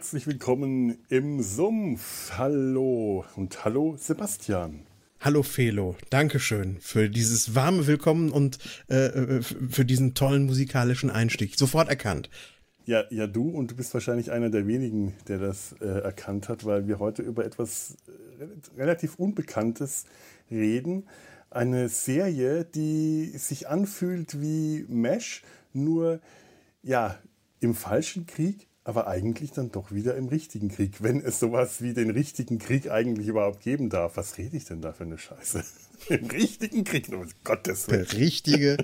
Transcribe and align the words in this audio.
herzlich 0.00 0.26
willkommen 0.26 0.96
im 1.10 1.42
Sumpf. 1.42 2.32
Hallo 2.38 3.22
und 3.36 3.66
hallo 3.66 3.96
Sebastian. 3.98 4.86
Hallo 5.20 5.42
Felo, 5.42 5.94
Dankeschön 6.08 6.78
für 6.80 7.10
dieses 7.10 7.54
warme 7.54 7.86
Willkommen 7.86 8.30
und 8.30 8.56
äh, 8.88 9.08
äh 9.08 9.42
für 9.42 9.84
diesen 9.84 10.14
tollen 10.14 10.46
musikalischen 10.46 11.10
Einstieg. 11.10 11.58
Sofort 11.58 11.90
erkannt. 11.90 12.30
Ja, 12.86 13.04
ja, 13.10 13.26
du 13.26 13.50
und 13.50 13.72
du 13.72 13.76
bist 13.76 13.92
wahrscheinlich 13.92 14.30
einer 14.30 14.48
der 14.48 14.66
wenigen, 14.66 15.12
der 15.28 15.36
das 15.36 15.74
äh, 15.82 15.84
erkannt 15.84 16.48
hat, 16.48 16.64
weil 16.64 16.88
wir 16.88 16.98
heute 16.98 17.20
über 17.20 17.44
etwas 17.44 17.98
äh, 18.38 18.80
relativ 18.80 19.16
Unbekanntes 19.16 20.06
reden. 20.50 21.08
Eine 21.50 21.90
Serie, 21.90 22.64
die 22.64 23.26
sich 23.36 23.68
anfühlt 23.68 24.40
wie 24.40 24.86
Mesh, 24.88 25.42
nur 25.74 26.20
ja, 26.82 27.18
im 27.60 27.74
falschen 27.74 28.26
Krieg, 28.26 28.69
aber 28.90 29.06
eigentlich 29.06 29.52
dann 29.52 29.70
doch 29.70 29.92
wieder 29.92 30.16
im 30.16 30.26
richtigen 30.26 30.68
Krieg, 30.68 31.00
wenn 31.00 31.20
es 31.20 31.38
sowas 31.38 31.80
wie 31.80 31.94
den 31.94 32.10
richtigen 32.10 32.58
Krieg 32.58 32.90
eigentlich 32.90 33.28
überhaupt 33.28 33.60
geben 33.60 33.88
darf. 33.88 34.16
Was 34.16 34.36
rede 34.36 34.56
ich 34.56 34.64
denn 34.64 34.80
da 34.80 34.92
für 34.92 35.04
eine 35.04 35.16
Scheiße? 35.16 35.62
Im 36.08 36.26
richtigen 36.26 36.82
Krieg, 36.82 37.08
um 37.12 37.24
Gottes 37.44 37.86
Willen. 37.88 38.04
Der 38.10 38.18
richtige, 38.18 38.78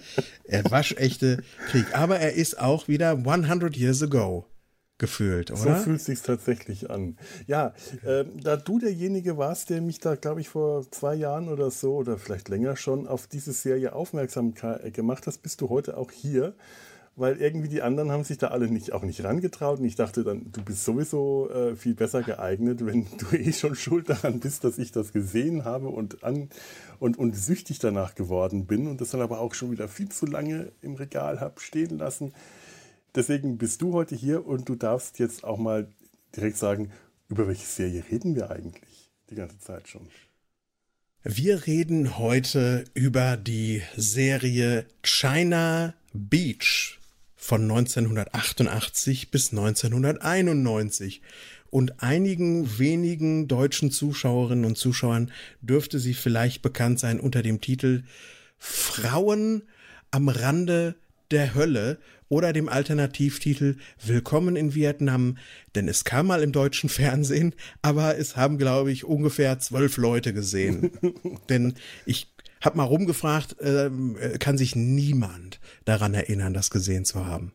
er 0.44 0.70
waschechte 0.70 1.42
Krieg. 1.70 1.86
Aber 1.92 2.20
er 2.20 2.34
ist 2.34 2.60
auch 2.60 2.86
wieder 2.86 3.10
100 3.10 3.76
Years 3.76 4.00
Ago 4.00 4.46
gefühlt, 4.98 5.50
oder? 5.50 5.58
So 5.58 5.74
fühlt 5.74 6.00
sich 6.00 6.22
tatsächlich 6.22 6.88
an. 6.88 7.18
Ja, 7.48 7.74
äh, 8.04 8.24
da 8.40 8.56
du 8.56 8.78
derjenige 8.78 9.36
warst, 9.36 9.70
der 9.70 9.80
mich 9.80 9.98
da, 9.98 10.14
glaube 10.14 10.40
ich, 10.40 10.48
vor 10.48 10.88
zwei 10.92 11.16
Jahren 11.16 11.48
oder 11.48 11.72
so 11.72 11.96
oder 11.96 12.16
vielleicht 12.16 12.48
länger 12.48 12.76
schon 12.76 13.08
auf 13.08 13.26
diese 13.26 13.52
Serie 13.52 13.92
aufmerksam 13.92 14.54
gemacht 14.54 15.26
hast, 15.26 15.38
bist 15.38 15.60
du 15.62 15.68
heute 15.68 15.96
auch 15.96 16.12
hier 16.12 16.54
weil 17.16 17.38
irgendwie 17.38 17.68
die 17.68 17.80
anderen 17.80 18.12
haben 18.12 18.24
sich 18.24 18.36
da 18.36 18.48
alle 18.48 18.68
nicht, 18.68 18.92
auch 18.92 19.02
nicht 19.02 19.24
rangetraut. 19.24 19.78
Und 19.78 19.86
ich 19.86 19.96
dachte 19.96 20.22
dann, 20.22 20.52
du 20.52 20.62
bist 20.62 20.84
sowieso 20.84 21.48
äh, 21.50 21.74
viel 21.74 21.94
besser 21.94 22.22
geeignet, 22.22 22.84
wenn 22.84 23.06
du 23.18 23.34
eh 23.34 23.52
schon 23.52 23.74
schuld 23.74 24.10
daran 24.10 24.38
bist, 24.38 24.64
dass 24.64 24.76
ich 24.76 24.92
das 24.92 25.12
gesehen 25.12 25.64
habe 25.64 25.88
und, 25.88 26.22
an, 26.22 26.50
und, 27.00 27.18
und 27.18 27.34
süchtig 27.34 27.78
danach 27.78 28.14
geworden 28.14 28.66
bin 28.66 28.86
und 28.86 29.00
das 29.00 29.10
dann 29.10 29.22
aber 29.22 29.40
auch 29.40 29.54
schon 29.54 29.70
wieder 29.70 29.88
viel 29.88 30.10
zu 30.10 30.26
lange 30.26 30.72
im 30.82 30.94
Regal 30.94 31.40
habe 31.40 31.58
stehen 31.58 31.98
lassen. 31.98 32.34
Deswegen 33.14 33.56
bist 33.56 33.80
du 33.80 33.94
heute 33.94 34.14
hier 34.14 34.46
und 34.46 34.68
du 34.68 34.74
darfst 34.74 35.18
jetzt 35.18 35.42
auch 35.42 35.56
mal 35.56 35.88
direkt 36.36 36.58
sagen, 36.58 36.92
über 37.30 37.48
welche 37.48 37.66
Serie 37.66 38.04
reden 38.10 38.34
wir 38.34 38.50
eigentlich 38.50 39.10
die 39.30 39.36
ganze 39.36 39.58
Zeit 39.58 39.88
schon? 39.88 40.06
Wir 41.22 41.66
reden 41.66 42.18
heute 42.18 42.84
über 42.92 43.38
die 43.38 43.82
Serie 43.96 44.84
China 45.02 45.94
Beach 46.12 46.95
von 47.36 47.62
1988 47.62 49.30
bis 49.30 49.50
1991. 49.50 51.22
Und 51.70 52.02
einigen 52.02 52.78
wenigen 52.78 53.48
deutschen 53.48 53.90
Zuschauerinnen 53.90 54.64
und 54.64 54.78
Zuschauern 54.78 55.30
dürfte 55.60 55.98
sie 55.98 56.14
vielleicht 56.14 56.62
bekannt 56.62 56.98
sein 56.98 57.20
unter 57.20 57.42
dem 57.42 57.60
Titel 57.60 58.02
Frauen 58.58 59.62
am 60.10 60.28
Rande 60.28 60.94
der 61.30 61.54
Hölle 61.54 61.98
oder 62.28 62.52
dem 62.52 62.68
Alternativtitel 62.68 63.76
Willkommen 64.04 64.56
in 64.56 64.74
Vietnam, 64.74 65.38
denn 65.74 65.88
es 65.88 66.04
kam 66.04 66.28
mal 66.28 66.42
im 66.42 66.52
deutschen 66.52 66.88
Fernsehen, 66.88 67.54
aber 67.82 68.18
es 68.18 68.36
haben, 68.36 68.58
glaube 68.58 68.90
ich, 68.90 69.04
ungefähr 69.04 69.58
zwölf 69.58 69.96
Leute 69.96 70.32
gesehen. 70.32 70.90
denn 71.48 71.74
ich 72.04 72.28
hab 72.60 72.74
mal 72.74 72.84
rumgefragt, 72.84 73.56
ähm, 73.60 74.16
äh, 74.18 74.38
kann 74.38 74.58
sich 74.58 74.76
niemand 74.76 75.60
daran 75.84 76.14
erinnern, 76.14 76.54
das 76.54 76.70
gesehen 76.70 77.04
zu 77.04 77.26
haben. 77.26 77.52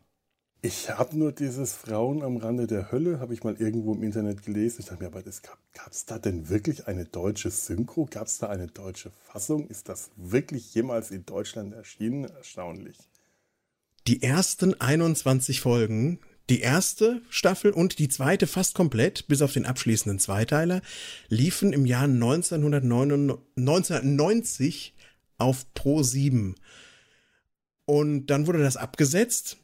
Ich 0.64 0.90
habe 0.90 1.18
nur 1.18 1.32
dieses 1.32 1.72
Frauen 1.72 2.22
am 2.22 2.36
Rande 2.36 2.68
der 2.68 2.92
Hölle, 2.92 3.18
habe 3.18 3.34
ich 3.34 3.42
mal 3.42 3.56
irgendwo 3.56 3.94
im 3.94 4.04
Internet 4.04 4.44
gelesen. 4.44 4.76
Ich 4.78 4.86
dachte 4.86 5.02
mir, 5.02 5.08
aber 5.08 5.22
gab 5.22 5.90
es 5.90 6.04
da 6.06 6.20
denn 6.20 6.48
wirklich 6.48 6.86
eine 6.86 7.04
deutsche 7.04 7.50
Synchro? 7.50 8.06
Gab 8.08 8.28
es 8.28 8.38
da 8.38 8.48
eine 8.48 8.68
deutsche 8.68 9.10
Fassung? 9.10 9.66
Ist 9.66 9.88
das 9.88 10.12
wirklich 10.14 10.72
jemals 10.72 11.10
in 11.10 11.26
Deutschland 11.26 11.74
erschienen? 11.74 12.26
Erstaunlich. 12.26 12.96
Die 14.06 14.22
ersten 14.22 14.80
21 14.80 15.60
Folgen, 15.60 16.20
die 16.52 16.60
erste 16.60 17.22
Staffel 17.30 17.70
und 17.70 17.98
die 17.98 18.10
zweite 18.10 18.46
fast 18.46 18.74
komplett, 18.74 19.26
bis 19.26 19.40
auf 19.40 19.54
den 19.54 19.64
abschließenden 19.64 20.18
Zweiteiler, 20.18 20.82
liefen 21.30 21.72
im 21.72 21.86
Jahr 21.86 22.04
1990 22.04 24.92
auf 25.38 25.64
Pro 25.72 26.02
7. 26.02 26.56
Und 27.86 28.26
dann 28.26 28.46
wurde 28.46 28.58
das 28.58 28.76
abgesetzt 28.76 29.56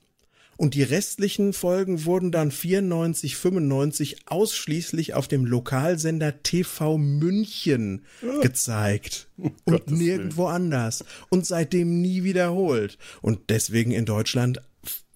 und 0.56 0.72
die 0.72 0.82
restlichen 0.82 1.52
Folgen 1.52 2.06
wurden 2.06 2.32
dann 2.32 2.50
94, 2.50 3.36
95 3.36 4.16
ausschließlich 4.24 5.12
auf 5.12 5.28
dem 5.28 5.44
Lokalsender 5.44 6.42
TV 6.42 6.96
München 6.96 8.06
oh. 8.22 8.40
gezeigt 8.40 9.28
oh, 9.36 9.50
und 9.66 9.66
Gottes 9.66 9.92
nirgendwo 9.92 10.44
Willen. 10.44 10.54
anders 10.54 11.04
und 11.28 11.44
seitdem 11.44 12.00
nie 12.00 12.24
wiederholt 12.24 12.96
und 13.20 13.50
deswegen 13.50 13.90
in 13.90 14.06
Deutschland 14.06 14.62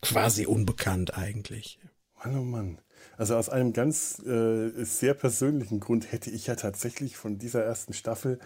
quasi 0.02 0.46
unbekannt 0.46 1.16
eigentlich. 1.16 1.78
Mann, 2.24 2.38
oh 2.38 2.42
Mann. 2.42 2.78
Also 3.16 3.36
aus 3.36 3.48
einem 3.48 3.72
ganz 3.72 4.18
äh, 4.20 4.84
sehr 4.84 5.14
persönlichen 5.14 5.80
Grund 5.80 6.12
hätte 6.12 6.30
ich 6.30 6.46
ja 6.46 6.56
tatsächlich 6.56 7.16
von 7.16 7.38
dieser 7.38 7.62
ersten 7.62 7.92
Staffel 7.92 8.38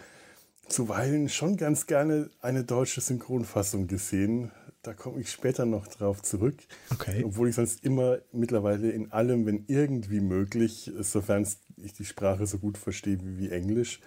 zuweilen 0.67 1.29
schon 1.29 1.57
ganz 1.57 1.87
gerne 1.87 2.29
eine 2.41 2.63
deutsche 2.63 3.01
Synchronfassung 3.01 3.87
gesehen. 3.87 4.51
Da 4.81 4.93
komme 4.93 5.19
ich 5.19 5.31
später 5.31 5.65
noch 5.65 5.87
drauf 5.87 6.21
zurück. 6.21 6.55
Okay. 6.91 7.23
Obwohl 7.25 7.49
ich 7.49 7.55
sonst 7.55 7.83
immer 7.83 8.19
mittlerweile 8.31 8.91
in 8.91 9.11
allem, 9.11 9.45
wenn 9.45 9.65
irgendwie 9.67 10.19
möglich, 10.19 10.91
sofern 10.99 11.47
ich 11.77 11.93
die 11.93 12.05
Sprache 12.05 12.45
so 12.45 12.57
gut 12.57 12.77
verstehe 12.77 13.17
wie, 13.21 13.49
Englisch, 13.49 13.99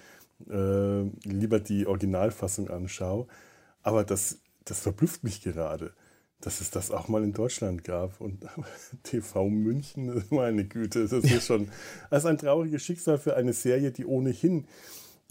äh, 0.48 1.02
lieber 1.24 1.60
die 1.60 1.86
Originalfassung 1.86 2.68
anschaue. 2.68 3.26
Aber 3.82 4.04
das, 4.04 4.38
das 4.64 4.80
verblüfft 4.80 5.24
mich 5.24 5.42
gerade, 5.42 5.92
dass 6.40 6.60
es 6.60 6.70
das 6.70 6.90
auch 6.90 7.08
mal 7.08 7.22
in 7.22 7.32
Deutschland 7.32 7.84
gab. 7.84 8.20
Und 8.20 8.46
TV 9.02 9.48
München, 9.48 10.24
meine 10.30 10.64
Güte, 10.64 11.06
das 11.06 11.24
ist 11.24 11.46
schon 11.46 11.68
das 12.10 12.24
ist 12.24 12.28
ein 12.28 12.38
trauriges 12.38 12.82
Schicksal 12.82 13.18
für 13.18 13.36
eine 13.36 13.52
Serie, 13.52 13.90
die 13.90 14.06
ohnehin 14.06 14.66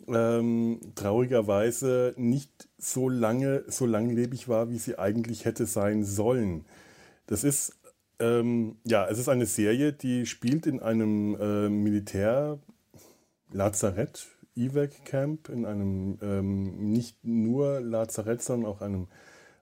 ähm, 0.08 0.80
traurigerweise 0.96 2.14
nicht 2.18 2.70
so 2.78 3.10
lange, 3.10 3.66
so 3.68 3.86
langlebig 3.86 4.48
war, 4.48 4.70
wie 4.70 4.78
sie 4.78 4.98
eigentlich 4.98 5.44
hätte 5.46 5.66
sein 5.66 6.06
sollen. 6.06 6.64
Das 7.28 7.44
ist, 7.44 7.78
ähm, 8.20 8.78
ja, 8.86 9.06
es 9.08 9.20
ist 9.20 9.28
eine 9.30 9.46
Serie, 9.46 9.94
die 9.94 10.26
spielt 10.26 10.66
in 10.66 10.80
einem 10.80 11.38
äh, 11.40 11.70
Militär-Lazarett, 11.70 14.28
Evac-Camp, 14.56 15.50
in 15.50 15.66
einem 15.66 16.18
ähm, 16.22 16.92
nicht 16.92 17.24
nur 17.24 17.80
Lazarett, 17.82 18.42
sondern 18.42 18.72
auch 18.72 18.82
einem 18.82 19.08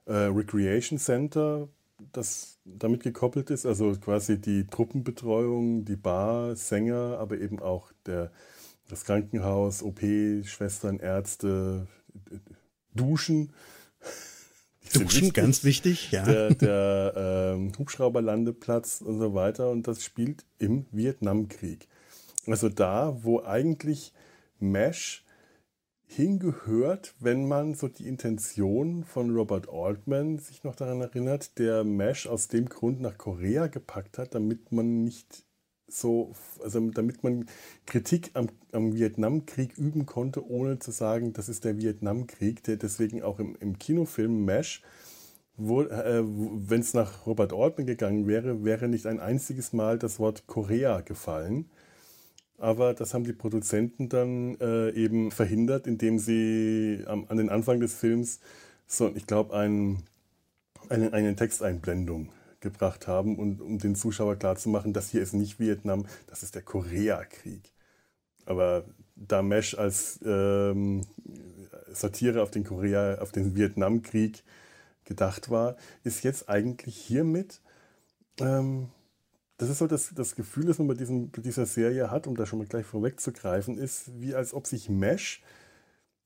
äh, 0.08 0.12
Recreation 0.12 0.98
Center, 0.98 1.68
das 2.12 2.58
damit 2.64 3.02
gekoppelt 3.02 3.50
ist, 3.50 3.66
also 3.66 3.92
quasi 3.92 4.40
die 4.40 4.66
Truppenbetreuung, 4.66 5.84
die 5.84 5.96
Bar, 5.96 6.56
Sänger, 6.56 7.18
aber 7.18 7.38
eben 7.38 7.60
auch 7.60 7.92
der 8.06 8.30
das 8.88 9.04
Krankenhaus, 9.04 9.82
OP, 9.82 10.00
Schwestern, 10.00 10.98
Ärzte, 10.98 11.86
Duschen. 12.94 13.52
Duschen, 14.94 15.34
ganz 15.34 15.64
wichtig, 15.64 16.10
ja. 16.10 16.24
Der, 16.24 16.54
der 16.54 17.12
ähm, 17.54 17.72
Hubschrauberlandeplatz 17.78 19.02
und 19.02 19.18
so 19.18 19.34
weiter. 19.34 19.70
Und 19.70 19.86
das 19.86 20.02
spielt 20.02 20.46
im 20.58 20.86
Vietnamkrieg. 20.90 21.86
Also 22.46 22.70
da, 22.70 23.22
wo 23.22 23.42
eigentlich 23.42 24.14
Mesh 24.58 25.24
hingehört, 26.08 27.14
wenn 27.20 27.46
man 27.46 27.74
so 27.74 27.86
die 27.86 28.08
Intention 28.08 29.04
von 29.04 29.30
Robert 29.30 29.68
Altman 29.68 30.38
sich 30.38 30.64
noch 30.64 30.74
daran 30.74 31.02
erinnert, 31.02 31.58
der 31.58 31.84
Mesh 31.84 32.26
aus 32.26 32.48
dem 32.48 32.68
Grund 32.68 33.00
nach 33.00 33.18
Korea 33.18 33.66
gepackt 33.66 34.16
hat, 34.18 34.34
damit 34.34 34.72
man 34.72 35.04
nicht 35.04 35.44
so, 35.86 36.34
also 36.62 36.80
damit 36.90 37.22
man 37.24 37.46
Kritik 37.86 38.30
am, 38.34 38.48
am 38.72 38.94
Vietnamkrieg 38.94 39.76
üben 39.76 40.06
konnte, 40.06 40.46
ohne 40.48 40.78
zu 40.78 40.90
sagen, 40.92 41.34
das 41.34 41.48
ist 41.48 41.64
der 41.64 41.76
Vietnamkrieg, 41.76 42.62
der 42.64 42.76
deswegen 42.76 43.22
auch 43.22 43.38
im, 43.38 43.56
im 43.60 43.78
Kinofilm 43.78 44.44
MASH, 44.46 44.82
äh, 45.58 45.62
wenn 45.62 46.80
es 46.80 46.94
nach 46.94 47.26
Robert 47.26 47.52
Altman 47.52 47.86
gegangen 47.86 48.26
wäre, 48.26 48.64
wäre 48.64 48.88
nicht 48.88 49.06
ein 49.06 49.20
einziges 49.20 49.72
Mal 49.72 49.98
das 49.98 50.18
Wort 50.18 50.46
Korea 50.46 51.02
gefallen. 51.02 51.68
Aber 52.58 52.92
das 52.92 53.14
haben 53.14 53.24
die 53.24 53.32
Produzenten 53.32 54.08
dann 54.08 54.56
äh, 54.60 54.90
eben 54.90 55.30
verhindert, 55.30 55.86
indem 55.86 56.18
sie 56.18 57.04
am, 57.06 57.24
an 57.28 57.36
den 57.36 57.48
Anfang 57.50 57.80
des 57.80 57.94
Films 57.94 58.40
so, 58.86 59.12
ich 59.14 59.26
glaube, 59.26 59.56
ein, 59.56 60.02
eine, 60.88 61.12
eine 61.12 61.36
Texteinblendung 61.36 62.30
gebracht 62.60 63.06
haben, 63.06 63.38
und, 63.38 63.60
um 63.60 63.78
den 63.78 63.94
Zuschauer 63.94 64.36
klarzumachen, 64.36 64.92
das 64.92 65.10
hier 65.10 65.22
ist 65.22 65.34
nicht 65.34 65.60
Vietnam, 65.60 66.06
das 66.26 66.42
ist 66.42 66.56
der 66.56 66.62
Koreakrieg. 66.62 67.62
Aber 68.46 68.84
da 69.14 69.42
Mesh 69.42 69.76
als 69.76 70.18
ähm, 70.24 71.06
Satire 71.92 72.42
auf 72.42 72.50
den 72.50 72.64
Korea, 72.64 73.18
auf 73.18 73.30
den 73.30 73.54
Vietnamkrieg 73.54 74.42
gedacht 75.04 75.50
war, 75.50 75.76
ist 76.02 76.24
jetzt 76.24 76.48
eigentlich 76.48 76.96
hiermit 76.96 77.60
ähm, 78.40 78.88
das 79.58 79.68
ist 79.68 79.78
so 79.78 79.86
das, 79.86 80.12
das 80.14 80.36
Gefühl, 80.36 80.66
das 80.66 80.78
man 80.78 80.86
bei, 80.86 80.94
diesem, 80.94 81.30
bei 81.30 81.42
dieser 81.42 81.66
Serie 81.66 82.10
hat, 82.10 82.26
um 82.26 82.36
da 82.36 82.46
schon 82.46 82.60
mal 82.60 82.66
gleich 82.66 82.86
vorwegzugreifen, 82.86 83.76
ist, 83.76 84.10
wie 84.20 84.34
als 84.34 84.54
ob 84.54 84.66
sich 84.66 84.88
Mesh 84.88 85.42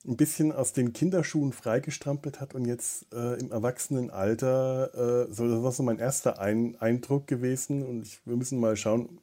ein 0.06 0.16
bisschen 0.16 0.52
aus 0.52 0.72
den 0.72 0.92
Kinderschuhen 0.92 1.52
freigestrampelt 1.52 2.40
hat 2.40 2.54
und 2.54 2.66
jetzt 2.66 3.06
äh, 3.12 3.38
im 3.40 3.50
Erwachsenenalter, 3.50 5.28
äh, 5.28 5.32
so, 5.32 5.48
das 5.48 5.62
war 5.62 5.72
so 5.72 5.82
mein 5.82 5.98
erster 5.98 6.40
ein 6.40 6.76
Eindruck 6.80 7.26
gewesen 7.26 7.84
und 7.84 8.02
ich, 8.02 8.20
wir 8.26 8.36
müssen 8.36 8.60
mal 8.60 8.76
schauen, 8.76 9.18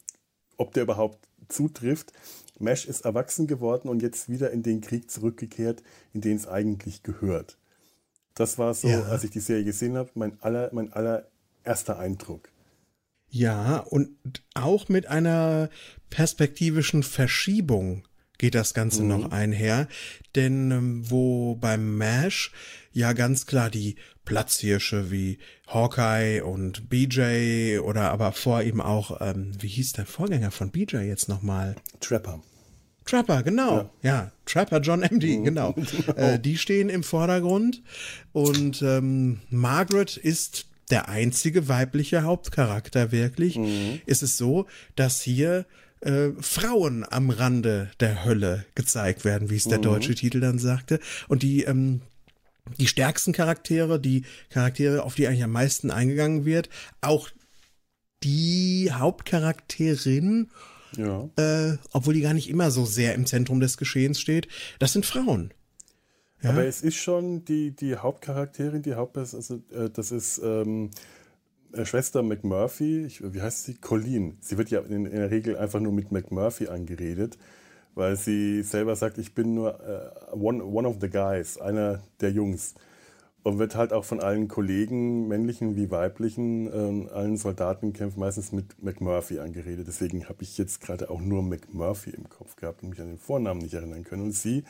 ob 0.58 0.74
der 0.74 0.84
überhaupt 0.84 1.20
zutrifft. 1.48 2.14
Mesh 2.60 2.88
ist 2.88 3.02
erwachsen 3.02 3.46
geworden 3.46 3.90
und 3.90 4.02
jetzt 4.02 4.30
wieder 4.30 4.52
in 4.52 4.64
den 4.64 4.82
Krieg 4.82 5.12
zurückgekehrt, 5.12 5.84
in 6.14 6.22
den 6.22 6.36
es 6.36 6.48
eigentlich 6.48 7.04
gehört. 7.04 7.58
Das 8.34 8.58
war 8.58 8.74
so, 8.74 8.88
ja. 8.88 9.04
als 9.04 9.24
ich 9.24 9.32
die 9.32 9.40
Serie 9.40 9.66
gesehen 9.66 9.98
habe, 9.98 10.10
mein, 10.16 10.42
aller, 10.42 10.70
mein 10.74 10.92
allererster 10.94 12.00
Eindruck. 12.00 12.50
Ja, 13.30 13.78
und 13.78 14.10
auch 14.56 14.90
mit 14.90 15.08
einer 15.08 15.70
perspektivischen 16.10 17.04
Verschiebung 17.04 18.08
geht 18.40 18.56
das 18.56 18.74
Ganze 18.74 19.04
mhm. 19.04 19.08
noch 19.10 19.32
einher. 19.32 19.88
Denn 20.36 20.72
ähm, 20.72 21.10
wo 21.10 21.56
beim 21.56 21.98
MASH 21.98 22.52
ja 22.92 23.14
ganz 23.14 23.46
klar 23.46 23.70
die 23.70 23.96
Platzhirsche 24.26 25.12
wie 25.12 25.38
Hawkeye 25.68 26.42
und 26.42 26.90
BJ 26.90 27.80
oder 27.80 28.12
aber 28.12 28.32
vor 28.32 28.64
ihm 28.64 28.82
auch, 28.82 29.22
ähm, 29.22 29.52
wie 29.60 29.68
hieß 29.68 29.94
der 29.94 30.06
Vorgänger 30.06 30.52
von 30.52 30.72
BJ 30.72 30.98
jetzt 30.98 31.30
nochmal? 31.30 31.76
Trapper. 32.00 32.42
Trapper, 33.06 33.42
genau. 33.44 33.90
Ja, 34.02 34.10
ja 34.10 34.32
Trapper 34.46 34.80
John 34.80 35.02
MD, 35.02 35.40
mhm. 35.40 35.44
genau. 35.44 35.74
genau. 36.06 36.14
Äh, 36.14 36.40
die 36.40 36.58
stehen 36.58 36.90
im 36.90 37.04
Vordergrund 37.04 37.82
und 38.32 38.82
ähm, 38.82 39.40
Margaret 39.50 40.16
ist 40.18 40.69
der 40.90 41.10
einzige 41.10 41.68
weibliche 41.68 42.24
Hauptcharakter 42.24 43.12
wirklich. 43.12 43.58
Mhm. 43.58 44.02
Ist 44.06 44.24
es 44.24 44.38
so, 44.38 44.66
dass 44.96 45.22
hier 45.22 45.66
äh, 46.02 46.30
Frauen 46.40 47.06
am 47.10 47.30
Rande 47.30 47.92
der 48.00 48.24
Hölle 48.26 48.66
gezeigt 48.76 49.26
werden, 49.26 49.50
wie 49.50 49.58
es 49.58 49.66
der 49.66 49.80
mhm. 49.80 49.84
deutsche 49.84 50.16
Titel 50.16 50.40
dann 50.40 50.60
sagte. 50.60 51.00
Und 51.28 51.44
die, 51.44 51.64
ähm, 51.64 52.02
die 52.78 52.88
stärksten 52.88 53.34
Charaktere, 53.34 54.00
die 54.00 54.24
Charaktere, 54.50 55.04
auf 55.04 55.16
die 55.16 55.28
eigentlich 55.28 55.44
am 55.44 55.52
meisten 55.52 55.92
eingegangen 55.92 56.46
wird, 56.46 56.70
auch 57.02 57.30
die 58.24 58.92
Hauptcharakterin, 58.92 60.50
ja. 60.98 61.30
äh, 61.38 61.78
obwohl 61.92 62.14
die 62.14 62.22
gar 62.22 62.34
nicht 62.34 62.50
immer 62.50 62.72
so 62.72 62.86
sehr 62.86 63.16
im 63.16 63.26
Zentrum 63.26 63.60
des 63.60 63.78
Geschehens 63.78 64.20
steht, 64.20 64.48
das 64.80 64.94
sind 64.94 65.06
Frauen. 65.06 65.54
Ja? 66.42 66.52
Aber 66.52 66.66
es 66.66 66.82
ist 66.82 66.96
schon 66.96 67.44
die, 67.46 67.72
die 67.72 67.96
Hauptcharakterin, 67.96 68.82
die 68.82 68.94
Hauptperson, 68.94 69.40
also 69.40 69.56
äh, 69.72 69.90
das 69.90 70.12
ist 70.12 70.42
ähm, 70.44 70.90
äh, 71.74 71.86
Schwester 71.86 72.24
McMurphy, 72.24 73.06
ich, 73.06 73.34
wie 73.34 73.42
heißt 73.42 73.66
sie? 73.66 73.76
Colleen. 73.76 74.38
Sie 74.42 74.58
wird 74.58 74.70
ja 74.70 74.80
in, 74.80 75.06
in, 75.06 75.12
der 75.12 75.32
Regel 75.32 75.58
einfach 75.58 75.80
nur 75.80 75.92
mit 75.92 76.12
McMurphy 76.12 76.68
angeredet, 76.68 77.38
weil 77.96 78.16
sie 78.16 78.64
selber 78.64 78.96
sagt, 78.96 79.18
ich 79.18 79.36
bin 79.36 79.54
nur 79.54 79.80
äh, 79.82 80.36
one, 80.36 80.64
one 80.64 80.88
of 80.88 80.98
the 81.02 81.10
guys, 81.10 81.58
einer 81.58 82.02
der 82.22 82.32
Jungs. 82.32 82.76
Und 83.42 83.58
wird 83.58 83.76
halt 83.76 83.94
auch 83.94 84.04
von 84.04 84.20
allen 84.20 84.50
Kollegen, 84.50 85.30
männlichen 85.30 85.78
wie 85.78 85.90
weiblichen, 85.90 86.68
äh, 86.68 87.10
allen 87.10 87.38
Soldatenkämpfen 87.38 88.20
meistens 88.20 88.52
mit 88.52 88.84
McMurphy 88.84 89.40
angeredet. 89.40 89.88
Deswegen 89.88 90.28
habe 90.28 90.44
ich 90.44 90.58
jetzt 90.58 90.82
gerade 90.82 91.10
auch 91.10 91.22
nur 91.22 91.42
McMurphy 91.42 92.10
im 92.10 92.28
Kopf 92.28 92.58
gehabt 92.58 92.84
und 92.84 92.90
mich 92.90 93.00
an 93.00 93.08
den 93.08 93.18
Vornamen 93.18 93.62
nicht 93.62 93.74
erinnern 93.74 94.04
können. 94.04 94.24
Und 94.24 94.34
sie 94.34 94.66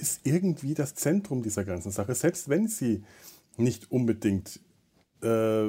ist 0.00 0.20
irgendwie 0.24 0.74
das 0.74 0.94
Zentrum 0.94 1.42
dieser 1.42 1.64
ganzen 1.64 1.92
Sache, 1.92 2.14
selbst 2.14 2.48
wenn 2.48 2.68
sie 2.68 3.04
nicht 3.56 3.90
unbedingt 3.90 4.60
äh, 5.22 5.68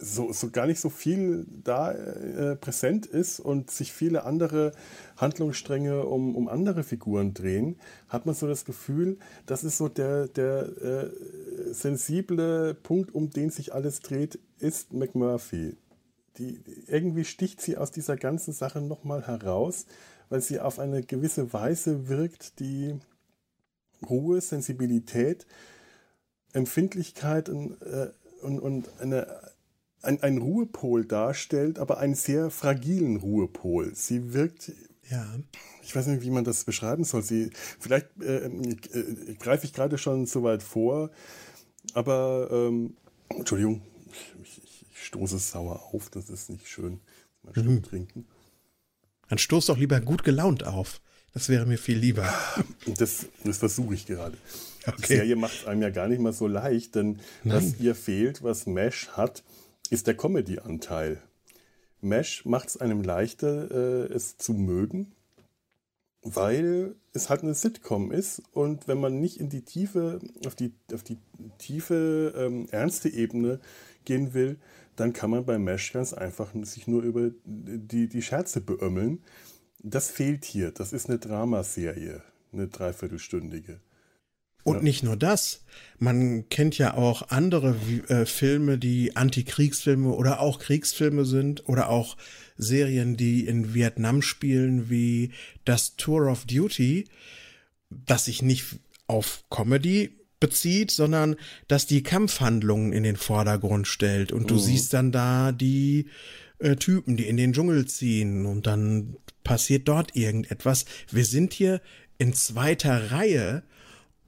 so, 0.00 0.32
so 0.32 0.50
gar 0.50 0.66
nicht 0.66 0.80
so 0.80 0.90
viel 0.90 1.46
da 1.64 1.92
äh, 1.92 2.56
präsent 2.56 3.06
ist 3.06 3.40
und 3.40 3.70
sich 3.70 3.92
viele 3.92 4.24
andere 4.24 4.72
Handlungsstränge 5.16 6.04
um, 6.04 6.36
um 6.36 6.48
andere 6.48 6.84
Figuren 6.84 7.34
drehen, 7.34 7.76
hat 8.08 8.26
man 8.26 8.34
so 8.34 8.46
das 8.46 8.64
Gefühl, 8.64 9.18
das 9.46 9.64
ist 9.64 9.78
so 9.78 9.88
der, 9.88 10.28
der 10.28 10.68
äh, 10.80 11.72
sensible 11.72 12.74
Punkt, 12.74 13.14
um 13.14 13.30
den 13.30 13.50
sich 13.50 13.74
alles 13.74 14.00
dreht, 14.00 14.38
ist 14.58 14.92
McMurphy. 14.92 15.76
Die, 16.38 16.60
irgendwie 16.86 17.24
sticht 17.24 17.60
sie 17.60 17.76
aus 17.76 17.90
dieser 17.90 18.16
ganzen 18.16 18.52
Sache 18.52 18.80
nochmal 18.80 19.26
heraus, 19.26 19.86
weil 20.28 20.40
sie 20.40 20.60
auf 20.60 20.78
eine 20.78 21.02
gewisse 21.02 21.52
Weise 21.52 22.08
wirkt, 22.08 22.60
die 22.60 23.00
Ruhe, 24.08 24.40
Sensibilität, 24.40 25.46
Empfindlichkeit 26.52 27.48
und, 27.48 27.80
äh, 27.82 28.10
und, 28.42 28.58
und 28.60 28.88
eine 29.00 29.26
ein, 30.00 30.22
ein 30.22 30.38
Ruhepol 30.38 31.04
darstellt, 31.04 31.78
aber 31.80 31.98
einen 31.98 32.14
sehr 32.14 32.50
fragilen 32.50 33.16
Ruhepol. 33.16 33.94
Sie 33.96 34.32
wirkt 34.32 34.72
ja. 35.10 35.26
Ich 35.82 35.96
weiß 35.96 36.06
nicht, 36.08 36.22
wie 36.22 36.30
man 36.30 36.44
das 36.44 36.64
beschreiben 36.64 37.04
soll. 37.04 37.22
Sie, 37.22 37.50
vielleicht 37.80 38.08
äh, 38.20 38.46
äh, 38.46 39.34
greife 39.38 39.64
ich 39.64 39.72
gerade 39.72 39.96
schon 39.96 40.26
so 40.26 40.42
weit 40.42 40.62
vor, 40.62 41.10
aber 41.94 42.48
ähm, 42.52 42.94
Entschuldigung, 43.30 43.82
ich, 44.12 44.34
ich, 44.42 44.86
ich, 44.92 45.06
stoße 45.06 45.38
sauer 45.38 45.82
auf, 45.94 46.10
das 46.10 46.28
ist 46.28 46.50
nicht 46.50 46.68
schön. 46.68 47.00
Mal 47.42 47.62
mhm. 47.62 47.82
trinken. 47.82 48.26
Dann 49.28 49.38
stoß 49.38 49.66
doch 49.66 49.78
lieber 49.78 50.00
gut 50.00 50.24
gelaunt 50.24 50.66
auf. 50.66 51.00
Das 51.38 51.48
wäre 51.48 51.66
mir 51.66 51.78
viel 51.78 51.98
lieber. 51.98 52.28
Das, 52.98 53.26
das 53.44 53.58
versuche 53.58 53.94
ich 53.94 54.06
gerade. 54.06 54.36
Okay. 54.84 54.96
Die 54.98 55.06
Serie 55.06 55.36
macht 55.36 55.54
es 55.54 55.66
einem 55.68 55.82
ja 55.82 55.90
gar 55.90 56.08
nicht 56.08 56.20
mal 56.20 56.32
so 56.32 56.48
leicht, 56.48 56.96
denn 56.96 57.20
Nein. 57.44 57.56
was 57.56 57.78
ihr 57.78 57.94
fehlt, 57.94 58.42
was 58.42 58.66
Mesh 58.66 59.10
hat, 59.10 59.44
ist 59.88 60.08
der 60.08 60.16
Comedy-Anteil. 60.16 61.22
Mesh 62.00 62.44
macht 62.44 62.70
es 62.70 62.76
einem 62.78 63.02
leichter, 63.02 63.70
äh, 63.70 64.12
es 64.12 64.36
zu 64.36 64.52
mögen, 64.52 65.12
weil 66.22 66.96
es 67.12 67.30
halt 67.30 67.44
eine 67.44 67.54
Sitcom 67.54 68.10
ist 68.10 68.42
und 68.50 68.88
wenn 68.88 68.98
man 68.98 69.20
nicht 69.20 69.38
in 69.38 69.48
die 69.48 69.62
tiefe, 69.62 70.18
auf 70.44 70.56
die, 70.56 70.72
auf 70.92 71.04
die 71.04 71.18
tiefe, 71.58 72.34
ähm, 72.36 72.66
ernste 72.72 73.10
Ebene 73.10 73.60
gehen 74.04 74.34
will, 74.34 74.56
dann 74.96 75.12
kann 75.12 75.30
man 75.30 75.44
bei 75.44 75.56
Mesh 75.56 75.92
ganz 75.92 76.12
einfach 76.12 76.50
sich 76.62 76.88
nur 76.88 77.02
über 77.02 77.30
die, 77.44 78.08
die 78.08 78.22
Scherze 78.22 78.60
beömmeln. 78.60 79.22
Das 79.82 80.10
fehlt 80.10 80.44
hier. 80.44 80.70
Das 80.70 80.92
ist 80.92 81.08
eine 81.08 81.18
Dramaserie, 81.18 82.22
eine 82.52 82.68
dreiviertelstündige. 82.68 83.80
Und 84.64 84.76
ja. 84.76 84.82
nicht 84.82 85.02
nur 85.02 85.16
das. 85.16 85.64
Man 85.98 86.48
kennt 86.50 86.76
ja 86.76 86.94
auch 86.94 87.30
andere 87.30 87.74
äh, 88.08 88.26
Filme, 88.26 88.76
die 88.76 89.16
Antikriegsfilme 89.16 90.10
oder 90.10 90.40
auch 90.40 90.58
Kriegsfilme 90.58 91.24
sind 91.24 91.68
oder 91.68 91.88
auch 91.88 92.16
Serien, 92.56 93.16
die 93.16 93.46
in 93.46 93.72
Vietnam 93.72 94.20
spielen, 94.20 94.90
wie 94.90 95.30
das 95.64 95.96
Tour 95.96 96.30
of 96.30 96.44
Duty, 96.44 97.06
das 97.88 98.26
sich 98.26 98.42
nicht 98.42 98.78
auf 99.06 99.44
Comedy 99.48 100.10
bezieht, 100.40 100.90
sondern 100.90 101.36
dass 101.66 101.86
die 101.86 102.02
Kampfhandlungen 102.02 102.92
in 102.92 103.04
den 103.04 103.16
Vordergrund 103.16 103.86
stellt. 103.86 104.32
Und 104.32 104.50
du 104.50 104.54
mhm. 104.54 104.60
siehst 104.60 104.92
dann 104.92 105.12
da 105.12 105.52
die 105.52 106.06
äh, 106.58 106.76
Typen, 106.76 107.16
die 107.16 107.26
in 107.26 107.36
den 107.36 107.52
Dschungel 107.52 107.86
ziehen 107.86 108.44
und 108.44 108.66
dann 108.66 109.16
passiert 109.44 109.88
dort 109.88 110.16
irgendetwas. 110.16 110.84
Wir 111.10 111.24
sind 111.24 111.52
hier 111.52 111.80
in 112.18 112.32
zweiter 112.32 113.10
Reihe 113.12 113.62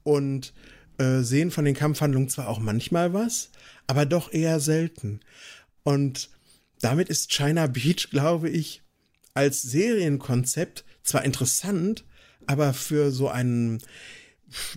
und 0.03 0.53
äh, 0.97 1.21
sehen 1.21 1.51
von 1.51 1.65
den 1.65 1.75
Kampfhandlungen 1.75 2.29
zwar 2.29 2.47
auch 2.47 2.59
manchmal 2.59 3.13
was, 3.13 3.51
aber 3.87 4.05
doch 4.05 4.31
eher 4.31 4.59
selten. 4.59 5.19
Und 5.83 6.29
damit 6.79 7.09
ist 7.09 7.31
China 7.31 7.67
Beach, 7.67 8.09
glaube 8.09 8.49
ich, 8.49 8.81
als 9.33 9.61
Serienkonzept 9.61 10.83
zwar 11.03 11.23
interessant, 11.23 12.05
aber 12.47 12.73
für 12.73 13.11
so 13.11 13.29
einen 13.29 13.81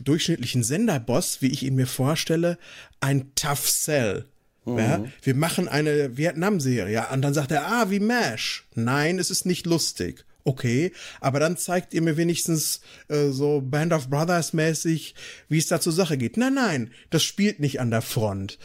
durchschnittlichen 0.03 0.63
Senderboss, 0.63 1.43
wie 1.43 1.49
ich 1.49 1.63
ihn 1.63 1.75
mir 1.75 1.87
vorstelle, 1.87 2.59
ein 3.01 3.35
Tough 3.35 3.69
Sell. 3.69 4.27
Mhm. 4.65 4.79
Ja, 4.79 5.05
wir 5.23 5.35
machen 5.35 5.69
eine 5.69 6.17
Vietnam-Serie. 6.17 7.07
Und 7.13 7.23
dann 7.23 7.35
sagt 7.35 7.51
er, 7.51 7.67
ah, 7.67 7.91
wie 7.91 8.01
MASH. 8.01 8.65
Nein, 8.75 9.19
es 9.19 9.31
ist 9.31 9.47
nicht 9.47 9.67
lustig 9.67 10.25
okay, 10.45 10.93
aber 11.21 11.41
dann 11.41 11.57
zeigt 11.57 11.95
ihr 11.95 12.03
mir 12.03 12.17
wenigstens 12.17 12.81
äh, 13.09 13.31
so 13.31 13.61
Band 13.63 13.93
of 13.93 14.09
Brothers 14.09 14.53
mäßig, 14.53 15.15
wie 15.49 15.59
es 15.59 15.67
da 15.67 15.81
zur 15.81 15.93
Sache 15.93 16.17
geht. 16.17 16.37
Nein, 16.37 16.55
nein, 16.55 16.91
das 17.11 17.25
spielt 17.25 17.61
nicht 17.61 17.81
an 17.81 17.91
der 17.91 18.03
Front. 18.03 18.59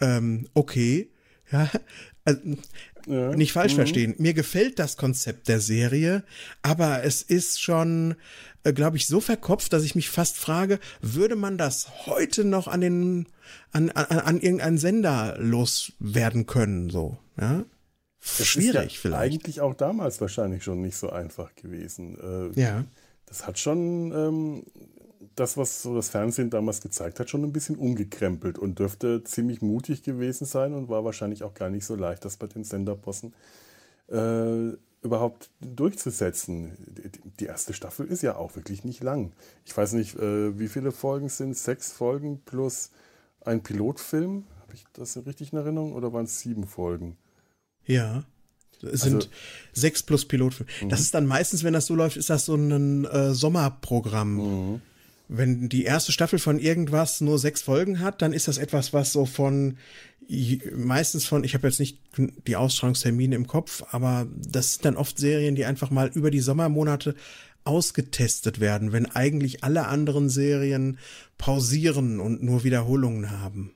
Ähm, 0.00 0.48
okay, 0.54 1.10
ja, 1.52 1.70
also, 2.24 2.40
ja. 3.06 3.36
nicht 3.36 3.52
falsch 3.52 3.72
mhm. 3.72 3.76
verstehen. 3.76 4.14
Mir 4.18 4.34
gefällt 4.34 4.78
das 4.78 4.96
Konzept 4.96 5.48
der 5.48 5.60
Serie, 5.60 6.24
aber 6.62 7.04
es 7.04 7.22
ist 7.22 7.60
schon, 7.60 8.16
äh, 8.64 8.72
glaube 8.72 8.96
ich, 8.96 9.06
so 9.06 9.20
verkopft, 9.20 9.72
dass 9.72 9.84
ich 9.84 9.94
mich 9.94 10.10
fast 10.10 10.36
frage, 10.36 10.78
würde 11.00 11.36
man 11.36 11.58
das 11.58 12.06
heute 12.06 12.44
noch 12.44 12.68
an 12.68 12.80
den, 12.80 13.26
an, 13.72 13.90
an, 13.90 14.18
an 14.18 14.40
irgendeinen 14.40 14.78
Sender 14.78 15.36
loswerden 15.38 16.46
können, 16.46 16.90
so, 16.90 17.18
ja? 17.40 17.64
Das 18.20 18.46
schwierig 18.46 18.94
ja 18.94 19.00
vielleicht. 19.00 19.32
Eigentlich 19.32 19.60
auch 19.62 19.72
damals 19.72 20.20
wahrscheinlich 20.20 20.62
schon 20.62 20.82
nicht 20.82 20.96
so 20.96 21.08
einfach 21.08 21.54
gewesen. 21.54 22.18
Äh, 22.54 22.60
ja. 22.60 22.84
Das 23.24 23.46
hat 23.46 23.58
schon 23.58 24.12
ähm, 24.12 24.64
das, 25.36 25.56
was 25.56 25.82
so 25.82 25.94
das 25.94 26.10
Fernsehen 26.10 26.50
damals 26.50 26.82
gezeigt 26.82 27.18
hat, 27.18 27.30
schon 27.30 27.44
ein 27.44 27.52
bisschen 27.52 27.76
umgekrempelt 27.76 28.58
und 28.58 28.78
dürfte 28.78 29.24
ziemlich 29.24 29.62
mutig 29.62 30.02
gewesen 30.02 30.44
sein 30.44 30.74
und 30.74 30.88
war 30.88 31.04
wahrscheinlich 31.04 31.44
auch 31.44 31.54
gar 31.54 31.70
nicht 31.70 31.86
so 31.86 31.94
leicht, 31.94 32.24
das 32.24 32.36
bei 32.36 32.46
den 32.46 32.64
Senderbossen 32.64 33.32
äh, 34.08 34.72
überhaupt 35.02 35.50
durchzusetzen. 35.60 36.76
Die 37.38 37.46
erste 37.46 37.72
Staffel 37.72 38.06
ist 38.06 38.22
ja 38.22 38.36
auch 38.36 38.56
wirklich 38.56 38.84
nicht 38.84 39.02
lang. 39.02 39.32
Ich 39.64 39.76
weiß 39.76 39.92
nicht, 39.94 40.16
äh, 40.16 40.58
wie 40.58 40.68
viele 40.68 40.92
Folgen 40.92 41.28
sind 41.28 41.56
Sechs 41.56 41.92
Folgen 41.92 42.40
plus 42.44 42.90
ein 43.40 43.62
Pilotfilm? 43.62 44.44
Habe 44.60 44.74
ich 44.74 44.84
das 44.92 45.16
richtig 45.26 45.52
in 45.52 45.58
Erinnerung 45.58 45.94
oder 45.94 46.12
waren 46.12 46.26
es 46.26 46.40
sieben 46.40 46.66
Folgen? 46.66 47.16
Ja. 47.86 48.24
Es 48.82 49.02
sind 49.02 49.16
also, 49.16 49.28
sechs 49.72 50.02
plus 50.02 50.24
Pilotfilm. 50.24 50.68
Mhm. 50.82 50.88
Das 50.88 51.00
ist 51.00 51.14
dann 51.14 51.26
meistens, 51.26 51.64
wenn 51.64 51.74
das 51.74 51.86
so 51.86 51.94
läuft, 51.94 52.16
ist 52.16 52.30
das 52.30 52.46
so 52.46 52.54
ein 52.54 53.04
äh, 53.04 53.34
Sommerprogramm. 53.34 54.36
Mhm. 54.36 54.82
Wenn 55.32 55.68
die 55.68 55.84
erste 55.84 56.10
Staffel 56.10 56.40
von 56.40 56.58
irgendwas 56.58 57.20
nur 57.20 57.38
sechs 57.38 57.62
Folgen 57.62 58.00
hat, 58.00 58.20
dann 58.20 58.32
ist 58.32 58.48
das 58.48 58.58
etwas, 58.58 58.92
was 58.92 59.12
so 59.12 59.26
von 59.26 59.76
meistens 60.74 61.24
von, 61.24 61.44
ich 61.44 61.54
habe 61.54 61.68
jetzt 61.68 61.80
nicht 61.80 61.98
die 62.46 62.56
Ausstrahlungstermine 62.56 63.36
im 63.36 63.46
Kopf, 63.46 63.84
aber 63.90 64.26
das 64.36 64.74
sind 64.74 64.84
dann 64.84 64.96
oft 64.96 65.18
Serien, 65.18 65.54
die 65.54 65.64
einfach 65.64 65.90
mal 65.90 66.10
über 66.14 66.30
die 66.30 66.40
Sommermonate 66.40 67.14
ausgetestet 67.64 68.58
werden, 68.58 68.92
wenn 68.92 69.06
eigentlich 69.06 69.62
alle 69.62 69.86
anderen 69.86 70.28
Serien 70.28 70.98
pausieren 71.38 72.20
und 72.20 72.42
nur 72.42 72.64
Wiederholungen 72.64 73.30
haben. 73.30 73.74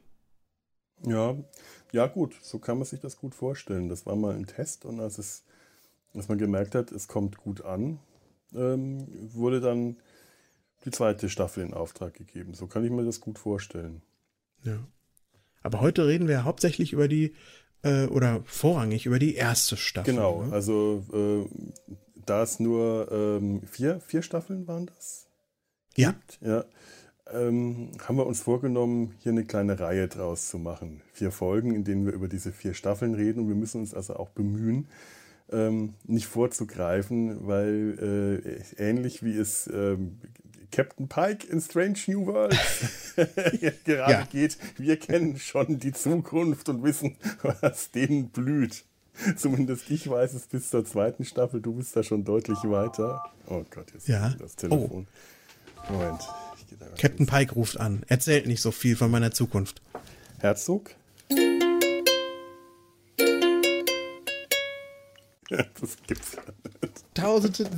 Ja, 1.07 1.37
ja 1.93 2.07
gut, 2.07 2.35
so 2.43 2.59
kann 2.59 2.79
man 2.79 2.87
sich 2.87 3.01
das 3.01 3.17
gut 3.17 3.35
vorstellen. 3.35 3.89
Das 3.89 4.07
war 4.07 4.17
mal 4.17 4.35
ein 4.35 4.47
Test 4.47 4.85
und 4.85 5.01
als 5.01 5.19
es, 5.19 5.45
als 6.15 6.29
man 6.29 6.39
gemerkt 6.39 6.75
hat, 6.75 6.91
es 6.93 7.09
kommt 7.09 7.37
gut 7.37 7.63
an, 7.63 8.01
ähm, 8.55 9.07
wurde 9.33 9.61
dann 9.61 9.97
die 10.85 10.91
zweite 10.91 11.29
Staffel 11.29 11.65
in 11.65 11.75
Auftrag 11.75 12.15
gegeben. 12.15 12.55
So 12.55 12.67
kann 12.67 12.85
ich 12.85 12.91
mir 12.91 13.05
das 13.05 13.21
gut 13.21 13.39
vorstellen. 13.39 14.03
Ja. 14.63 14.79
Aber 15.63 15.81
heute 15.81 16.07
reden 16.07 16.29
wir 16.29 16.45
hauptsächlich 16.45 16.93
über 16.93 17.09
die, 17.09 17.35
äh, 17.83 18.07
oder 18.07 18.43
vorrangig 18.45 19.07
über 19.07 19.19
die 19.19 19.35
erste 19.35 19.77
Staffel. 19.77 20.15
Genau, 20.15 20.45
ne? 20.45 20.53
also 20.53 21.05
äh, 21.13 21.49
da 22.27 22.43
es 22.43 22.61
nur 22.61 23.11
ähm, 23.11 23.63
vier, 23.67 24.01
vier 24.01 24.23
Staffeln 24.23 24.67
waren 24.67 24.87
das? 24.87 25.27
Ja. 25.97 26.13
Gibt, 26.13 26.39
ja. 26.43 26.65
Ähm, 27.33 27.93
haben 28.07 28.17
wir 28.17 28.27
uns 28.27 28.41
vorgenommen, 28.41 29.15
hier 29.21 29.33
eine 29.33 29.45
kleine 29.45 29.81
Reihe 29.81 30.09
draus 30.09 30.51
zu 30.51 30.59
machen. 30.59 31.01
Vier 31.13 31.31
Folgen, 31.31 31.75
in 31.75 31.85
denen 31.85 32.05
wir 32.05 32.13
über 32.13 32.29
diese 32.29 32.53
vier 32.53 32.75
Staffeln 32.75 33.15
reden 33.15 33.41
und 33.41 33.49
wir 33.49 33.55
müssen 33.55 33.81
uns 33.81 33.95
also 33.95 34.17
auch 34.17 34.29
bemühen, 34.31 34.89
ähm, 35.51 35.95
nicht 36.05 36.27
vorzugreifen, 36.27 37.47
weil 37.47 38.43
äh, 38.79 38.83
ähnlich 38.83 39.23
wie 39.23 39.37
es 39.37 39.67
ähm, 39.73 40.21
Captain 40.75 41.07
Pike 41.07 41.47
in 41.47 41.61
Strange 41.61 41.99
New 42.09 42.27
Worlds 42.27 43.15
gerade 43.85 44.13
ja. 44.13 44.25
geht. 44.25 44.59
Wir 44.77 44.99
kennen 44.99 45.39
schon 45.39 45.79
die 45.79 45.93
Zukunft 45.93 46.69
und 46.69 46.83
wissen, 46.83 47.17
was 47.61 47.93
denen 47.93 48.31
blüht. 48.31 48.83
Zumindest 49.37 49.89
ich 49.91 50.11
weiß 50.11 50.35
es 50.35 50.47
bis 50.47 50.71
zur 50.71 50.85
zweiten 50.85 51.25
Staffel. 51.25 51.61
Du 51.61 51.75
bist 51.75 51.95
da 51.95 52.03
schon 52.03 52.25
deutlich 52.25 52.59
weiter. 52.65 53.23
Oh 53.47 53.63
Gott, 53.71 53.93
jetzt 53.95 54.09
ja. 54.09 54.31
das 54.31 54.57
Telefon. 54.57 55.07
Oh. 55.89 55.93
Moment. 55.93 56.23
Captain 56.99 57.27
Pike 57.27 57.55
ruft 57.55 57.79
an. 57.79 58.03
Erzählt 58.09 58.49
nicht 58.49 58.61
so 58.61 58.73
viel 58.73 58.97
von 58.97 59.13
meiner 59.13 59.31
Zukunft. 59.31 59.81
Herzog? 60.41 60.91
das 65.49 65.97
gibt's 66.09 66.33
ja 66.33 66.43
nicht. 66.83 67.05
Tausende. 67.15 67.71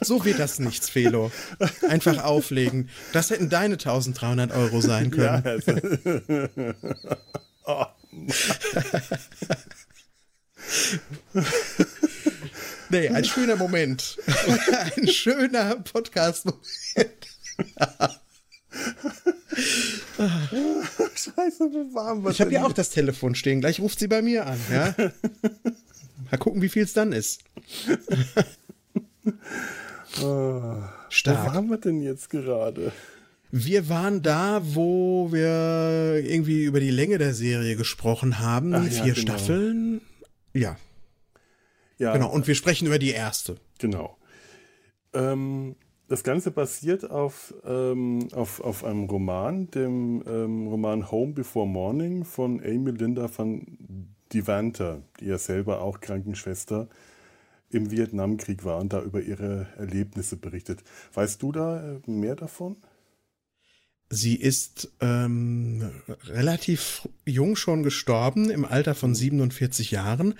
So 0.00 0.24
wird 0.24 0.38
das 0.38 0.58
nichts, 0.58 0.88
Felo. 0.88 1.30
Einfach 1.88 2.22
auflegen. 2.24 2.88
Das 3.12 3.30
hätten 3.30 3.48
deine 3.48 3.74
1300 3.74 4.52
Euro 4.52 4.80
sein 4.80 5.10
können. 5.10 5.24
Ja, 5.24 5.50
also. 5.50 5.72
oh. 7.64 7.86
nee, 12.90 13.08
ein 13.08 13.24
schöner 13.24 13.56
Moment. 13.56 14.18
ein 14.96 15.08
schöner 15.08 15.76
Podcast-Moment. 15.76 16.60
Scheiße, 20.16 21.70
wie 21.70 21.94
warm 21.94 22.28
Ich 22.28 22.40
habe 22.40 22.52
ja 22.52 22.64
auch 22.64 22.72
das 22.72 22.90
Telefon 22.90 23.34
stehen. 23.34 23.60
Gleich 23.60 23.80
ruft 23.80 23.98
sie 23.98 24.08
bei 24.08 24.22
mir 24.22 24.46
an. 24.46 24.58
Ja? 24.70 24.94
Mal 26.30 26.38
gucken, 26.38 26.62
wie 26.62 26.68
viel 26.68 26.84
es 26.84 26.92
dann 26.92 27.12
ist. 27.12 27.42
Oh, 30.22 30.74
Stark. 31.08 31.50
Wo 31.50 31.54
waren 31.54 31.68
wir 31.70 31.78
denn 31.78 32.00
jetzt 32.00 32.30
gerade? 32.30 32.92
Wir 33.50 33.88
waren 33.88 34.22
da, 34.22 34.60
wo 34.62 35.32
wir 35.32 36.24
irgendwie 36.24 36.64
über 36.64 36.80
die 36.80 36.90
Länge 36.90 37.18
der 37.18 37.34
Serie 37.34 37.76
gesprochen 37.76 38.38
haben. 38.38 38.74
Ach, 38.74 38.84
Vier 38.84 39.06
ja, 39.06 39.14
genau. 39.14 39.20
Staffeln. 39.20 40.00
Ja. 40.52 40.76
Ja. 41.98 42.12
Genau. 42.12 42.30
Und 42.30 42.46
wir 42.46 42.54
sprechen 42.54 42.86
über 42.86 42.98
die 42.98 43.10
erste. 43.10 43.56
Genau. 43.78 44.16
Ähm, 45.12 45.76
das 46.08 46.22
Ganze 46.22 46.50
basiert 46.50 47.10
auf, 47.10 47.54
ähm, 47.64 48.28
auf, 48.32 48.60
auf 48.60 48.84
einem 48.84 49.04
Roman, 49.04 49.70
dem 49.70 50.22
ähm, 50.26 50.66
Roman 50.66 51.10
Home 51.10 51.32
Before 51.32 51.66
Morning 51.66 52.24
von 52.24 52.60
Amy 52.60 52.90
Linda 52.90 53.28
van 53.36 54.08
Devanter, 54.32 55.02
die 55.20 55.26
ja 55.26 55.38
selber 55.38 55.80
auch 55.80 56.00
Krankenschwester 56.00 56.88
im 57.74 57.90
Vietnamkrieg 57.90 58.64
war 58.64 58.78
und 58.78 58.92
da 58.92 59.02
über 59.02 59.20
ihre 59.20 59.68
Erlebnisse 59.76 60.36
berichtet. 60.36 60.82
Weißt 61.12 61.42
du 61.42 61.52
da 61.52 61.98
äh, 62.06 62.10
mehr 62.10 62.36
davon? 62.36 62.76
Sie 64.10 64.36
ist 64.36 64.90
ähm, 65.00 65.90
relativ 66.26 67.08
jung 67.24 67.56
schon 67.56 67.82
gestorben, 67.82 68.50
im 68.50 68.64
Alter 68.64 68.94
von 68.94 69.14
47 69.14 69.90
Jahren, 69.90 70.34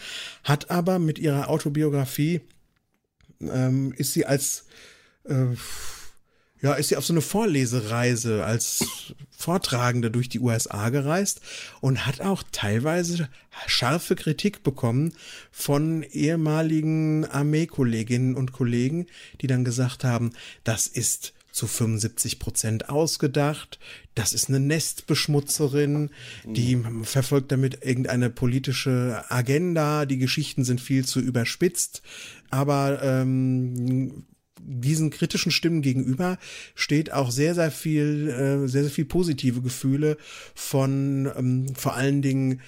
hat 0.44 0.70
aber 0.70 0.98
mit 0.98 1.18
ihrer 1.18 1.48
Autobiografie, 1.48 2.40
ähm, 3.40 3.92
ist 3.96 4.12
sie 4.12 4.26
als 4.26 4.66
äh, 5.24 5.46
ja, 6.64 6.72
ist 6.72 6.88
sie 6.88 6.96
auf 6.96 7.04
so 7.04 7.12
eine 7.12 7.20
Vorlesereise 7.20 8.42
als 8.42 8.86
Vortragende 9.30 10.10
durch 10.10 10.30
die 10.30 10.40
USA 10.40 10.88
gereist 10.88 11.42
und 11.82 12.06
hat 12.06 12.22
auch 12.22 12.42
teilweise 12.52 13.28
scharfe 13.66 14.16
Kritik 14.16 14.62
bekommen 14.62 15.12
von 15.52 16.02
ehemaligen 16.02 17.26
Armeekolleginnen 17.26 18.34
und 18.34 18.52
Kollegen, 18.52 19.08
die 19.42 19.46
dann 19.46 19.66
gesagt 19.66 20.04
haben, 20.04 20.32
das 20.64 20.86
ist 20.86 21.34
zu 21.52 21.66
75 21.66 22.38
Prozent 22.38 22.88
ausgedacht. 22.88 23.78
Das 24.14 24.32
ist 24.32 24.48
eine 24.48 24.58
Nestbeschmutzerin, 24.58 26.10
die 26.46 26.82
verfolgt 27.02 27.52
damit 27.52 27.84
irgendeine 27.84 28.30
politische 28.30 29.22
Agenda. 29.28 30.06
Die 30.06 30.18
Geschichten 30.18 30.64
sind 30.64 30.80
viel 30.80 31.04
zu 31.04 31.20
überspitzt. 31.20 32.00
Aber 32.50 33.02
ähm, 33.02 34.24
diesen 34.66 35.10
kritischen 35.10 35.52
Stimmen 35.52 35.82
gegenüber 35.82 36.38
steht 36.74 37.12
auch 37.12 37.30
sehr, 37.30 37.54
sehr 37.54 37.70
viel, 37.70 38.28
äh, 38.28 38.68
sehr, 38.68 38.82
sehr 38.82 38.90
viel 38.90 39.04
positive 39.04 39.62
Gefühle 39.62 40.16
von 40.54 41.30
ähm, 41.36 41.74
vor 41.74 41.94
allen 41.94 42.22
Dingen 42.22 42.60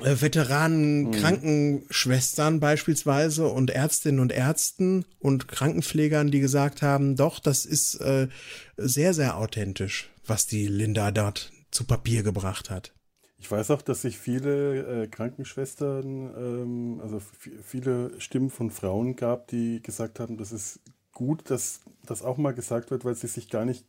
äh, 0.00 0.20
Veteranen, 0.20 1.04
mhm. 1.04 1.12
Krankenschwestern 1.12 2.60
beispielsweise 2.60 3.48
und 3.48 3.70
Ärztinnen 3.70 4.20
und 4.20 4.32
Ärzten 4.32 5.04
und 5.18 5.48
Krankenpflegern, 5.48 6.30
die 6.30 6.40
gesagt 6.40 6.82
haben, 6.82 7.16
doch, 7.16 7.40
das 7.40 7.64
ist 7.64 7.96
äh, 7.96 8.28
sehr, 8.76 9.12
sehr 9.14 9.36
authentisch, 9.36 10.08
was 10.24 10.46
die 10.46 10.66
Linda 10.66 11.10
dort 11.10 11.52
zu 11.70 11.84
Papier 11.84 12.22
gebracht 12.22 12.70
hat. 12.70 12.92
Ich 13.40 13.50
weiß 13.50 13.70
auch, 13.70 13.82
dass 13.82 14.02
sich 14.02 14.18
viele 14.18 15.04
äh, 15.04 15.06
Krankenschwestern, 15.06 16.34
ähm, 16.36 17.00
also 17.00 17.20
viele 17.62 18.20
Stimmen 18.20 18.50
von 18.50 18.70
Frauen 18.70 19.14
gab, 19.14 19.46
die 19.48 19.80
gesagt 19.82 20.18
haben, 20.18 20.36
das 20.36 20.50
ist 20.52 20.80
gut, 21.12 21.48
dass 21.50 21.80
das 22.04 22.22
auch 22.22 22.36
mal 22.36 22.52
gesagt 22.52 22.90
wird, 22.90 23.04
weil 23.04 23.14
sie 23.14 23.28
sich 23.28 23.48
gar 23.48 23.64
nicht, 23.64 23.86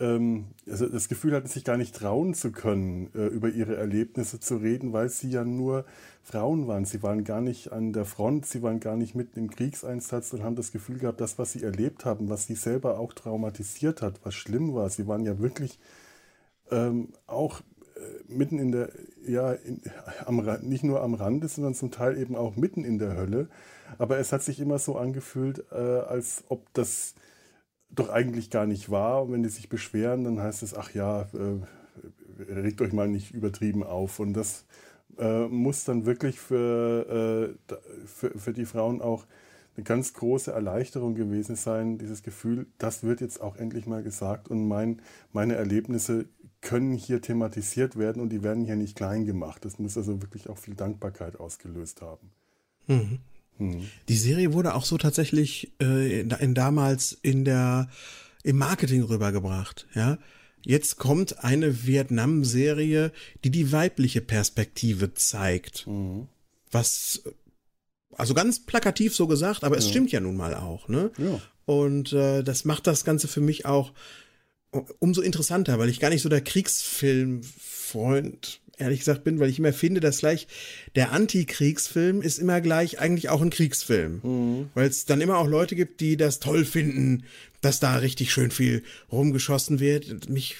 ähm, 0.00 0.46
also 0.68 0.88
das 0.88 1.08
Gefühl 1.08 1.34
hatten, 1.34 1.46
sich 1.48 1.64
gar 1.64 1.76
nicht 1.76 1.94
trauen 1.94 2.34
zu 2.34 2.50
können, 2.52 3.10
äh, 3.14 3.26
über 3.28 3.50
ihre 3.50 3.76
Erlebnisse 3.76 4.40
zu 4.40 4.56
reden, 4.56 4.92
weil 4.92 5.10
sie 5.10 5.30
ja 5.30 5.44
nur 5.44 5.84
Frauen 6.24 6.66
waren. 6.66 6.84
Sie 6.84 7.02
waren 7.04 7.24
gar 7.24 7.40
nicht 7.40 7.72
an 7.72 7.92
der 7.92 8.04
Front, 8.04 8.46
sie 8.46 8.62
waren 8.62 8.80
gar 8.80 8.96
nicht 8.96 9.14
mitten 9.14 9.38
im 9.38 9.50
Kriegseinsatz 9.50 10.32
und 10.32 10.42
haben 10.42 10.56
das 10.56 10.72
Gefühl 10.72 10.98
gehabt, 10.98 11.20
das, 11.20 11.38
was 11.38 11.52
sie 11.52 11.62
erlebt 11.62 12.04
haben, 12.04 12.28
was 12.30 12.46
sie 12.46 12.56
selber 12.56 12.98
auch 12.98 13.12
traumatisiert 13.12 14.02
hat, 14.02 14.20
was 14.24 14.34
schlimm 14.34 14.74
war. 14.74 14.90
Sie 14.90 15.06
waren 15.06 15.24
ja 15.24 15.38
wirklich 15.38 15.78
ähm, 16.70 17.08
auch 17.26 17.62
mitten 18.28 18.58
in 18.58 18.72
der, 18.72 18.90
ja, 19.26 19.52
in, 19.52 19.80
am, 20.24 20.44
nicht 20.62 20.84
nur 20.84 21.02
am 21.02 21.14
Rande, 21.14 21.48
sondern 21.48 21.74
zum 21.74 21.90
Teil 21.90 22.18
eben 22.18 22.36
auch 22.36 22.56
mitten 22.56 22.84
in 22.84 22.98
der 22.98 23.16
Hölle. 23.16 23.48
Aber 23.98 24.18
es 24.18 24.32
hat 24.32 24.42
sich 24.42 24.60
immer 24.60 24.78
so 24.78 24.96
angefühlt, 24.96 25.64
äh, 25.72 25.76
als 25.76 26.44
ob 26.48 26.72
das 26.74 27.14
doch 27.90 28.10
eigentlich 28.10 28.50
gar 28.50 28.66
nicht 28.66 28.90
war. 28.90 29.22
Und 29.22 29.32
wenn 29.32 29.42
die 29.42 29.48
sich 29.48 29.68
beschweren, 29.68 30.24
dann 30.24 30.40
heißt 30.40 30.62
es, 30.62 30.74
ach 30.74 30.92
ja, 30.92 31.22
äh, 31.22 32.52
regt 32.52 32.80
euch 32.80 32.92
mal 32.92 33.08
nicht 33.08 33.32
übertrieben 33.32 33.82
auf. 33.82 34.20
Und 34.20 34.34
das 34.34 34.66
äh, 35.18 35.46
muss 35.46 35.84
dann 35.84 36.04
wirklich 36.06 36.38
für, 36.38 37.56
äh, 37.68 37.74
für, 38.06 38.38
für 38.38 38.52
die 38.52 38.66
Frauen 38.66 39.00
auch 39.00 39.26
eine 39.76 39.84
ganz 39.84 40.14
große 40.14 40.52
Erleichterung 40.52 41.14
gewesen 41.14 41.54
sein, 41.54 41.98
dieses 41.98 42.22
Gefühl, 42.22 42.66
das 42.78 43.02
wird 43.02 43.20
jetzt 43.20 43.40
auch 43.40 43.56
endlich 43.56 43.86
mal 43.86 44.02
gesagt 44.02 44.48
und 44.48 44.66
mein, 44.66 45.02
meine 45.32 45.54
Erlebnisse 45.54 46.26
können 46.60 46.94
hier 46.94 47.20
thematisiert 47.20 47.96
werden 47.96 48.20
und 48.20 48.30
die 48.30 48.42
werden 48.42 48.64
hier 48.64 48.76
nicht 48.76 48.96
klein 48.96 49.24
gemacht. 49.24 49.64
Das 49.64 49.78
muss 49.78 49.96
also 49.96 50.22
wirklich 50.22 50.48
auch 50.48 50.58
viel 50.58 50.74
Dankbarkeit 50.74 51.38
ausgelöst 51.38 52.02
haben. 52.02 52.30
Mhm. 52.86 53.18
Mhm. 53.58 53.88
Die 54.08 54.16
Serie 54.16 54.52
wurde 54.52 54.74
auch 54.74 54.84
so 54.84 54.98
tatsächlich 54.98 55.72
äh, 55.80 56.20
in, 56.20 56.30
in 56.30 56.54
damals 56.54 57.12
in 57.22 57.44
der 57.44 57.88
im 58.42 58.58
Marketing 58.58 59.02
rübergebracht, 59.02 59.86
ja. 59.94 60.18
Jetzt 60.62 60.96
kommt 60.96 61.44
eine 61.44 61.86
Vietnam-Serie, 61.86 63.12
die 63.44 63.50
die 63.50 63.70
weibliche 63.70 64.20
Perspektive 64.20 65.14
zeigt. 65.14 65.86
Mhm. 65.86 66.26
Was, 66.72 67.22
also 68.12 68.34
ganz 68.34 68.66
plakativ 68.66 69.14
so 69.14 69.28
gesagt, 69.28 69.62
aber 69.62 69.76
es 69.76 69.84
ja. 69.84 69.90
stimmt 69.90 70.10
ja 70.10 70.18
nun 70.18 70.36
mal 70.36 70.54
auch, 70.54 70.88
ne? 70.88 71.12
Ja. 71.18 71.40
Und 71.66 72.12
äh, 72.12 72.42
das 72.42 72.64
macht 72.64 72.86
das 72.88 73.04
Ganze 73.04 73.28
für 73.28 73.40
mich 73.40 73.64
auch 73.64 73.92
umso 74.98 75.22
interessanter, 75.22 75.78
weil 75.78 75.88
ich 75.88 76.00
gar 76.00 76.10
nicht 76.10 76.22
so 76.22 76.28
der 76.28 76.42
Kriegsfilmfreund 76.42 78.60
ehrlich 78.78 79.00
gesagt 79.00 79.24
bin, 79.24 79.40
weil 79.40 79.48
ich 79.48 79.58
immer 79.58 79.72
finde, 79.72 80.00
dass 80.00 80.18
gleich 80.18 80.46
der 80.94 81.12
Antikriegsfilm 81.12 82.22
ist 82.22 82.38
immer 82.38 82.60
gleich 82.60 82.98
eigentlich 82.98 83.28
auch 83.28 83.42
ein 83.42 83.50
Kriegsfilm. 83.50 84.20
Mhm. 84.22 84.70
Weil 84.74 84.88
es 84.88 85.06
dann 85.06 85.20
immer 85.20 85.38
auch 85.38 85.48
Leute 85.48 85.76
gibt, 85.76 86.00
die 86.00 86.16
das 86.16 86.40
toll 86.40 86.64
finden, 86.64 87.24
dass 87.60 87.80
da 87.80 87.96
richtig 87.96 88.32
schön 88.32 88.50
viel 88.50 88.82
rumgeschossen 89.10 89.80
wird. 89.80 90.28
Mich 90.28 90.56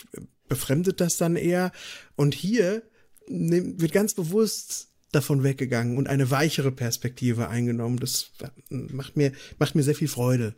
befremdet 0.49 1.01
das 1.01 1.19
dann 1.19 1.37
eher. 1.37 1.73
Und 2.17 2.35
hier 2.35 2.83
wird 3.29 3.93
ganz 3.93 4.15
bewusst 4.15 4.89
davon 5.13 5.43
weggegangen 5.43 5.97
und 5.97 6.09
eine 6.09 6.31
weichere 6.31 6.73
Perspektive 6.73 7.49
eingenommen. 7.49 7.99
Das 7.99 8.31
macht 8.71 9.17
mir, 9.17 9.33
macht 9.59 9.75
mir 9.75 9.83
sehr 9.83 9.95
viel 9.95 10.09
Freude. 10.09 10.55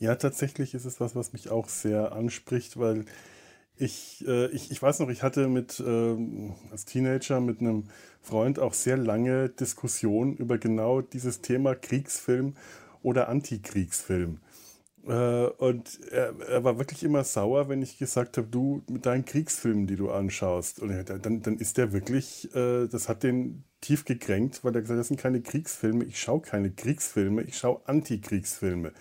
Ja, 0.00 0.14
tatsächlich 0.14 0.74
ist 0.74 0.84
es 0.84 1.00
was, 1.00 1.16
was 1.16 1.32
mich 1.32 1.50
auch 1.50 1.68
sehr 1.68 2.12
anspricht, 2.12 2.78
weil 2.78 3.04
ich, 3.76 4.24
äh, 4.28 4.46
ich, 4.50 4.70
ich 4.70 4.80
weiß 4.80 5.00
noch, 5.00 5.08
ich 5.08 5.24
hatte 5.24 5.48
mit 5.48 5.80
äh, 5.80 6.16
als 6.70 6.84
Teenager 6.84 7.40
mit 7.40 7.60
einem 7.60 7.84
Freund 8.22 8.60
auch 8.60 8.74
sehr 8.74 8.96
lange 8.96 9.48
Diskussionen 9.48 10.36
über 10.36 10.58
genau 10.58 11.00
dieses 11.00 11.40
Thema 11.40 11.74
Kriegsfilm 11.74 12.54
oder 13.02 13.28
Antikriegsfilm. 13.28 14.38
Äh, 15.06 15.46
und 15.46 16.00
er, 16.12 16.34
er, 16.48 16.62
war 16.62 16.78
wirklich 16.78 17.02
immer 17.02 17.24
sauer, 17.24 17.68
wenn 17.68 17.82
ich 17.82 17.98
gesagt 17.98 18.36
habe, 18.36 18.46
du 18.46 18.82
mit 18.88 19.04
deinen 19.04 19.24
Kriegsfilmen, 19.24 19.88
die 19.88 19.96
du 19.96 20.10
anschaust. 20.10 20.80
Und 20.80 20.92
dann, 21.08 21.42
dann 21.42 21.56
ist 21.58 21.76
der 21.76 21.92
wirklich, 21.92 22.54
äh, 22.54 22.86
das 22.86 23.08
hat 23.08 23.24
den 23.24 23.64
tief 23.80 24.04
gekränkt, 24.04 24.62
weil 24.62 24.74
er 24.74 24.80
gesagt 24.80 24.96
hat, 24.96 25.00
das 25.00 25.08
sind 25.08 25.20
keine 25.20 25.40
Kriegsfilme, 25.40 26.04
ich 26.04 26.20
schaue 26.20 26.40
keine 26.40 26.70
Kriegsfilme, 26.70 27.42
ich 27.42 27.56
schaue 27.56 27.80
Antikriegsfilme 27.86 28.92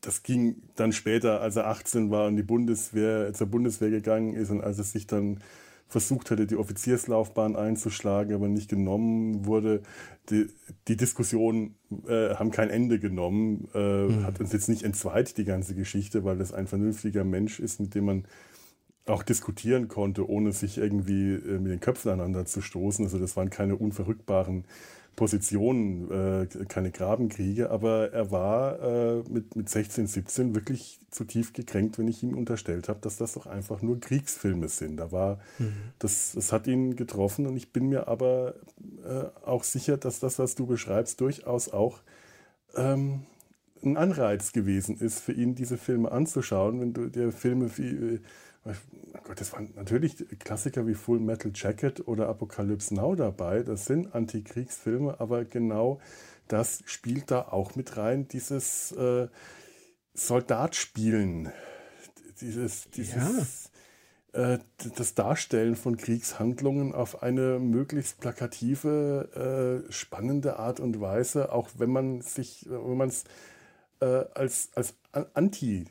das 0.00 0.22
ging 0.22 0.62
dann 0.76 0.92
später, 0.92 1.40
als 1.40 1.56
er 1.56 1.66
18 1.66 2.10
war 2.10 2.28
und 2.28 2.36
die 2.36 2.42
Bundeswehr, 2.42 3.32
zur 3.32 3.48
Bundeswehr 3.48 3.90
gegangen 3.90 4.34
ist 4.34 4.50
und 4.50 4.62
als 4.62 4.78
er 4.78 4.84
sich 4.84 5.06
dann 5.06 5.40
versucht 5.88 6.30
hatte, 6.30 6.46
die 6.46 6.56
Offizierslaufbahn 6.56 7.56
einzuschlagen, 7.56 8.34
aber 8.34 8.46
nicht 8.46 8.68
genommen 8.68 9.46
wurde. 9.46 9.82
Die, 10.28 10.48
die 10.86 10.96
Diskussionen 10.98 11.76
äh, 12.06 12.34
haben 12.34 12.50
kein 12.50 12.68
Ende 12.68 12.98
genommen, 12.98 13.68
äh, 13.74 14.04
mhm. 14.04 14.26
hat 14.26 14.38
uns 14.38 14.52
jetzt 14.52 14.68
nicht 14.68 14.82
entzweit, 14.82 15.38
die 15.38 15.44
ganze 15.44 15.74
Geschichte, 15.74 16.24
weil 16.24 16.36
das 16.36 16.52
ein 16.52 16.66
vernünftiger 16.66 17.24
Mensch 17.24 17.58
ist, 17.58 17.80
mit 17.80 17.94
dem 17.94 18.04
man 18.04 18.24
auch 19.06 19.22
diskutieren 19.22 19.88
konnte, 19.88 20.28
ohne 20.28 20.52
sich 20.52 20.76
irgendwie 20.76 21.32
äh, 21.32 21.58
mit 21.58 21.72
den 21.72 21.80
Köpfen 21.80 22.12
aneinander 22.12 22.44
zu 22.44 22.60
stoßen. 22.60 23.06
Also 23.06 23.18
das 23.18 23.36
waren 23.36 23.48
keine 23.48 23.76
unverrückbaren 23.76 24.64
Positionen, 25.18 26.12
äh, 26.12 26.46
keine 26.66 26.92
Grabenkriege, 26.92 27.70
aber 27.70 28.12
er 28.12 28.30
war 28.30 28.80
äh, 28.80 29.22
mit, 29.28 29.56
mit 29.56 29.68
16, 29.68 30.06
17 30.06 30.54
wirklich 30.54 31.00
zu 31.10 31.24
tief 31.24 31.52
gekränkt, 31.52 31.98
wenn 31.98 32.06
ich 32.06 32.22
ihm 32.22 32.38
unterstellt 32.38 32.88
habe, 32.88 33.00
dass 33.00 33.16
das 33.16 33.32
doch 33.32 33.46
einfach 33.46 33.82
nur 33.82 33.98
Kriegsfilme 33.98 34.68
sind. 34.68 34.96
Da 34.96 35.10
war, 35.10 35.40
mhm. 35.58 35.72
das, 35.98 36.34
das 36.36 36.52
hat 36.52 36.68
ihn 36.68 36.94
getroffen 36.94 37.48
und 37.48 37.56
ich 37.56 37.72
bin 37.72 37.88
mir 37.88 38.06
aber 38.06 38.54
äh, 39.04 39.24
auch 39.44 39.64
sicher, 39.64 39.96
dass 39.96 40.20
das, 40.20 40.38
was 40.38 40.54
du 40.54 40.66
beschreibst, 40.66 41.20
durchaus 41.20 41.68
auch 41.68 41.98
ähm, 42.76 43.22
ein 43.82 43.96
Anreiz 43.96 44.52
gewesen 44.52 44.98
ist, 44.98 45.18
für 45.18 45.32
ihn 45.32 45.56
diese 45.56 45.78
Filme 45.78 46.12
anzuschauen. 46.12 46.80
Wenn 46.80 46.92
du 46.92 47.08
dir 47.08 47.32
Filme 47.32 47.76
wie 47.76 47.96
oh 47.98 48.18
Gott, 49.24 49.40
das 49.40 49.52
waren 49.52 49.72
natürlich 49.76 50.16
Klassiker 50.38 50.86
wie 50.86 50.94
Full 50.94 51.20
Metal 51.20 51.52
Jacket 51.54 52.06
oder 52.08 52.28
Apocalypse 52.28 52.94
Now 52.94 53.14
dabei. 53.14 53.62
Das 53.62 53.84
sind 53.84 54.14
Antikriegsfilme, 54.14 55.20
aber 55.20 55.44
genau 55.44 56.00
das 56.48 56.82
spielt 56.86 57.30
da 57.30 57.42
auch 57.42 57.76
mit 57.76 57.96
rein, 57.96 58.26
dieses 58.26 58.92
äh, 58.92 59.28
Soldatspielen, 60.14 61.52
dieses, 62.40 62.90
dieses 62.90 63.70
ja. 64.32 64.54
äh, 64.54 64.58
das 64.96 65.14
Darstellen 65.14 65.76
von 65.76 65.96
Kriegshandlungen 65.96 66.94
auf 66.94 67.22
eine 67.22 67.58
möglichst 67.58 68.18
plakative, 68.20 69.84
äh, 69.88 69.92
spannende 69.92 70.58
Art 70.58 70.80
und 70.80 71.00
Weise, 71.00 71.52
auch 71.52 71.68
wenn 71.76 71.90
man 71.90 72.22
sich, 72.22 72.66
wenn 72.68 72.96
man 72.96 73.08
es 73.08 73.24
äh, 74.00 74.24
als, 74.34 74.70
als 74.74 74.94
Anti 75.34 75.86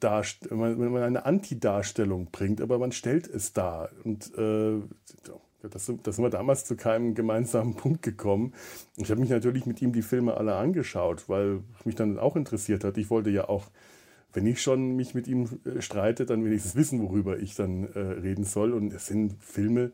wenn 0.00 0.92
man 0.92 1.02
eine 1.02 1.24
Anti-Darstellung 1.24 2.28
bringt, 2.30 2.60
aber 2.60 2.78
man 2.78 2.92
stellt 2.92 3.26
es 3.26 3.52
dar. 3.52 3.90
Und 4.04 4.32
äh, 4.36 4.80
das, 5.68 5.90
das 6.02 6.16
sind 6.16 6.24
wir 6.24 6.30
damals 6.30 6.64
zu 6.64 6.76
keinem 6.76 7.14
gemeinsamen 7.14 7.74
Punkt 7.74 8.02
gekommen. 8.02 8.52
Ich 8.96 9.10
habe 9.10 9.20
mich 9.20 9.30
natürlich 9.30 9.66
mit 9.66 9.80
ihm 9.82 9.92
die 9.92 10.02
Filme 10.02 10.36
alle 10.36 10.56
angeschaut, 10.56 11.28
weil 11.28 11.60
mich 11.84 11.94
dann 11.94 12.18
auch 12.18 12.36
interessiert 12.36 12.84
hat. 12.84 12.98
Ich 12.98 13.10
wollte 13.10 13.30
ja 13.30 13.48
auch, 13.48 13.70
wenn 14.32 14.46
ich 14.46 14.62
schon 14.62 14.96
mich 14.96 15.14
mit 15.14 15.28
ihm 15.28 15.48
äh, 15.64 15.80
streite, 15.80 16.26
dann 16.26 16.44
wenigstens 16.44 16.74
wissen, 16.74 17.02
worüber 17.02 17.38
ich 17.38 17.54
dann 17.54 17.84
äh, 17.92 17.98
reden 17.98 18.44
soll. 18.44 18.72
Und 18.72 18.92
es 18.92 19.06
sind 19.06 19.34
Filme, 19.40 19.92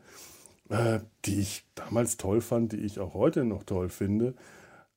äh, 0.69 0.99
die 1.25 1.39
ich 1.39 1.65
damals 1.75 2.17
toll 2.17 2.41
fand, 2.41 2.71
die 2.71 2.77
ich 2.79 2.99
auch 2.99 3.13
heute 3.13 3.43
noch 3.45 3.63
toll 3.63 3.89
finde. 3.89 4.33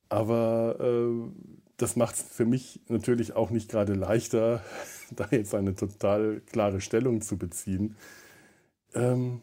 Aber 0.09 0.77
äh, 0.79 1.62
das 1.77 1.95
macht 1.95 2.15
es 2.15 2.21
für 2.21 2.45
mich 2.45 2.79
natürlich 2.87 3.33
auch 3.35 3.49
nicht 3.49 3.69
gerade 3.69 3.93
leichter, 3.93 4.63
da 5.11 5.27
jetzt 5.31 5.55
eine 5.55 5.75
total 5.75 6.41
klare 6.51 6.81
Stellung 6.81 7.21
zu 7.21 7.37
beziehen. 7.37 7.95
Ähm, 8.93 9.41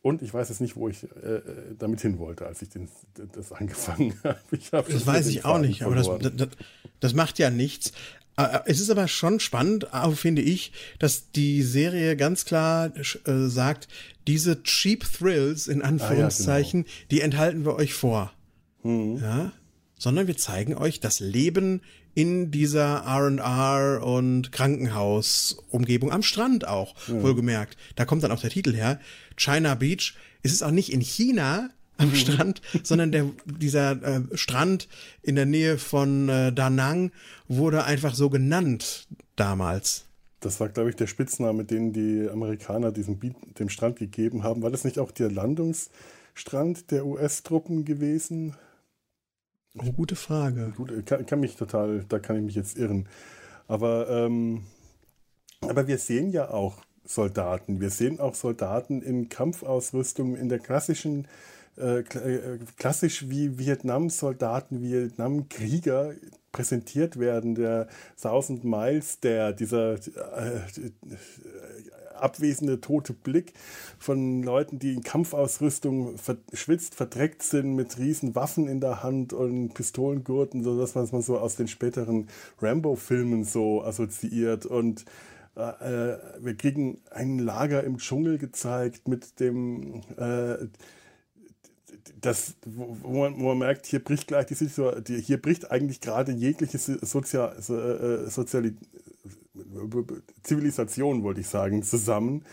und 0.00 0.22
ich 0.22 0.32
weiß 0.32 0.48
jetzt 0.48 0.60
nicht, 0.60 0.76
wo 0.76 0.88
ich 0.88 1.04
äh, 1.04 1.36
äh 1.36 1.42
damit 1.78 2.00
hin 2.00 2.18
wollte, 2.18 2.46
als 2.46 2.62
ich 2.62 2.68
den, 2.68 2.88
das 3.32 3.52
angefangen 3.52 4.14
habe. 4.24 4.38
Hab 4.72 4.88
das 4.88 5.06
weiß 5.06 5.26
ich 5.26 5.44
auch 5.44 5.58
nicht, 5.58 5.82
aber 5.82 5.96
das, 5.96 6.08
das, 6.36 6.48
das, 7.00 7.14
macht 7.14 7.38
ja 7.38 7.50
nichts. 7.50 7.92
Äh, 8.36 8.60
es 8.66 8.80
ist 8.80 8.90
aber 8.90 9.08
schon 9.08 9.40
spannend, 9.40 9.88
finde 10.14 10.42
ich, 10.42 10.72
dass 10.98 11.32
die 11.32 11.62
Serie 11.62 12.16
ganz 12.16 12.44
klar 12.44 12.92
äh, 12.96 13.48
sagt, 13.48 13.88
diese 14.26 14.62
Cheap 14.62 15.04
Thrills 15.04 15.66
in 15.66 15.82
Anführungszeichen, 15.82 16.82
ah, 16.82 16.86
ja, 16.86 16.94
genau. 16.94 17.06
die 17.10 17.20
enthalten 17.20 17.64
wir 17.64 17.74
euch 17.74 17.94
vor. 17.94 18.32
Mhm. 18.84 19.18
Ja, 19.18 19.52
sondern 19.98 20.26
wir 20.26 20.36
zeigen 20.36 20.74
euch 20.74 21.00
das 21.00 21.20
Leben 21.20 21.82
in 22.14 22.50
dieser 22.50 23.04
R&R 23.04 24.04
und 24.04 24.50
Krankenhausumgebung 24.50 26.10
am 26.10 26.22
Strand 26.22 26.66
auch, 26.66 26.94
ja. 27.06 27.22
wohlgemerkt. 27.22 27.76
Da 27.96 28.04
kommt 28.04 28.22
dann 28.22 28.32
auch 28.32 28.40
der 28.40 28.50
Titel 28.50 28.74
her. 28.74 28.98
China 29.36 29.74
Beach. 29.74 30.14
Es 30.42 30.52
ist 30.52 30.62
auch 30.62 30.70
nicht 30.70 30.92
in 30.92 31.00
China 31.00 31.70
am 31.96 32.10
mhm. 32.10 32.14
Strand, 32.14 32.62
sondern 32.82 33.12
der, 33.12 33.30
dieser 33.44 34.02
äh, 34.02 34.20
Strand 34.34 34.88
in 35.22 35.34
der 35.34 35.46
Nähe 35.46 35.78
von 35.78 36.28
äh, 36.28 36.52
Da 36.52 36.70
Nang 36.70 37.12
wurde 37.46 37.84
einfach 37.84 38.14
so 38.14 38.30
genannt 38.30 39.06
damals. 39.36 40.06
Das 40.40 40.60
war, 40.60 40.68
glaube 40.68 40.90
ich, 40.90 40.96
der 40.96 41.08
Spitzname, 41.08 41.64
den 41.64 41.92
die 41.92 42.28
Amerikaner 42.30 42.92
diesem 42.92 43.18
Beat, 43.18 43.34
dem 43.58 43.68
Strand 43.68 43.98
gegeben 43.98 44.44
haben. 44.44 44.62
War 44.62 44.70
das 44.70 44.84
nicht 44.84 45.00
auch 45.00 45.10
der 45.10 45.30
Landungsstrand 45.30 46.90
der 46.92 47.06
US-Truppen 47.06 47.84
gewesen? 47.84 48.54
Oh, 49.78 49.92
gute 49.92 50.16
Frage. 50.16 50.72
Gut, 50.76 51.06
kann, 51.06 51.26
kann, 51.26 51.40
mich 51.40 51.56
total, 51.56 52.04
da 52.08 52.18
kann 52.18 52.36
ich 52.36 52.42
mich 52.42 52.54
jetzt 52.54 52.78
irren. 52.78 53.06
Aber, 53.66 54.08
ähm, 54.08 54.62
aber 55.60 55.86
wir 55.86 55.98
sehen 55.98 56.30
ja 56.30 56.50
auch 56.50 56.78
Soldaten. 57.04 57.80
Wir 57.80 57.90
sehen 57.90 58.20
auch 58.20 58.34
Soldaten 58.34 59.02
in 59.02 59.28
Kampfausrüstung, 59.28 60.36
in 60.36 60.48
der 60.48 60.58
klassischen, 60.58 61.26
äh, 61.76 62.00
äh 62.00 62.58
klassisch 62.76 63.28
wie 63.28 63.58
Vietnam-Soldaten, 63.58 64.82
Vietnam-Krieger 64.82 66.14
präsentiert 66.52 67.18
werden. 67.18 67.54
Der 67.54 67.88
Thousand 68.20 68.64
Miles, 68.64 69.20
der, 69.20 69.52
dieser 69.52 69.94
äh, 69.94 70.60
abwesende 72.22 72.80
tote 72.80 73.12
Blick 73.12 73.52
von 73.98 74.42
Leuten, 74.42 74.78
die 74.78 74.94
in 74.94 75.02
Kampfausrüstung 75.02 76.18
verschwitzt, 76.18 76.94
verdreckt 76.94 77.42
sind, 77.42 77.74
mit 77.74 77.98
riesen 77.98 78.34
Waffen 78.34 78.68
in 78.68 78.80
der 78.80 79.02
Hand 79.02 79.32
und 79.32 79.74
Pistolengurten, 79.74 80.62
so 80.62 80.74
man 80.74 81.04
es 81.04 81.12
mal 81.12 81.22
so 81.22 81.38
aus 81.38 81.56
den 81.56 81.68
späteren 81.68 82.28
Rambo-Filmen 82.60 83.44
so 83.44 83.82
assoziiert. 83.82 84.66
Und 84.66 85.04
äh, 85.56 86.12
äh, 86.12 86.18
wir 86.40 86.54
kriegen 86.56 86.98
ein 87.10 87.38
Lager 87.38 87.82
im 87.84 87.98
Dschungel 87.98 88.38
gezeigt 88.38 89.08
mit 89.08 89.40
dem 89.40 90.02
äh, 90.16 90.66
das, 92.20 92.54
wo 92.64 93.20
man, 93.20 93.38
wo 93.38 93.48
man, 93.48 93.58
merkt, 93.58 93.86
hier 93.86 94.02
bricht 94.02 94.28
gleich 94.28 94.46
die 94.46 94.54
Situation, 94.54 95.04
hier 95.06 95.40
bricht 95.40 95.70
eigentlich 95.70 96.00
gerade 96.00 96.32
jegliche 96.32 96.78
Sozial, 96.78 97.56
äh, 97.56 98.28
Soziali 98.30 98.74
Zivilisation, 100.42 101.22
wollte 101.22 101.40
ich 101.40 101.48
sagen, 101.48 101.82
zusammen. 101.82 102.44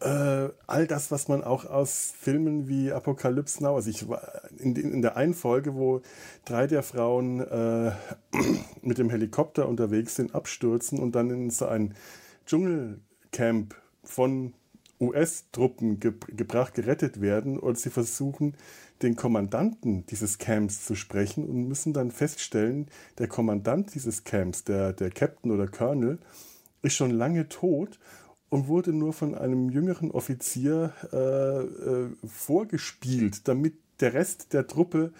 Äh, 0.00 0.50
all 0.66 0.86
das, 0.86 1.10
was 1.10 1.26
man 1.28 1.42
auch 1.42 1.64
aus 1.64 2.12
Filmen 2.18 2.68
wie 2.68 2.92
Apocalypse 2.92 3.62
Now, 3.62 3.76
also 3.76 3.88
ich 3.88 4.06
war 4.08 4.42
in, 4.58 4.76
in 4.76 5.00
der 5.00 5.16
einen 5.16 5.32
Folge, 5.32 5.74
wo 5.74 6.02
drei 6.44 6.66
der 6.66 6.82
Frauen 6.82 7.40
äh, 7.40 7.92
mit 8.82 8.98
dem 8.98 9.08
Helikopter 9.08 9.66
unterwegs 9.66 10.16
sind, 10.16 10.34
abstürzen 10.34 10.98
und 10.98 11.14
dann 11.14 11.30
in 11.30 11.50
so 11.50 11.66
ein 11.66 11.94
Dschungelcamp 12.44 13.74
von 14.04 14.52
US-Truppen 15.00 15.98
ge 15.98 16.12
gebracht, 16.28 16.74
gerettet 16.74 17.20
werden 17.20 17.58
und 17.58 17.78
sie 17.78 17.90
versuchen, 17.90 18.54
den 19.02 19.16
Kommandanten 19.16 20.06
dieses 20.06 20.38
Camps 20.38 20.84
zu 20.84 20.94
sprechen 20.94 21.44
und 21.44 21.68
müssen 21.68 21.92
dann 21.92 22.10
feststellen, 22.10 22.86
der 23.18 23.28
Kommandant 23.28 23.94
dieses 23.94 24.24
Camps, 24.24 24.64
der, 24.64 24.92
der 24.92 25.10
Captain 25.10 25.50
oder 25.50 25.66
Colonel, 25.66 26.18
ist 26.82 26.94
schon 26.94 27.10
lange 27.10 27.48
tot 27.48 27.98
und 28.48 28.68
wurde 28.68 28.92
nur 28.92 29.12
von 29.12 29.34
einem 29.34 29.70
jüngeren 29.70 30.10
Offizier 30.10 30.92
äh, 31.12 31.16
äh, 31.16 32.10
vorgespielt, 32.24 33.48
damit 33.48 33.74
der 34.00 34.14
Rest 34.14 34.52
der 34.52 34.66
Truppe 34.66 35.12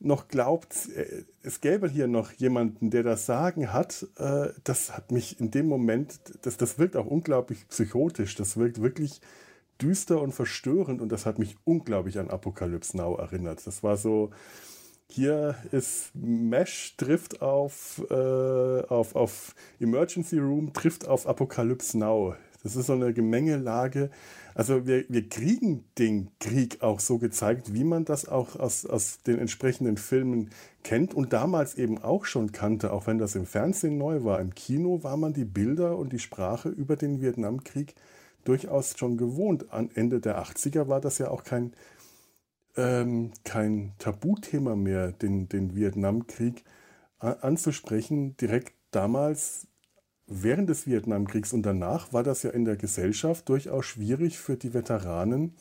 noch 0.00 0.28
glaubt, 0.28 0.88
äh, 0.96 1.24
es 1.42 1.60
gäbe 1.60 1.88
hier 1.88 2.08
noch 2.08 2.32
jemanden, 2.32 2.90
der 2.90 3.02
das 3.02 3.26
Sagen 3.26 3.72
hat, 3.72 4.06
äh, 4.16 4.48
das 4.64 4.96
hat 4.96 5.12
mich 5.12 5.38
in 5.40 5.50
dem 5.50 5.66
Moment, 5.66 6.20
das, 6.42 6.56
das 6.56 6.78
wirkt 6.78 6.96
auch 6.96 7.06
unglaublich 7.06 7.68
psychotisch, 7.68 8.34
das 8.34 8.56
wirkt 8.56 8.82
wirklich 8.82 9.20
düster 9.82 10.20
und 10.20 10.32
verstörend 10.32 11.00
und 11.00 11.10
das 11.10 11.26
hat 11.26 11.38
mich 11.38 11.56
unglaublich 11.64 12.18
an 12.18 12.30
Apocalypse 12.30 12.96
Now 12.96 13.16
erinnert. 13.16 13.66
Das 13.66 13.82
war 13.82 13.96
so, 13.96 14.30
hier 15.08 15.56
ist 15.72 16.14
Mesh 16.14 16.96
trifft 16.96 17.42
auf, 17.42 18.02
äh, 18.10 18.14
auf, 18.14 19.14
auf 19.14 19.54
Emergency 19.80 20.38
Room, 20.38 20.72
trifft 20.72 21.06
auf 21.06 21.26
Apocalypse 21.26 21.98
Now. 21.98 22.34
Das 22.62 22.76
ist 22.76 22.86
so 22.86 22.92
eine 22.92 23.12
Gemengelage. 23.12 24.10
Also 24.54 24.86
wir, 24.86 25.04
wir 25.08 25.28
kriegen 25.28 25.84
den 25.98 26.30
Krieg 26.38 26.82
auch 26.82 27.00
so 27.00 27.18
gezeigt, 27.18 27.74
wie 27.74 27.84
man 27.84 28.04
das 28.04 28.28
auch 28.28 28.56
aus, 28.56 28.86
aus 28.86 29.22
den 29.22 29.38
entsprechenden 29.38 29.96
Filmen 29.96 30.50
kennt 30.84 31.12
und 31.12 31.32
damals 31.32 31.74
eben 31.74 31.98
auch 31.98 32.24
schon 32.24 32.52
kannte, 32.52 32.92
auch 32.92 33.06
wenn 33.06 33.18
das 33.18 33.34
im 33.34 33.46
Fernsehen 33.46 33.98
neu 33.98 34.24
war. 34.24 34.40
Im 34.40 34.54
Kino 34.54 35.02
war 35.02 35.16
man 35.16 35.32
die 35.32 35.44
Bilder 35.44 35.98
und 35.98 36.12
die 36.12 36.18
Sprache 36.18 36.68
über 36.68 36.96
den 36.96 37.20
Vietnamkrieg 37.20 37.94
durchaus 38.44 38.96
schon 38.96 39.16
gewohnt. 39.16 39.72
An 39.72 39.90
Ende 39.94 40.20
der 40.20 40.42
80er 40.42 40.88
war 40.88 41.00
das 41.00 41.18
ja 41.18 41.28
auch 41.28 41.44
kein, 41.44 41.72
ähm, 42.76 43.32
kein 43.44 43.92
Tabuthema 43.98 44.76
mehr, 44.76 45.12
den, 45.12 45.48
den 45.48 45.74
Vietnamkrieg 45.74 46.64
anzusprechen. 47.18 48.36
Direkt 48.36 48.72
damals 48.90 49.66
während 50.26 50.68
des 50.68 50.86
Vietnamkriegs 50.86 51.52
und 51.52 51.62
danach 51.62 52.12
war 52.12 52.22
das 52.22 52.42
ja 52.42 52.50
in 52.50 52.64
der 52.64 52.76
Gesellschaft 52.76 53.48
durchaus 53.48 53.86
schwierig 53.86 54.38
für 54.38 54.56
die 54.56 54.74
Veteranen. 54.74 55.54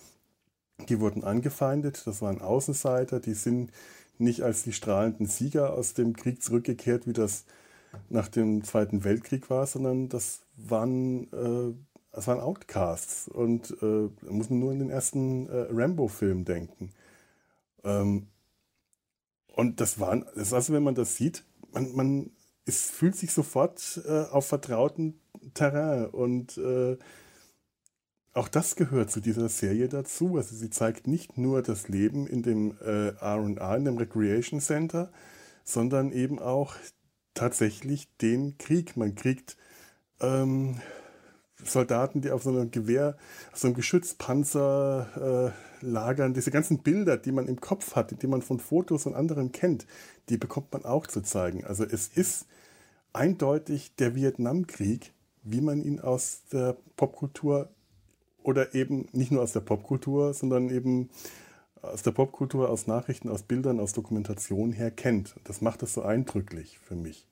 Die 0.90 1.00
wurden 1.00 1.24
angefeindet, 1.24 2.04
das 2.06 2.22
waren 2.22 2.42
Außenseiter, 2.42 3.20
die 3.20 3.34
sind 3.34 3.72
nicht 4.18 4.42
als 4.42 4.64
die 4.64 4.74
strahlenden 4.74 5.26
Sieger 5.26 5.74
aus 5.74 5.94
dem 5.94 6.16
Krieg 6.16 6.42
zurückgekehrt, 6.42 7.08
wie 7.08 7.14
das 7.14 7.46
nach 8.10 8.28
dem 8.28 8.64
Zweiten 8.64 9.04
Weltkrieg 9.04 9.50
war, 9.50 9.68
sondern 9.68 10.10
das 10.10 10.42
waren, 10.56 11.32
äh, 11.34 11.74
das 12.12 12.28
waren 12.28 12.40
Outcasts. 12.40 13.28
Und 13.28 13.72
äh, 13.82 14.10
da 14.22 14.32
muss 14.32 14.50
man 14.50 14.60
nur 14.60 14.72
in 14.72 14.80
den 14.80 14.90
ersten 14.90 15.48
äh, 15.48 15.68
Rambo-Film 15.72 16.46
denken. 16.46 16.92
Ähm, 17.84 18.28
und 19.48 19.82
das 19.82 20.00
waren, 20.00 20.26
das 20.36 20.48
ist 20.48 20.54
also, 20.54 20.74
wenn 20.74 20.84
man 20.84 20.96
das 20.96 21.16
sieht, 21.16 21.44
man, 21.72 21.96
man 21.96 22.32
es 22.66 22.90
fühlt 22.90 23.16
sich 23.16 23.32
sofort 23.32 24.02
äh, 24.06 24.26
auf 24.32 24.46
vertrauten 24.46 25.20
Terrain 25.54 26.06
und 26.06 26.58
äh, 26.58 26.98
auch 28.34 28.48
das 28.48 28.76
gehört 28.76 29.12
zu 29.12 29.20
dieser 29.20 29.50
Serie 29.50 29.90
dazu. 29.90 30.38
Also 30.38 30.56
sie 30.56 30.70
zeigt 30.70 31.08
nicht 31.08 31.38
nur 31.38 31.62
das 31.62 31.90
Leben 31.90 32.28
in 32.28 32.44
dem 32.44 32.78
äh, 32.82 33.10
R&R, 33.10 33.78
in 33.78 33.86
dem 33.86 33.98
Recreation 33.98 34.62
Center, 34.62 35.12
sondern 35.64 36.12
eben 36.12 36.40
auch 36.40 36.76
tatsächlich 37.34 38.08
den 38.18 38.58
Krieg. 38.58 38.96
Man 38.96 39.16
kriegt 39.16 39.58
ähm, 40.22 40.80
Soldaten, 41.66 42.22
die 42.22 42.32
auf 42.32 42.44
so 42.44 42.50
einem 42.50 42.72
Gewehr, 42.72 43.18
auf 43.52 43.60
so 43.60 43.68
einem 43.68 43.76
Geschützpanzer 43.76 45.54
äh, 45.82 45.86
lagern, 45.86 46.34
diese 46.34 46.52
ganzen 46.52 46.80
Bilder, 46.80 47.18
die 47.18 47.32
man 47.32 47.48
im 47.48 47.60
Kopf 47.60 47.96
hat, 47.96 48.22
die 48.22 48.28
man 48.28 48.42
von 48.42 48.60
Fotos 48.60 49.06
und 49.06 49.16
anderen 49.16 49.52
kennt, 49.52 49.86
die 50.30 50.38
bekommt 50.38 50.72
man 50.72 50.86
auch 50.86 51.08
zu 51.08 51.22
zeigen. 51.22 51.66
Also 51.66 51.84
es 51.84 52.08
ist 52.08 52.46
eindeutig 53.14 53.96
der 53.96 54.16
Vietnamkrieg, 54.16 55.14
wie 55.44 55.62
man 55.62 55.82
ihn 55.82 56.00
aus 56.00 56.44
der 56.52 56.78
Popkultur 56.98 57.70
oder 58.44 58.74
eben 58.76 59.08
nicht 59.12 59.32
nur 59.32 59.42
aus 59.42 59.54
der 59.54 59.60
Popkultur, 59.62 60.34
sondern 60.34 60.70
eben 60.70 61.10
aus 61.82 62.04
der 62.04 62.12
Popkultur, 62.12 62.70
aus 62.70 62.88
Nachrichten, 62.88 63.30
aus 63.30 63.44
Bildern, 63.44 63.80
aus 63.80 63.94
Dokumentation 63.94 64.72
her 64.72 64.92
kennt. 64.92 65.36
Das 65.44 65.62
macht 65.62 65.84
es 65.84 65.94
so 65.94 66.04
eindrücklich 66.04 66.80
für 66.80 66.96
mich. 66.96 67.28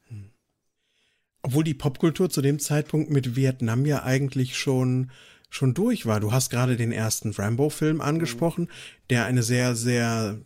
Obwohl 1.42 1.64
die 1.64 1.74
Popkultur 1.74 2.30
zu 2.30 2.42
dem 2.42 2.60
Zeitpunkt 2.60 3.10
mit 3.10 3.36
Vietnam 3.36 3.86
ja 3.86 4.04
eigentlich 4.04 4.58
schon 4.58 5.12
schon 5.50 5.74
durch 5.74 6.06
war. 6.06 6.20
Du 6.20 6.32
hast 6.32 6.50
gerade 6.52 6.78
den 6.78 6.92
ersten 6.92 7.32
Rambo-Film 7.32 8.02
angesprochen, 8.02 8.66
mhm. 8.66 8.70
der 9.10 9.26
eine 9.26 9.44
sehr, 9.44 9.76
sehr, 9.76 10.38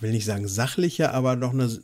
will 0.00 0.12
nicht 0.12 0.26
sagen 0.26 0.48
sachliche, 0.48 1.12
aber 1.12 1.36
doch 1.36 1.54
eine 1.54 1.80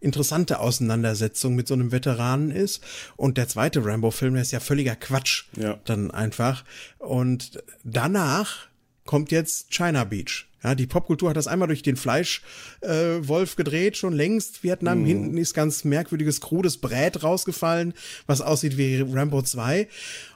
interessante 0.00 0.60
Auseinandersetzung 0.60 1.54
mit 1.54 1.68
so 1.68 1.74
einem 1.74 1.92
Veteranen 1.92 2.50
ist. 2.50 2.82
Und 3.16 3.36
der 3.36 3.48
zweite 3.48 3.84
Rambo-Film, 3.84 4.34
der 4.34 4.42
ist 4.42 4.52
ja 4.52 4.60
völliger 4.60 4.96
Quatsch. 4.96 5.44
Ja. 5.56 5.78
Dann 5.84 6.10
einfach. 6.10 6.64
Und 6.98 7.62
danach 7.84 8.68
kommt 9.04 9.30
jetzt 9.30 9.72
China 9.72 10.04
Beach. 10.04 10.46
Ja, 10.62 10.74
die 10.74 10.86
Popkultur 10.86 11.30
hat 11.30 11.36
das 11.36 11.46
einmal 11.46 11.68
durch 11.68 11.82
den 11.82 11.96
Fleischwolf 11.96 13.52
äh, 13.52 13.56
gedreht, 13.56 13.96
schon 13.96 14.12
längst. 14.12 14.62
Vietnam, 14.62 15.00
mhm. 15.00 15.06
hinten 15.06 15.38
ist 15.38 15.54
ganz 15.54 15.84
merkwürdiges, 15.84 16.40
krudes 16.40 16.78
Brät 16.78 17.22
rausgefallen, 17.22 17.94
was 18.26 18.42
aussieht 18.42 18.76
wie 18.76 19.00
Rambo 19.00 19.42
2. 19.42 19.88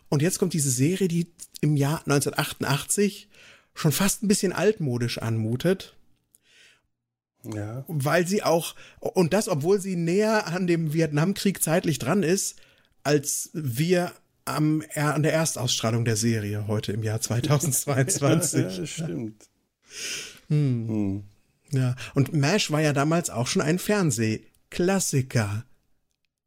Und 0.09 0.23
jetzt 0.23 0.39
kommt 0.39 0.55
diese 0.55 0.71
Serie, 0.71 1.09
die 1.09 1.27
im 1.61 1.77
Jahr 1.77 1.99
1988 2.07 3.29
schon 3.75 3.93
fast 3.93 4.23
ein 4.23 4.29
bisschen 4.29 4.53
altmodisch 4.53 5.19
anmutet. 5.19 5.95
Ja. 7.43 7.85
Weil 7.89 8.27
sie 8.27 8.43
auch, 8.43 8.75
und 9.01 9.35
das, 9.35 9.49
obwohl 9.49 9.81
sie 9.81 9.97
näher 9.97 10.47
an 10.47 10.67
dem 10.67 10.95
Vietnamkrieg 10.95 11.63
zeitlich 11.63 11.99
dran 11.99 12.23
ist, 12.23 12.57
als 13.03 13.51
wir 13.53 14.13
am, 14.47 14.83
an 14.95 15.23
der 15.23 15.33
Erstausstrahlung 15.33 16.05
der 16.05 16.17
Serie 16.17 16.67
heute 16.67 16.93
im 16.93 17.03
Jahr 17.03 17.21
2022. 17.21 18.61
ja, 18.61 18.81
das 18.81 18.89
stimmt. 18.89 19.49
Hm. 20.49 20.89
Hm. 20.89 21.25
Ja, 21.71 21.97
und 22.15 22.33
MASH 22.33 22.71
war 22.71 22.81
ja 22.81 22.93
damals 22.93 23.31
auch 23.31 23.47
schon 23.47 23.63
ein 23.63 23.79
Fernsehklassiker. 23.79 25.65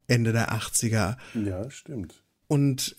Ende 0.06 0.32
der 0.32 0.52
80er. 0.52 1.16
Ja, 1.34 1.70
stimmt. 1.70 2.22
Und 2.46 2.96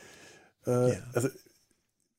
äh, 0.66 0.92
ja. 0.92 0.98
also 1.12 1.28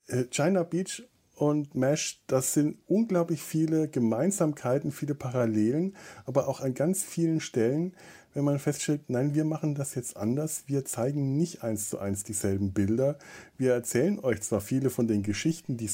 äh, 0.07 0.25
China 0.31 0.63
Beach 0.63 1.03
und 1.35 1.75
Mesh, 1.75 2.23
das 2.27 2.53
sind 2.53 2.79
unglaublich 2.87 3.43
viele 3.43 3.87
Gemeinsamkeiten, 3.87 4.91
viele 4.91 5.13
Parallelen, 5.13 5.95
aber 6.25 6.47
auch 6.47 6.61
an 6.61 6.73
ganz 6.73 7.03
vielen 7.03 7.39
Stellen, 7.39 7.95
wenn 8.33 8.43
man 8.43 8.59
feststellt, 8.59 9.09
nein, 9.09 9.33
wir 9.33 9.45
machen 9.45 9.75
das 9.75 9.95
jetzt 9.95 10.17
anders, 10.17 10.63
wir 10.67 10.85
zeigen 10.85 11.37
nicht 11.37 11.63
eins 11.63 11.89
zu 11.89 11.99
eins 11.99 12.23
dieselben 12.23 12.71
Bilder. 12.73 13.17
Wir 13.57 13.73
erzählen 13.73 14.19
euch 14.19 14.41
zwar 14.41 14.61
viele 14.61 14.89
von 14.89 15.07
den 15.07 15.23
Geschichten, 15.23 15.77
die, 15.77 15.89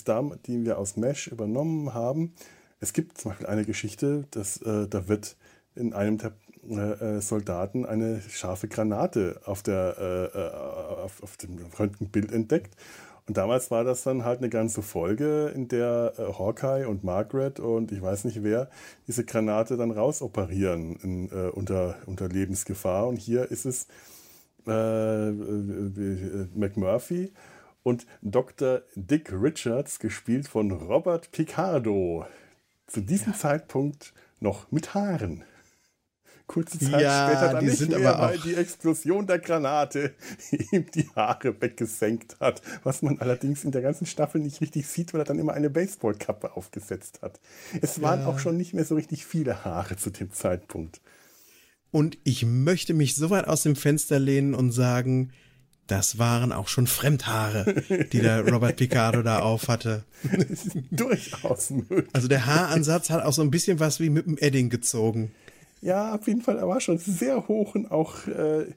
die 0.46 0.66
wir 0.66 0.78
aus 0.78 0.98
Mesh 0.98 1.28
übernommen 1.28 1.94
haben, 1.94 2.34
Es 2.80 2.92
gibt 2.92 3.18
zum 3.18 3.32
Beispiel 3.32 3.48
eine 3.48 3.64
Geschichte, 3.64 4.28
dass, 4.32 4.58
äh, 4.58 4.90
da 4.90 5.08
wird 5.08 5.38
in 5.74 5.94
einem 5.94 6.18
der 6.18 6.34
äh, 6.70 7.18
äh 7.18 7.22
Soldaten 7.22 7.86
eine 7.86 8.22
scharfe 8.22 8.68
Granate 8.68 9.42
auf, 9.46 9.64
der, 9.64 9.96
äh, 10.00 10.38
äh, 10.38 11.04
auf, 11.04 11.22
auf 11.24 11.38
dem 11.38 11.58
Röntgenbild 11.78 12.32
entdeckt. 12.32 12.76
Und 13.26 13.38
damals 13.38 13.72
war 13.72 13.86
das 13.86 14.04
dann 14.04 14.26
halt 14.26 14.40
eine 14.40 14.50
ganze 14.50 14.82
Folge, 14.82 15.52
in 15.56 15.70
der 15.70 16.14
äh, 16.18 16.34
Hawkeye 16.38 16.86
und 16.86 17.06
Margaret 17.06 17.60
und 17.60 17.92
ich 17.94 18.02
weiß 18.02 18.26
nicht 18.26 18.44
wer 18.44 18.70
diese 19.08 19.24
Granate 19.24 19.78
dann 19.78 19.92
rausoperieren 19.92 20.98
in, 20.98 21.30
äh, 21.32 21.50
unter, 21.50 21.96
unter 22.06 22.28
Lebensgefahr. 22.28 23.08
Und 23.08 23.18
hier 23.18 23.50
ist 23.50 23.66
es 23.66 23.88
äh, 24.68 25.30
äh, 25.30 26.48
McMurphy 26.54 27.32
und 27.84 28.06
Dr. 28.22 28.82
Dick 28.96 29.32
Richards, 29.32 30.00
gespielt 30.00 30.48
von 30.48 30.72
Robert 30.72 31.32
Picardo. 31.32 32.26
Zu 32.88 33.02
diesem 33.02 33.32
ja. 33.32 33.38
Zeitpunkt 33.38 34.14
noch 34.42 34.70
mit 34.72 34.94
Haaren. 34.94 35.46
Kurze 36.48 36.78
Zeit 36.78 37.02
ja, 37.02 37.30
später 37.30 37.54
dann 37.54 37.66
nicht 37.66 37.90
mehr, 37.90 38.20
weil 38.20 38.38
die 38.40 38.56
Explosion 38.56 39.26
der 39.26 39.40
Granate 39.40 40.14
ihm 40.72 40.86
die 40.94 41.08
Haare 41.16 41.60
weggesenkt 41.62 42.38
hat. 42.40 42.62
Was 42.84 43.02
man 43.02 43.20
allerdings 43.20 43.64
in 43.64 43.72
der 43.72 43.82
ganzen 43.82 44.06
Staffel 44.06 44.42
nicht 44.42 44.60
richtig 44.62 44.88
sieht, 44.88 45.14
weil 45.14 45.22
er 45.22 45.26
dann 45.26 45.40
immer 45.40 45.54
eine 45.54 45.70
Baseballkappe 45.70 46.56
aufgesetzt 46.56 47.22
hat. 47.22 47.40
Es 47.82 48.02
waren 48.02 48.22
ja. 48.22 48.28
auch 48.28 48.40
schon 48.40 48.58
nicht 48.58 48.74
mehr 48.74 48.86
so 48.86 48.96
richtig 48.96 49.26
viele 49.26 49.64
Haare 49.64 49.96
zu 49.96 50.10
dem 50.10 50.32
Zeitpunkt. 50.32 51.02
Und 51.92 52.18
ich 52.24 52.46
möchte 52.46 52.94
mich 52.94 53.16
so 53.16 53.30
weit 53.30 53.48
aus 53.48 53.64
dem 53.64 53.76
Fenster 53.76 54.20
lehnen 54.20 54.54
und 54.54 54.72
sagen, 54.72 55.32
das 55.88 56.18
waren 56.18 56.52
auch 56.52 56.68
schon 56.68 56.88
Fremdhaare, 56.88 57.84
die 58.12 58.20
der 58.20 58.48
Robert 58.52 58.78
Picardo 58.78 59.22
da 59.22 59.40
auf 59.40 59.68
hatte. 59.68 60.06
Durchaus 60.92 61.70
möglich. 61.72 62.08
Also 62.14 62.28
der 62.28 62.46
Haaransatz 62.46 63.10
hat 63.10 63.24
auch 63.24 63.34
so 63.34 63.42
ein 63.42 63.52
bisschen 63.52 63.80
was 63.80 64.00
wie 64.00 64.10
mit 64.10 64.26
dem 64.26 64.38
Edding 64.38 64.70
gezogen. 64.70 65.34
Ja, 65.84 66.16
auf 66.16 66.28
jeden 66.28 66.42
Fall, 66.42 66.58
er 66.60 66.68
war 66.68 66.80
schon 66.80 66.98
sehr 66.98 67.46
hoch 67.50 67.76
und 67.76 67.92
auch, 67.92 68.26
äh, 68.28 68.68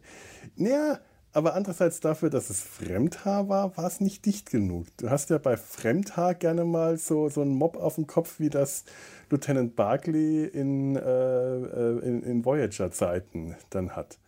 naja, 0.57 0.99
aber 1.33 1.55
andererseits 1.55 2.01
dafür, 2.01 2.31
dass 2.31 2.51
es 2.51 2.62
Fremdhaar 2.62 3.49
war, 3.49 3.77
war 3.77 3.87
es 3.87 4.01
nicht 4.01 4.27
dicht 4.27 4.51
genug. 4.51 4.87
Du 4.97 5.09
hast 5.09 5.31
ja 5.31 5.38
bei 5.38 5.57
Fremdhaar 5.57 6.35
gerne 6.35 6.64
mal 6.64 6.97
so, 6.97 7.29
so 7.29 7.42
einen 7.42 7.55
Mob 7.55 7.77
auf 7.77 7.95
dem 7.95 8.09
Kopf, 8.09 8.40
wie 8.40 8.51
das 8.51 8.85
Lieutenant 9.31 9.77
Barclay 9.77 10.47
in, 10.47 10.97
äh, 10.97 11.01
äh 11.01 11.99
in, 12.01 12.23
in 12.25 12.45
Voyager-Zeiten 12.45 13.55
dann 13.71 13.95
hat. 13.95 14.19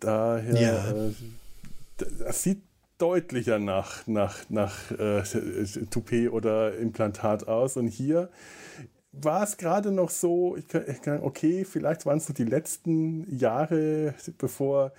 Daher, 0.00 0.60
ja. 0.60 0.90
äh, 0.90 1.12
das 2.18 2.42
sieht 2.42 2.62
deutlicher 2.98 3.60
nach, 3.60 4.06
nach, 4.08 4.38
nach 4.48 4.90
äh, 4.90 5.22
Toupet 5.90 6.30
oder 6.32 6.76
Implantat 6.76 7.46
aus. 7.46 7.76
Und 7.76 7.88
hier 7.88 8.28
war 9.22 9.42
es 9.42 9.56
gerade 9.56 9.90
noch 9.92 10.10
so, 10.10 10.56
ich 10.56 10.68
kann, 10.68 11.22
okay, 11.22 11.64
vielleicht 11.64 12.06
waren 12.06 12.18
es 12.18 12.26
so 12.26 12.32
die 12.32 12.44
letzten 12.44 13.36
Jahre, 13.36 14.14
bevor 14.38 14.92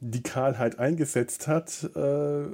die 0.00 0.22
Kahlheit 0.22 0.78
eingesetzt 0.78 1.48
hat, 1.48 1.90
äh, 1.96 2.46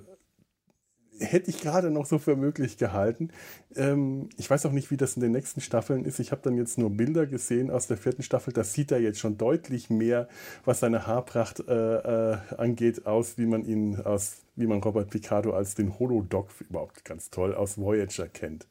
hätte 1.19 1.51
ich 1.51 1.61
gerade 1.61 1.90
noch 1.90 2.07
so 2.07 2.19
für 2.19 2.37
möglich 2.37 2.77
gehalten. 2.77 3.31
Ähm, 3.77 4.29
ich 4.37 4.51
weiß 4.51 4.67
auch 4.67 4.73
nicht, 4.73 4.90
wie 4.90 4.97
das 4.97 5.14
in 5.14 5.23
den 5.23 5.33
nächsten 5.33 5.61
Staffeln 5.61 6.05
ist. 6.05 6.19
Ich 6.19 6.33
habe 6.33 6.43
dann 6.43 6.57
jetzt 6.57 6.79
nur 6.79 6.90
Bilder 6.90 7.27
gesehen 7.27 7.71
aus 7.71 7.87
der 7.87 7.97
vierten 7.97 8.23
Staffel. 8.23 8.53
Das 8.53 8.73
sieht 8.73 8.90
er 8.90 9.01
jetzt 9.01 9.21
schon 9.21 9.38
deutlich 9.38 9.90
mehr, 9.90 10.29
was 10.64 10.81
seine 10.81 11.07
Haarpracht 11.07 11.61
äh, 11.69 12.33
äh, 12.33 12.38
angeht, 12.57 13.07
aus, 13.07 13.38
wie 13.38 13.47
man 13.47 13.64
ihn 13.64 14.01
aus, 14.01 14.38
wie 14.57 14.67
man 14.67 14.83
Robert 14.83 15.11
Picardo 15.11 15.53
als 15.53 15.75
den 15.75 15.99
Holodoc 15.99 16.49
überhaupt 16.69 17.05
ganz 17.05 17.31
toll 17.31 17.55
aus 17.55 17.79
Voyager 17.79 18.29
kennt. 18.29 18.67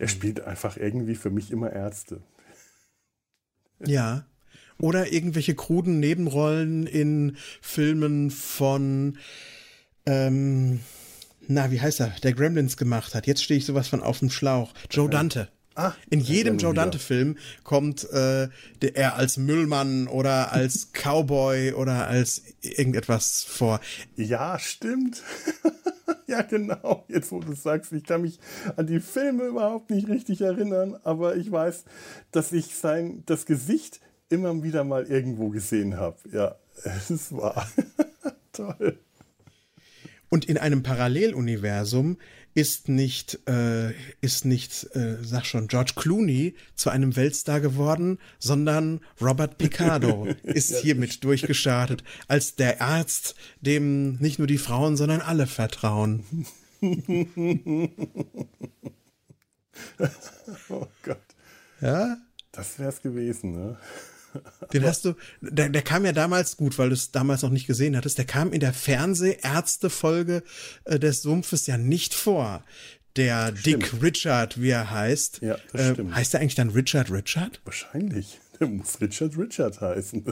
Er 0.00 0.06
mhm. 0.06 0.10
spielt 0.10 0.40
einfach 0.40 0.78
irgendwie 0.78 1.14
für 1.14 1.30
mich 1.30 1.52
immer 1.52 1.72
Ärzte. 1.72 2.22
Ja. 3.86 4.26
Oder 4.78 5.10
irgendwelche 5.10 5.54
kruden 5.54 6.00
Nebenrollen 6.00 6.86
in 6.86 7.38
Filmen 7.62 8.30
von, 8.30 9.16
ähm, 10.04 10.80
na, 11.48 11.70
wie 11.70 11.80
heißt 11.80 12.00
er, 12.00 12.08
der 12.22 12.34
Gremlins 12.34 12.76
gemacht 12.76 13.14
hat. 13.14 13.26
Jetzt 13.26 13.42
stehe 13.42 13.56
ich 13.56 13.64
sowas 13.64 13.88
von 13.88 14.02
auf 14.02 14.18
dem 14.18 14.28
Schlauch. 14.28 14.74
Joe 14.90 15.08
Dante. 15.08 15.48
Ah, 15.76 15.94
in 16.10 16.20
jedem 16.20 16.58
Joe 16.58 16.74
Dante-Film 16.74 17.38
kommt 17.64 18.04
äh, 18.10 18.48
der, 18.82 18.96
er 18.96 19.16
als 19.16 19.38
Müllmann 19.38 20.08
oder 20.08 20.52
als 20.52 20.90
Cowboy 20.92 21.72
oder 21.72 22.06
als 22.06 22.42
irgendetwas 22.60 23.44
vor. 23.44 23.80
Ja, 24.14 24.58
stimmt. 24.58 25.22
ja, 26.26 26.42
genau. 26.42 27.04
Jetzt, 27.08 27.32
wo 27.32 27.40
du 27.40 27.54
sagst, 27.54 27.92
ich 27.92 28.04
kann 28.04 28.22
mich 28.22 28.38
an 28.76 28.86
die 28.86 29.00
Filme 29.00 29.44
überhaupt 29.44 29.90
nicht 29.90 30.08
richtig 30.08 30.40
erinnern, 30.40 30.98
aber 31.04 31.36
ich 31.36 31.50
weiß, 31.50 31.84
dass 32.30 32.52
ich 32.52 32.74
sein, 32.74 33.22
das 33.26 33.46
Gesicht 33.46 34.00
immer 34.28 34.62
wieder 34.62 34.84
mal 34.84 35.04
irgendwo 35.04 35.48
gesehen 35.48 35.96
habe. 35.96 36.16
Ja, 36.32 36.56
es 36.84 37.32
wahr. 37.32 37.68
Toll. 38.52 38.98
Und 40.28 40.44
in 40.44 40.58
einem 40.58 40.82
Paralleluniversum 40.82 42.18
ist 42.54 42.88
nicht, 42.88 43.38
äh, 43.48 43.92
ist 44.20 44.44
nicht, 44.44 44.94
äh, 44.94 45.16
sag 45.22 45.46
schon, 45.46 45.68
George 45.68 45.92
Clooney 45.96 46.54
zu 46.74 46.90
einem 46.90 47.16
Weltstar 47.16 47.60
geworden, 47.60 48.18
sondern 48.38 49.00
Robert 49.20 49.58
Picardo 49.58 50.26
ist 50.42 50.76
hiermit 50.78 51.22
durchgestartet 51.24 52.02
als 52.28 52.56
der 52.56 52.82
Arzt, 52.82 53.34
dem 53.60 54.16
nicht 54.16 54.38
nur 54.38 54.48
die 54.48 54.58
Frauen, 54.58 54.96
sondern 54.96 55.20
alle 55.20 55.46
vertrauen. 55.46 56.24
oh 60.68 60.86
Gott. 61.02 61.18
Ja? 61.80 62.16
Das 62.52 62.78
wär's 62.78 63.00
gewesen, 63.00 63.52
ne? 63.52 63.78
Den 64.72 64.84
hast 64.84 65.04
du, 65.04 65.14
der, 65.40 65.68
der 65.68 65.82
kam 65.82 66.04
ja 66.04 66.12
damals 66.12 66.56
gut, 66.56 66.78
weil 66.78 66.88
du 66.88 66.94
es 66.94 67.10
damals 67.10 67.42
noch 67.42 67.50
nicht 67.50 67.66
gesehen 67.66 67.96
hattest. 67.96 68.18
Der 68.18 68.24
kam 68.24 68.52
in 68.52 68.60
der 68.60 68.72
Fernsehärzte-Folge 68.72 70.42
äh, 70.84 70.98
des 70.98 71.22
Sumpfes 71.22 71.66
ja 71.66 71.78
nicht 71.78 72.14
vor. 72.14 72.64
Der 73.16 73.54
stimmt. 73.56 73.92
Dick 73.92 74.02
Richard, 74.02 74.60
wie 74.60 74.70
er 74.70 74.90
heißt. 74.90 75.40
Ja, 75.42 75.56
das 75.72 75.80
äh, 75.80 75.92
stimmt. 75.94 76.14
Heißt 76.14 76.34
er 76.34 76.40
eigentlich 76.40 76.54
dann 76.54 76.70
Richard 76.70 77.10
Richard? 77.10 77.60
Wahrscheinlich. 77.64 78.38
Der 78.60 78.68
muss 78.68 79.00
Richard 79.00 79.36
Richard 79.36 79.80
heißen. 79.80 80.24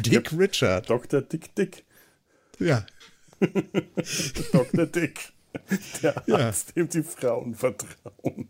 Dick 0.00 0.32
Richard. 0.32 0.90
Dr. 0.90 1.22
Dick 1.22 1.54
Dick. 1.54 1.84
Ja. 2.58 2.84
Dr. 4.52 4.86
Dick. 4.86 5.32
Der 6.02 6.16
Arzt, 6.28 6.68
ja. 6.68 6.82
dem 6.82 6.88
die 6.88 7.02
Frauen 7.02 7.54
vertrauen. 7.54 8.48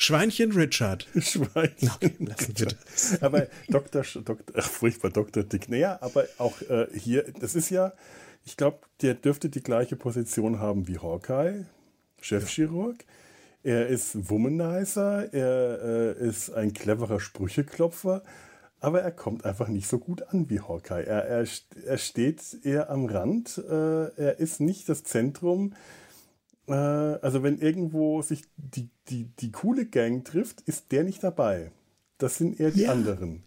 Schweinchen 0.00 0.52
Richard. 0.52 1.08
Schweinchen. 1.18 1.90
Okay, 1.96 2.12
lassen 2.20 2.54
wir 2.56 2.66
das. 2.66 3.20
Aber 3.20 3.48
Dr. 3.68 4.04
Dr. 4.04 4.36
Ach, 4.54 4.64
furchtbar, 4.64 5.10
Dr. 5.10 5.42
Dick. 5.42 5.68
Naja, 5.68 5.98
aber 6.00 6.24
auch 6.38 6.62
äh, 6.62 6.86
hier, 6.94 7.24
das 7.40 7.56
ist 7.56 7.70
ja, 7.70 7.92
ich 8.46 8.56
glaube, 8.56 8.78
der 9.02 9.14
dürfte 9.14 9.48
die 9.48 9.62
gleiche 9.62 9.96
Position 9.96 10.60
haben 10.60 10.86
wie 10.86 10.98
Hawkeye, 10.98 11.66
Chefchirurg. 12.20 13.04
Er 13.64 13.88
ist 13.88 14.30
Womanizer, 14.30 15.34
er 15.34 16.16
äh, 16.16 16.28
ist 16.28 16.50
ein 16.50 16.72
cleverer 16.72 17.18
Sprücheklopfer, 17.18 18.22
aber 18.78 19.02
er 19.02 19.10
kommt 19.10 19.44
einfach 19.44 19.66
nicht 19.66 19.88
so 19.88 19.98
gut 19.98 20.22
an 20.28 20.48
wie 20.48 20.60
Hawkeye. 20.60 21.02
Er, 21.02 21.24
er, 21.24 21.44
er 21.86 21.98
steht 21.98 22.40
eher 22.62 22.88
am 22.88 23.06
Rand, 23.06 23.58
äh, 23.68 24.14
er 24.14 24.38
ist 24.38 24.60
nicht 24.60 24.88
das 24.88 25.02
Zentrum 25.02 25.74
äh, 26.68 26.72
also 26.72 27.42
wenn 27.42 27.58
irgendwo 27.58 28.22
sich 28.22 28.42
die, 28.56 28.88
die, 29.08 29.24
die 29.38 29.52
coole 29.52 29.86
Gang 29.86 30.24
trifft, 30.24 30.60
ist 30.62 30.92
der 30.92 31.04
nicht 31.04 31.22
dabei. 31.22 31.70
Das 32.18 32.38
sind 32.38 32.58
eher 32.60 32.70
die 32.70 32.82
ja. 32.82 32.92
anderen. 32.92 33.44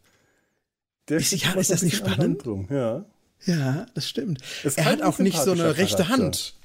Der 1.10 1.18
ist, 1.18 1.32
ja, 1.32 1.54
ist 1.54 1.72
das 1.72 1.82
nicht 1.82 1.98
spannend? 1.98 2.44
Ja. 2.70 3.06
ja, 3.46 3.86
das 3.94 4.08
stimmt. 4.08 4.42
Es 4.64 4.78
er 4.78 4.86
hat 4.86 5.02
auch 5.02 5.20
nicht 5.20 5.38
so 5.38 5.52
eine 5.52 5.78
rechte 5.78 6.10
Hand. 6.10 6.56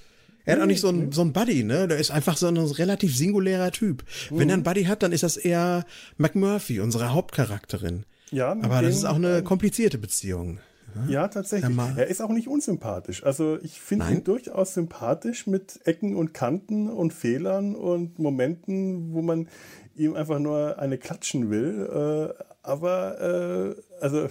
Er 0.45 0.55
hat 0.55 0.62
auch 0.62 0.66
nicht 0.66 0.81
so 0.81 0.88
ein, 0.88 1.11
so 1.11 1.23
ein 1.23 1.33
Buddy, 1.33 1.64
ne? 1.64 1.88
Der 1.88 1.99
ist 1.99 2.12
einfach 2.12 2.37
so 2.37 2.47
ein 2.47 2.57
relativ 2.57 3.16
singulärer 3.16 3.73
Typ. 3.73 4.05
Mhm. 4.31 4.38
Wenn 4.38 4.49
er 4.49 4.55
einen 4.55 4.62
Buddy 4.62 4.85
hat, 4.85 5.03
dann 5.03 5.11
ist 5.11 5.25
das 5.25 5.37
eher 5.37 5.85
McMurphy, 6.19 6.79
unsere 6.79 7.12
Hauptcharakterin. 7.12 8.05
Ja, 8.31 8.53
aber 8.53 8.83
das 8.83 8.95
ist 8.95 9.05
auch 9.05 9.16
eine 9.16 9.42
komplizierte 9.42 9.99
Beziehung. 9.99 10.61
Ja, 11.09 11.29
tatsächlich. 11.29 11.77
Er 11.97 12.07
ist 12.07 12.21
auch 12.21 12.31
nicht 12.31 12.49
unsympathisch. 12.49 13.25
Also 13.25 13.59
ich 13.63 13.81
finde 13.81 14.11
ihn 14.11 14.25
durchaus 14.25 14.75
sympathisch 14.75 15.47
mit 15.47 15.81
Ecken 15.85 16.17
und 16.17 16.35
Kanten 16.35 16.89
und 16.89 17.13
Fehlern 17.13 17.75
und 17.75 18.19
Momenten, 18.19 19.13
wo 19.13 19.23
man 19.23 19.49
ihm 19.95 20.15
einfach 20.15 20.39
nur 20.39 20.79
eine 20.79 20.99
klatschen 20.99 21.51
will. 21.51 22.35
Äh, 22.39 22.43
aber 22.63 23.75
äh, 23.77 23.83
also 24.01 24.29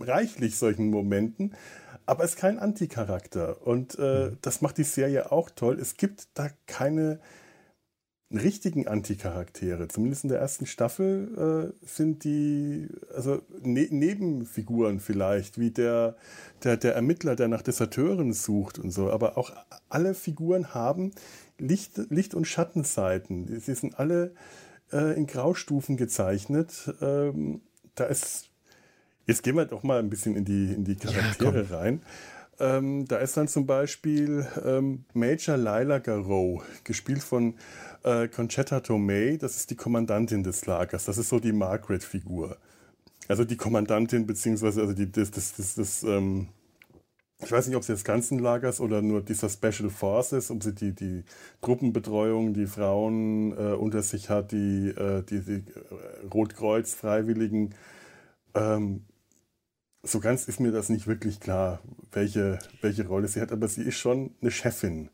reichlich 0.00 0.56
solchen 0.56 0.90
Momenten. 0.90 1.54
Aber 2.06 2.24
es 2.24 2.30
ist 2.30 2.36
kein 2.38 2.58
Anticharakter. 2.58 3.64
Und 3.66 3.96
äh, 3.98 4.30
mhm. 4.30 4.38
das 4.42 4.62
macht 4.62 4.78
die 4.78 4.84
Serie 4.84 5.30
auch 5.30 5.50
toll. 5.50 5.78
Es 5.80 5.96
gibt 5.96 6.28
da 6.34 6.48
keine 6.66 7.20
richtigen 8.38 8.86
Anticharaktere, 8.86 9.88
zumindest 9.88 10.24
in 10.24 10.30
der 10.30 10.38
ersten 10.38 10.66
Staffel, 10.66 11.72
äh, 11.82 11.86
sind 11.86 12.22
die 12.24 12.86
also 13.14 13.42
ne 13.62 13.88
Nebenfiguren 13.90 15.00
vielleicht, 15.00 15.58
wie 15.58 15.70
der, 15.70 16.16
der, 16.62 16.76
der 16.76 16.94
Ermittler, 16.94 17.34
der 17.34 17.48
nach 17.48 17.62
Deserteuren 17.62 18.32
sucht 18.32 18.78
und 18.78 18.92
so. 18.92 19.10
Aber 19.10 19.36
auch 19.36 19.52
alle 19.88 20.14
Figuren 20.14 20.74
haben 20.74 21.10
Licht, 21.58 22.00
Licht- 22.10 22.34
und 22.34 22.46
Schattenseiten. 22.46 23.60
Sie 23.60 23.74
sind 23.74 23.98
alle 23.98 24.32
äh, 24.92 25.16
in 25.16 25.26
Graustufen 25.26 25.96
gezeichnet. 25.96 26.94
Ähm, 27.00 27.60
da 27.96 28.04
ist, 28.04 28.50
jetzt 29.26 29.42
gehen 29.42 29.56
wir 29.56 29.66
doch 29.66 29.82
mal 29.82 29.98
ein 29.98 30.10
bisschen 30.10 30.36
in 30.36 30.44
die, 30.44 30.72
in 30.72 30.84
die 30.84 30.96
Charaktere 30.96 31.66
ja, 31.68 31.76
rein. 31.76 32.02
Ähm, 32.60 33.06
da 33.08 33.16
ist 33.16 33.36
dann 33.38 33.48
zum 33.48 33.66
Beispiel 33.66 34.46
ähm, 34.64 35.04
Major 35.14 35.56
Lila 35.56 35.98
Garou, 35.98 36.60
gespielt 36.84 37.22
von 37.22 37.54
äh, 38.04 38.28
Conchetta 38.28 38.80
Tomei. 38.80 39.38
Das 39.40 39.56
ist 39.56 39.70
die 39.70 39.76
Kommandantin 39.76 40.42
des 40.42 40.66
Lagers. 40.66 41.06
Das 41.06 41.16
ist 41.16 41.30
so 41.30 41.40
die 41.40 41.52
Margaret-Figur. 41.52 42.58
Also 43.28 43.44
die 43.44 43.56
Kommandantin, 43.56 44.26
beziehungsweise 44.26 44.82
also 44.82 44.92
die, 44.92 45.10
das, 45.10 45.30
das, 45.30 45.54
das, 45.56 45.74
das 45.74 46.02
ähm, 46.02 46.48
ich 47.42 47.50
weiß 47.50 47.66
nicht, 47.66 47.76
ob 47.76 47.84
sie 47.84 47.92
des 47.92 48.04
ganzen 48.04 48.38
Lagers 48.38 48.80
oder 48.80 49.00
nur 49.00 49.22
dieser 49.22 49.48
Special 49.48 49.88
Forces, 49.88 50.50
ob 50.50 50.62
sie 50.62 50.74
die, 50.74 50.92
die 50.94 51.24
Truppenbetreuung, 51.62 52.52
die 52.52 52.66
Frauen 52.66 53.52
äh, 53.52 53.72
unter 53.72 54.02
sich 54.02 54.28
hat, 54.28 54.52
die, 54.52 54.88
äh, 54.88 55.22
die, 55.22 55.40
die 55.40 55.52
äh, 55.52 56.26
Rotkreuz-Freiwilligen. 56.32 57.74
Ähm, 58.54 59.04
so 60.02 60.20
ganz 60.20 60.48
ist 60.48 60.60
mir 60.60 60.72
das 60.72 60.88
nicht 60.88 61.06
wirklich 61.06 61.40
klar, 61.40 61.80
welche, 62.12 62.58
welche 62.80 63.06
Rolle 63.06 63.28
sie 63.28 63.40
hat, 63.40 63.52
aber 63.52 63.68
sie 63.68 63.82
ist 63.82 63.98
schon 63.98 64.34
eine 64.40 64.50
Chefin. 64.50 65.10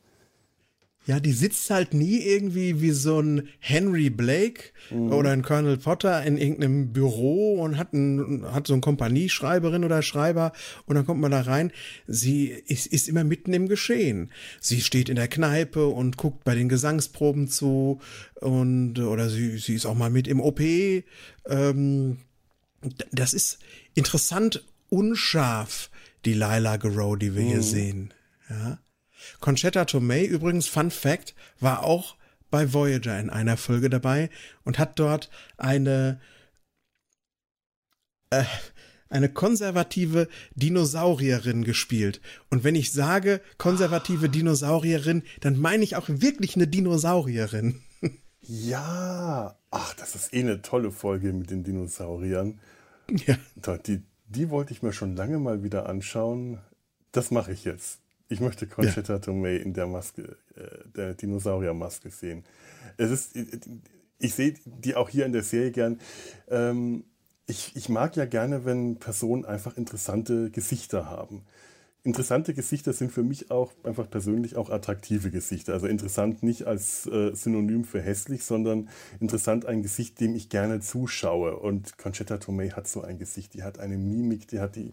Ja, 1.06 1.20
die 1.20 1.32
sitzt 1.32 1.70
halt 1.70 1.94
nie 1.94 2.18
irgendwie 2.18 2.80
wie 2.80 2.90
so 2.90 3.20
ein 3.20 3.48
Henry 3.60 4.10
Blake 4.10 4.72
mhm. 4.90 5.12
oder 5.12 5.30
ein 5.30 5.42
Colonel 5.42 5.76
Potter 5.76 6.20
in 6.24 6.36
irgendeinem 6.36 6.92
Büro 6.92 7.62
und 7.62 7.78
hat, 7.78 7.92
ein, 7.92 8.44
hat 8.52 8.66
so 8.66 8.72
eine 8.72 8.80
Kompanieschreiberin 8.80 9.84
oder 9.84 10.02
Schreiber 10.02 10.50
und 10.86 10.96
dann 10.96 11.06
kommt 11.06 11.20
man 11.20 11.30
da 11.30 11.42
rein. 11.42 11.70
Sie 12.08 12.48
ist, 12.48 12.88
ist 12.88 13.08
immer 13.08 13.22
mitten 13.22 13.52
im 13.52 13.68
Geschehen. 13.68 14.32
Sie 14.60 14.80
steht 14.80 15.08
in 15.08 15.14
der 15.14 15.28
Kneipe 15.28 15.86
und 15.86 16.16
guckt 16.16 16.42
bei 16.42 16.56
den 16.56 16.68
Gesangsproben 16.68 17.46
zu 17.46 18.00
und 18.40 18.98
oder 18.98 19.28
sie, 19.28 19.58
sie 19.58 19.76
ist 19.76 19.86
auch 19.86 19.94
mal 19.94 20.10
mit 20.10 20.26
im 20.26 20.40
OP. 20.40 20.60
Ähm, 20.60 22.16
das 23.12 23.32
ist 23.32 23.60
interessant 23.94 24.64
unscharf, 24.88 25.90
die 26.24 26.34
Lila 26.34 26.76
Garou, 26.76 27.16
die 27.16 27.34
wir 27.34 27.42
mhm. 27.42 27.48
hier 27.48 27.62
sehen. 27.62 28.14
Ja. 28.48 28.78
Conchetta 29.40 29.84
Tomei 29.84 30.24
übrigens, 30.24 30.68
Fun 30.68 30.90
Fact, 30.90 31.34
war 31.60 31.82
auch 31.82 32.16
bei 32.50 32.72
Voyager 32.72 33.18
in 33.18 33.30
einer 33.30 33.56
Folge 33.56 33.90
dabei 33.90 34.30
und 34.64 34.78
hat 34.78 34.98
dort 34.98 35.30
eine 35.56 36.20
äh, 38.30 38.44
eine 39.08 39.28
konservative 39.28 40.28
Dinosaurierin 40.54 41.64
gespielt. 41.64 42.20
Und 42.50 42.64
wenn 42.64 42.74
ich 42.74 42.92
sage 42.92 43.40
konservative 43.56 44.28
Dinosaurierin, 44.28 45.22
dann 45.40 45.58
meine 45.58 45.84
ich 45.84 45.96
auch 45.96 46.08
wirklich 46.08 46.56
eine 46.56 46.66
Dinosaurierin. 46.68 47.82
Ja, 48.48 49.58
ach, 49.72 49.94
das 49.94 50.14
ist 50.14 50.32
eh 50.32 50.38
eine 50.38 50.62
tolle 50.62 50.92
Folge 50.92 51.32
mit 51.32 51.50
den 51.50 51.64
Dinosauriern. 51.64 52.60
Ja. 53.26 53.36
Die, 53.78 54.04
die 54.28 54.50
wollte 54.50 54.72
ich 54.72 54.82
mir 54.82 54.92
schon 54.92 55.16
lange 55.16 55.38
mal 55.38 55.62
wieder 55.62 55.88
anschauen. 55.88 56.58
Das 57.12 57.30
mache 57.30 57.52
ich 57.52 57.64
jetzt. 57.64 58.00
Ich 58.28 58.40
möchte 58.40 58.66
Conchetta 58.66 59.14
ja. 59.14 59.18
Tomei 59.20 59.56
in 59.56 59.72
der 59.72 59.86
Maske, 59.86 60.36
äh, 60.56 60.88
der 60.96 61.14
Dinosauriermaske 61.14 62.10
sehen. 62.10 62.44
Es 62.96 63.10
ist, 63.10 63.36
ich 64.18 64.34
sehe 64.34 64.54
die 64.64 64.96
auch 64.96 65.08
hier 65.08 65.26
in 65.26 65.32
der 65.32 65.42
Serie 65.42 65.70
gern. 65.70 66.00
Ähm, 66.48 67.04
ich, 67.46 67.76
ich 67.76 67.88
mag 67.88 68.16
ja 68.16 68.24
gerne, 68.24 68.64
wenn 68.64 68.96
Personen 68.96 69.44
einfach 69.44 69.76
interessante 69.76 70.50
Gesichter 70.50 71.08
haben. 71.08 71.42
Interessante 72.06 72.54
Gesichter 72.54 72.92
sind 72.92 73.10
für 73.10 73.24
mich 73.24 73.50
auch 73.50 73.72
einfach 73.82 74.08
persönlich 74.08 74.54
auch 74.54 74.70
attraktive 74.70 75.32
Gesichter. 75.32 75.72
Also 75.72 75.88
interessant 75.88 76.44
nicht 76.44 76.64
als 76.64 77.04
äh, 77.08 77.34
Synonym 77.34 77.82
für 77.82 78.00
hässlich, 78.00 78.44
sondern 78.44 78.88
interessant 79.18 79.66
ein 79.66 79.82
Gesicht, 79.82 80.20
dem 80.20 80.36
ich 80.36 80.48
gerne 80.48 80.78
zuschaue. 80.78 81.56
Und 81.56 81.98
Conchetta 81.98 82.38
Tomei 82.38 82.68
hat 82.68 82.86
so 82.86 83.02
ein 83.02 83.18
Gesicht, 83.18 83.54
die 83.54 83.64
hat 83.64 83.80
eine 83.80 83.98
Mimik, 83.98 84.46
die 84.46 84.60
hat 84.60 84.76
die 84.76 84.92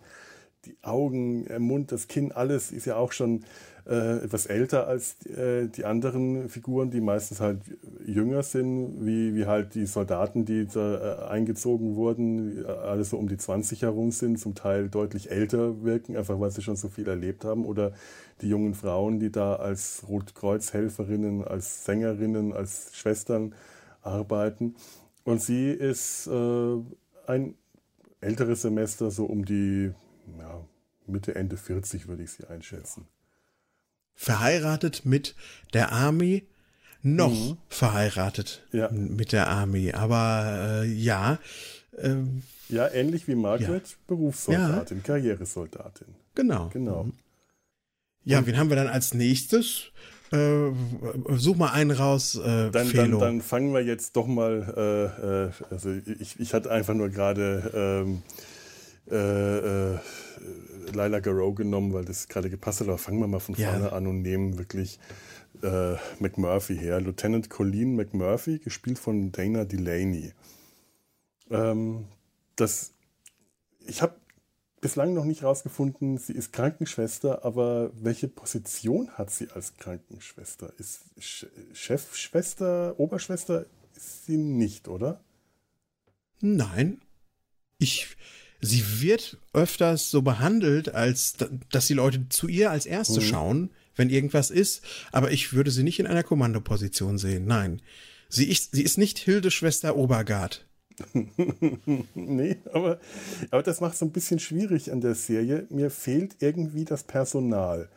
die 0.65 0.77
Augen, 0.81 1.45
der 1.45 1.59
Mund, 1.59 1.91
das 1.91 2.07
Kinn, 2.07 2.31
alles 2.31 2.71
ist 2.71 2.85
ja 2.85 2.95
auch 2.95 3.11
schon 3.11 3.43
äh, 3.85 4.23
etwas 4.23 4.45
älter 4.45 4.87
als 4.87 5.25
äh, 5.25 5.67
die 5.67 5.83
anderen 5.83 6.47
Figuren, 6.47 6.89
die 6.89 7.01
meistens 7.01 7.41
halt 7.41 7.59
jünger 8.05 8.41
sind, 8.43 9.05
wie, 9.05 9.35
wie 9.35 9.45
halt 9.45 9.75
die 9.75 9.85
Soldaten, 9.85 10.45
die 10.45 10.67
da 10.67 11.27
äh, 11.27 11.31
eingezogen 11.31 11.95
wurden, 11.95 12.65
alle 12.65 13.03
so 13.03 13.17
um 13.17 13.27
die 13.27 13.37
20 13.37 13.81
herum 13.81 14.11
sind, 14.11 14.39
zum 14.39 14.55
Teil 14.55 14.89
deutlich 14.89 15.31
älter 15.31 15.83
wirken, 15.83 16.15
einfach 16.15 16.39
weil 16.39 16.51
sie 16.51 16.61
schon 16.61 16.77
so 16.77 16.87
viel 16.87 17.07
erlebt 17.07 17.43
haben. 17.43 17.65
Oder 17.65 17.91
die 18.41 18.47
jungen 18.47 18.73
Frauen, 18.73 19.19
die 19.19 19.31
da 19.31 19.57
als 19.57 20.03
Rotkreuzhelferinnen, 20.07 21.43
als 21.43 21.83
Sängerinnen, 21.83 22.53
als 22.53 22.95
Schwestern 22.95 23.53
arbeiten. 24.01 24.75
Und 25.25 25.41
sie 25.41 25.71
ist 25.71 26.27
äh, 26.27 26.77
ein 27.27 27.55
älteres 28.21 28.61
Semester, 28.61 29.11
so 29.11 29.25
um 29.25 29.43
die 29.43 29.91
ja, 30.39 30.65
Mitte, 31.07 31.35
Ende 31.35 31.57
40 31.57 32.07
würde 32.07 32.23
ich 32.23 32.31
sie 32.31 32.47
einschätzen. 32.47 33.07
Verheiratet 34.15 35.05
mit 35.05 35.35
der 35.73 35.91
Army, 35.91 36.45
noch 37.01 37.31
mhm. 37.31 37.57
verheiratet 37.67 38.65
ja. 38.71 38.89
mit 38.91 39.31
der 39.31 39.47
Army, 39.47 39.91
aber 39.91 40.83
äh, 40.83 40.85
ja. 40.85 41.39
Äh, 41.97 42.15
ja, 42.69 42.87
ähnlich 42.89 43.27
wie 43.27 43.35
Margaret, 43.35 43.87
ja. 43.87 43.95
Berufssoldatin, 44.07 44.97
ja. 44.97 45.03
Karrieresoldatin. 45.03 46.07
Genau. 46.35 46.69
Genau. 46.69 47.03
Mhm. 47.05 47.13
Ja, 48.23 48.39
Und, 48.39 48.47
wen 48.47 48.57
haben 48.57 48.69
wir 48.69 48.77
dann 48.77 48.87
als 48.87 49.13
nächstes? 49.13 49.91
Äh, 50.31 50.71
such 51.35 51.57
mal 51.57 51.71
einen 51.71 51.91
raus, 51.91 52.35
äh, 52.35 52.71
dann, 52.71 52.91
dann, 52.91 53.19
dann, 53.19 53.41
fangen 53.41 53.73
wir 53.73 53.81
jetzt 53.81 54.15
doch 54.15 54.25
mal, 54.25 54.73
äh, 54.75 55.45
äh 55.45 55.51
also 55.69 55.91
ich, 55.91 56.39
ich 56.39 56.53
hatte 56.55 56.71
einfach 56.71 56.95
nur 56.95 57.09
gerade 57.09 58.03
ähm, 58.05 58.23
äh, 59.09 59.93
äh, 59.95 59.99
Lila 60.91 61.19
Garou 61.19 61.53
genommen, 61.53 61.93
weil 61.93 62.05
das 62.05 62.27
gerade 62.27 62.49
gepasst 62.49 62.81
hat. 62.81 62.87
Aber 62.87 62.97
fangen 62.97 63.19
wir 63.19 63.27
mal 63.27 63.39
von 63.39 63.55
ja. 63.55 63.71
vorne 63.71 63.91
an 63.91 64.07
und 64.07 64.21
nehmen 64.21 64.57
wirklich 64.57 64.99
äh, 65.61 65.95
McMurphy 66.19 66.77
her. 66.77 67.01
Lieutenant 67.01 67.49
Colleen 67.49 67.95
McMurphy, 67.95 68.59
gespielt 68.59 68.99
von 68.99 69.31
Dana 69.31 69.65
Delaney. 69.65 70.33
Ähm, 71.49 72.05
das, 72.55 72.93
ich 73.85 74.01
habe 74.01 74.15
bislang 74.81 75.13
noch 75.13 75.25
nicht 75.25 75.43
rausgefunden, 75.43 76.17
sie 76.17 76.33
ist 76.33 76.51
Krankenschwester, 76.51 77.45
aber 77.45 77.91
welche 77.93 78.27
Position 78.27 79.09
hat 79.11 79.31
sie 79.31 79.49
als 79.49 79.77
Krankenschwester? 79.77 80.73
Ist 80.77 81.05
Chefschwester, 81.73 82.99
Oberschwester 82.99 83.65
ist 83.95 84.25
sie 84.25 84.37
nicht, 84.37 84.89
oder? 84.89 85.23
Nein. 86.41 87.01
Ich, 87.79 88.17
sie 88.63 89.01
wird 89.01 89.37
öfters 89.53 90.09
so 90.09 90.21
behandelt, 90.21 90.93
als 90.95 91.35
dass 91.71 91.87
die 91.87 91.93
Leute 91.93 92.27
zu 92.29 92.47
ihr 92.47 92.71
als 92.71 92.85
Erste 92.85 93.19
mhm. 93.19 93.25
schauen, 93.25 93.69
wenn 93.95 94.09
irgendwas 94.09 94.49
ist. 94.49 94.81
Aber 95.11 95.31
ich 95.31 95.53
würde 95.53 95.69
sie 95.69 95.83
nicht 95.83 95.99
in 95.99 96.07
einer 96.07 96.23
Kommandoposition 96.23 97.17
sehen. 97.17 97.45
Nein. 97.45 97.81
Sie 98.29 98.49
ist, 98.49 98.73
sie 98.73 98.83
ist 98.83 98.97
nicht 98.97 99.19
Hilde 99.19 99.51
Schwester 99.51 99.95
Obergard. 99.95 100.65
nee, 102.13 102.57
aber, 102.71 102.99
aber 103.51 103.63
das 103.63 103.81
macht 103.81 103.93
es 103.93 103.99
so 103.99 104.05
ein 104.05 104.11
bisschen 104.11 104.39
schwierig 104.39 104.91
an 104.91 105.01
der 105.01 105.15
Serie. 105.15 105.67
Mir 105.69 105.89
fehlt 105.91 106.37
irgendwie 106.39 106.85
das 106.85 107.03
Personal. 107.03 107.89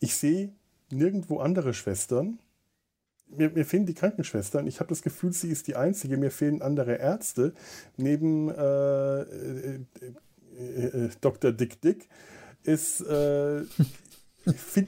Ich 0.00 0.14
sehe 0.14 0.52
nirgendwo 0.90 1.38
andere 1.38 1.74
Schwestern 1.74 2.38
mir, 3.30 3.50
mir 3.50 3.64
fehlen 3.64 3.86
die 3.86 3.94
Krankenschwestern. 3.94 4.66
Ich 4.66 4.80
habe 4.80 4.88
das 4.88 5.02
Gefühl, 5.02 5.32
sie 5.32 5.50
ist 5.50 5.66
die 5.66 5.76
Einzige. 5.76 6.16
Mir 6.16 6.30
fehlen 6.30 6.62
andere 6.62 6.94
Ärzte. 6.94 7.52
Neben 7.96 8.48
äh, 8.50 9.20
äh, 9.22 9.80
äh, 10.58 11.08
Dr. 11.20 11.52
Dick 11.52 11.80
Dick 11.80 12.08
ist, 12.64 13.00
äh, 13.00 13.62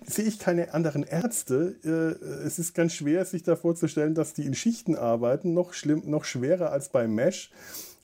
sehe 0.06 0.26
ich 0.26 0.38
keine 0.38 0.74
anderen 0.74 1.02
Ärzte. 1.02 1.76
Äh, 1.84 2.24
es 2.46 2.58
ist 2.58 2.74
ganz 2.74 2.94
schwer, 2.94 3.24
sich 3.24 3.42
da 3.42 3.56
vorzustellen, 3.56 4.14
dass 4.14 4.32
die 4.32 4.46
in 4.46 4.54
Schichten 4.54 4.96
arbeiten. 4.96 5.54
Noch, 5.54 5.72
schlimm, 5.72 6.02
noch 6.06 6.24
schwerer 6.24 6.72
als 6.72 6.90
bei 6.90 7.06
Mesh 7.06 7.50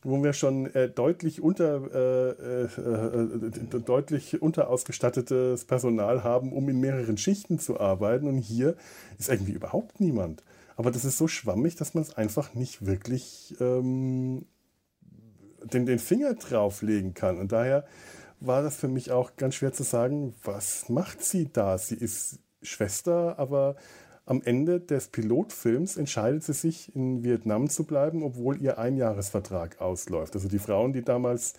wo 0.07 0.22
wir 0.22 0.32
schon 0.32 0.72
äh, 0.74 0.88
deutlich 0.88 1.42
unter 1.42 1.82
äh, 1.92 2.30
äh, 2.30 2.64
äh, 2.64 3.80
deutlich 3.80 4.40
unterausgestattetes 4.40 5.64
Personal 5.64 6.22
haben, 6.22 6.52
um 6.52 6.68
in 6.68 6.78
mehreren 6.78 7.18
Schichten 7.18 7.59
zu 7.59 7.80
arbeiten. 7.80 8.28
Und 8.28 8.38
hier 8.38 8.76
ist 9.18 9.28
irgendwie 9.28 9.52
überhaupt 9.52 10.00
niemand. 10.00 10.44
Aber 10.76 10.92
das 10.92 11.04
ist 11.04 11.18
so 11.18 11.26
schwammig, 11.26 11.74
dass 11.74 11.94
man 11.94 12.02
es 12.02 12.16
einfach 12.16 12.54
nicht 12.54 12.86
wirklich 12.86 13.57
ähm, 13.59 14.46
den, 15.64 15.86
den 15.86 15.98
Finger 15.98 16.34
drauflegen 16.34 17.14
kann. 17.14 17.38
Und 17.38 17.50
daher 17.50 17.84
war 18.38 18.62
das 18.62 18.76
für 18.76 18.88
mich 18.88 19.11
auch 19.11 19.34
ganz 19.36 19.57
schwer 19.57 19.72
zu 19.72 19.82
sagen, 19.82 20.34
was 20.44 20.88
macht 20.88 21.24
sie 21.24 21.52
da? 21.52 21.78
Sie 21.78 21.96
ist 21.96 22.38
Schwester, 22.62 23.38
aber 23.38 23.74
am 24.27 24.43
Ende 24.45 24.81
des 24.81 25.09
Pilotfilms 25.09 25.97
entscheidet 25.97 26.43
sie 26.43 26.53
sich, 26.53 26.95
in 26.97 27.22
Vietnam 27.22 27.70
zu 27.70 27.85
bleiben, 27.85 28.24
obwohl 28.24 28.61
ihr 28.61 28.77
Einjahresvertrag 28.77 29.81
ausläuft. 29.81 30.35
Also 30.35 30.49
die 30.49 30.59
Frauen, 30.59 30.93
die 30.93 31.03
damals 31.03 31.55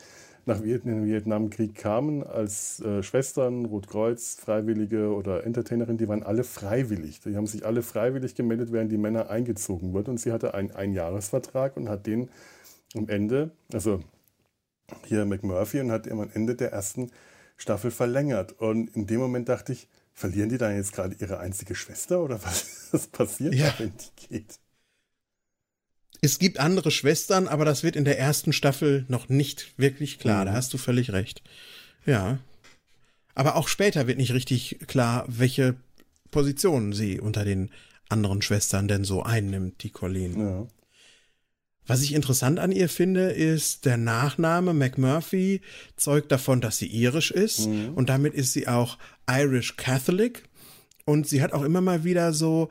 nach 0.46 0.62
Vietnam, 0.64 1.06
Vietnamkrieg 1.06 1.76
kamen 1.76 2.24
als 2.24 2.82
äh, 2.82 3.04
Schwestern, 3.04 3.66
Rotkreuz, 3.66 4.36
Freiwillige 4.36 5.14
oder 5.14 5.46
Entertainerin, 5.46 5.98
die 5.98 6.10
waren 6.10 6.24
alle 6.24 6.44
freiwillig. 6.44 7.22
Die 7.22 7.38
haben 7.38 7.48
sich 7.48 7.66
alle 7.66 7.82
freiwillig 7.82 8.36
gemeldet, 8.36 8.74
während 8.74 8.92
die 8.92 8.98
Männer 8.98 9.30
eingezogen 9.30 9.94
wurden. 9.94 10.12
Und 10.12 10.20
sie 10.20 10.34
hatte 10.34 10.54
einen 10.54 10.72
Einjahresvertrag 10.72 11.78
und 11.78 11.88
hat 11.88 12.06
den 12.06 12.30
am 12.96 13.08
Ende, 13.08 13.52
also 13.72 14.02
hier 15.06 15.26
McMurphy, 15.26 15.80
und 15.80 15.92
hat 15.92 16.10
am 16.10 16.30
Ende 16.34 16.56
der 16.56 16.74
ersten 16.74 17.12
Staffel 17.56 17.92
verlängert. 17.92 18.54
Und 18.60 18.94
in 18.96 19.08
dem 19.08 19.20
Moment 19.20 19.48
dachte 19.48 19.72
ich, 19.74 19.88
verlieren 20.18 20.50
die 20.50 20.58
da 20.58 20.72
jetzt 20.74 20.94
gerade 20.94 21.16
ihre 21.20 21.40
einzige 21.40 21.76
Schwester 21.76 22.22
oder 22.24 22.44
was, 22.44 22.88
was 22.92 23.08
passiert 23.08 23.54
Ja. 23.54 23.72
wenn 23.78 23.94
die 23.96 24.28
geht? 24.28 24.60
Es 26.22 26.40
gibt 26.40 26.60
andere 26.60 26.90
Schwestern, 26.90 27.48
aber 27.48 27.64
das 27.64 27.84
wird 27.84 27.96
in 27.96 28.04
der 28.04 28.18
ersten 28.18 28.52
Staffel 28.52 29.06
noch 29.08 29.30
nicht 29.30 29.78
wirklich 29.78 30.18
klar. 30.18 30.46
Da 30.46 30.54
hast 30.54 30.74
du 30.74 30.80
völlig 30.80 31.14
recht. 31.14 31.44
Ja. 32.08 32.40
Aber 33.36 33.56
auch 33.56 33.68
später 33.68 34.08
wird 34.08 34.18
nicht 34.18 34.34
richtig 34.34 34.80
klar, 34.88 35.26
welche 35.28 35.76
Position 36.32 36.92
sie 36.92 37.20
unter 37.20 37.46
den 37.46 37.70
anderen 38.10 38.42
Schwestern 38.42 38.88
denn 38.88 39.04
so 39.04 39.22
einnimmt, 39.22 39.84
die 39.84 39.92
Colleen. 39.92 40.40
Ja. 40.40 40.68
Was 41.86 42.02
ich 42.02 42.14
interessant 42.16 42.58
an 42.58 42.72
ihr 42.72 42.90
finde, 42.90 43.30
ist 43.32 43.86
der 43.86 43.98
Nachname 43.98 44.74
McMurphy 44.74 45.62
zeugt 45.96 46.32
davon, 46.32 46.60
dass 46.62 46.80
sie 46.80 46.88
irisch 46.88 47.30
ist 47.30 47.68
und 47.68 48.10
damit 48.10 48.34
ist 48.34 48.54
sie 48.54 48.68
auch 48.68 48.98
Irish 49.30 49.76
Catholic 49.78 50.44
und 51.06 51.28
sie 51.28 51.42
hat 51.42 51.54
auch 51.54 51.64
immer 51.64 51.82
mal 51.82 52.04
wieder 52.04 52.34
so 52.34 52.70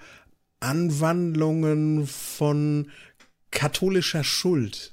Anwandlungen 0.60 2.06
von 2.06 2.90
katholischer 3.50 4.24
Schuld. 4.24 4.92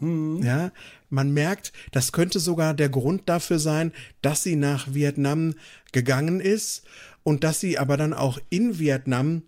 Ja, 0.00 0.72
man 1.08 1.32
merkt, 1.32 1.72
das 1.92 2.12
könnte 2.12 2.38
sogar 2.40 2.74
der 2.74 2.88
Grund 2.88 3.22
dafür 3.28 3.58
sein, 3.58 3.92
dass 4.22 4.42
sie 4.42 4.56
nach 4.56 4.92
Vietnam 4.92 5.54
gegangen 5.92 6.40
ist 6.40 6.82
und 7.22 7.42
dass 7.44 7.60
sie 7.60 7.78
aber 7.78 7.96
dann 7.96 8.12
auch 8.12 8.38
in 8.50 8.78
Vietnam 8.78 9.42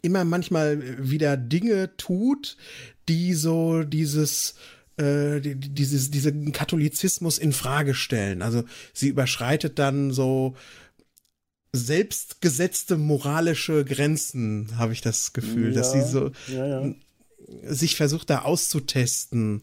immer 0.00 0.24
manchmal 0.24 0.80
wieder 1.10 1.36
Dinge 1.36 1.96
tut, 1.96 2.56
die 3.08 3.34
so 3.34 3.82
dieses 3.82 4.54
äh, 4.96 5.40
die- 5.40 5.56
die- 5.56 5.70
dieses 5.74 6.10
diesen 6.12 6.52
Katholizismus 6.52 7.38
in 7.38 7.52
Frage 7.52 7.94
stellen. 7.94 8.42
Also 8.42 8.62
sie 8.92 9.08
überschreitet 9.08 9.78
dann 9.80 10.12
so 10.12 10.54
selbstgesetzte 11.76 12.96
moralische 12.96 13.84
Grenzen, 13.84 14.78
habe 14.78 14.92
ich 14.92 15.00
das 15.00 15.32
Gefühl, 15.32 15.72
dass 15.72 15.92
sie 15.92 16.02
so 16.02 16.30
Ja, 16.46 16.66
ja. 16.66 16.94
sich 17.64 17.96
versucht 17.96 18.30
da 18.30 18.42
auszutesten 18.42 19.62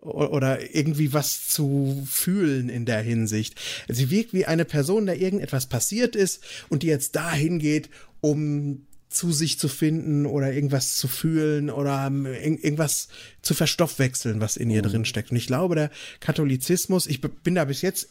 oder 0.00 0.74
irgendwie 0.74 1.12
was 1.12 1.48
zu 1.48 2.04
fühlen 2.08 2.68
in 2.68 2.84
der 2.84 3.00
Hinsicht. 3.00 3.54
Sie 3.88 4.10
wirkt 4.10 4.32
wie 4.32 4.44
eine 4.44 4.64
Person, 4.64 5.06
der 5.06 5.20
irgendetwas 5.20 5.68
passiert 5.68 6.16
ist 6.16 6.42
und 6.68 6.82
die 6.82 6.88
jetzt 6.88 7.16
dahin 7.16 7.58
geht, 7.58 7.90
um 8.20 8.86
zu 9.08 9.32
sich 9.32 9.58
zu 9.58 9.68
finden 9.68 10.26
oder 10.26 10.52
irgendwas 10.52 10.96
zu 10.96 11.08
fühlen 11.08 11.70
oder 11.70 12.06
ähm, 12.08 12.26
irg- 12.26 12.62
irgendwas 12.62 13.08
zu 13.40 13.54
verstoffwechseln, 13.54 14.40
was 14.40 14.56
in 14.56 14.68
ihr 14.68 14.82
drin 14.82 15.04
steckt. 15.04 15.30
Und 15.30 15.36
ich 15.36 15.46
glaube, 15.46 15.74
der 15.74 15.90
Katholizismus, 16.20 17.06
ich 17.06 17.20
bin 17.20 17.54
da 17.54 17.64
bis 17.64 17.82
jetzt 17.82 18.10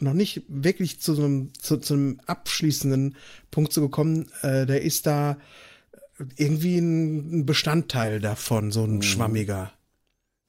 noch 0.00 0.14
nicht 0.14 0.42
wirklich 0.48 1.00
zu 1.00 1.14
so 1.14 1.24
einem, 1.24 1.52
zu, 1.54 1.78
zu 1.78 1.94
einem 1.94 2.20
abschließenden 2.26 3.16
Punkt 3.50 3.72
zu 3.72 3.80
gekommen, 3.80 4.30
äh, 4.42 4.66
der 4.66 4.82
ist 4.82 5.06
da 5.06 5.38
irgendwie 6.36 6.78
ein 6.78 7.46
Bestandteil 7.46 8.20
davon, 8.20 8.70
so 8.70 8.84
ein 8.84 9.02
schwammiger. 9.02 9.72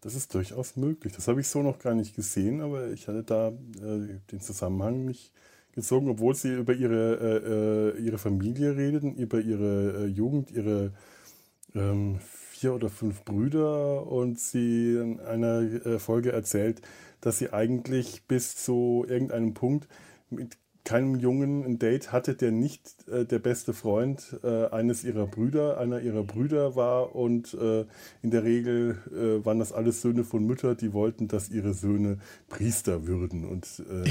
Das 0.02 0.14
ist 0.14 0.34
durchaus 0.36 0.76
möglich. 0.76 1.14
Das 1.14 1.28
habe 1.28 1.42
ich 1.42 1.48
so 1.48 1.64
noch 1.64 1.80
gar 1.80 1.96
nicht 1.96 2.16
gesehen, 2.16 2.62
aber 2.62 2.92
ich 2.92 3.08
hatte 3.08 3.24
da 3.24 3.50
äh, 3.50 4.20
den 4.32 4.40
Zusammenhang 4.40 5.06
nicht 5.06 5.32
gezogen, 5.74 6.10
obwohl 6.10 6.36
sie 6.36 6.54
über 6.54 6.74
ihre, 6.74 7.94
äh, 7.96 8.00
äh, 8.00 8.02
ihre 8.04 8.18
Familie 8.18 8.78
redeten, 8.78 9.16
über 9.16 9.42
ihre 9.42 10.06
äh, 10.06 10.06
Jugend, 10.06 10.52
ihre 10.52 10.94
ähm, 11.74 12.20
vier 12.56 12.74
oder 12.74 12.90
fünf 12.90 13.24
Brüder 13.26 14.08
und 14.08 14.40
sie 14.40 14.96
in 14.96 15.20
einer 15.20 15.62
äh, 15.62 16.00
Folge 16.00 16.32
erzählt, 16.32 16.82
dass 17.20 17.38
sie 17.40 17.52
eigentlich 17.52 18.24
bis 18.28 18.56
zu 18.56 19.06
irgendeinem 19.08 19.54
Punkt 19.54 19.88
mit 20.30 20.58
keinem 20.86 21.16
Jungen 21.16 21.66
ein 21.66 21.80
Date 21.80 22.12
hatte, 22.12 22.36
der 22.36 22.52
nicht 22.52 23.08
äh, 23.10 23.26
der 23.26 23.40
beste 23.40 23.74
Freund 23.74 24.40
äh, 24.44 24.68
eines 24.68 25.04
ihrer 25.04 25.28
Brüder, 25.28 25.80
einer 25.80 26.00
ihrer 26.00 26.24
Brüder 26.24 26.76
war 26.76 27.16
und 27.16 27.54
äh, 27.56 27.86
in 28.22 28.32
der 28.32 28.44
Regel 28.44 29.02
äh, 29.12 29.44
waren 29.46 29.60
das 29.60 29.74
alles 29.74 30.02
Söhne 30.02 30.24
von 30.24 30.46
Müttern, 30.46 30.78
die 30.78 30.94
wollten, 30.94 31.28
dass 31.28 31.50
ihre 31.50 31.74
Söhne 31.74 32.20
Priester 32.48 33.08
würden 33.08 33.46
und 33.46 33.84
äh, 33.90 34.10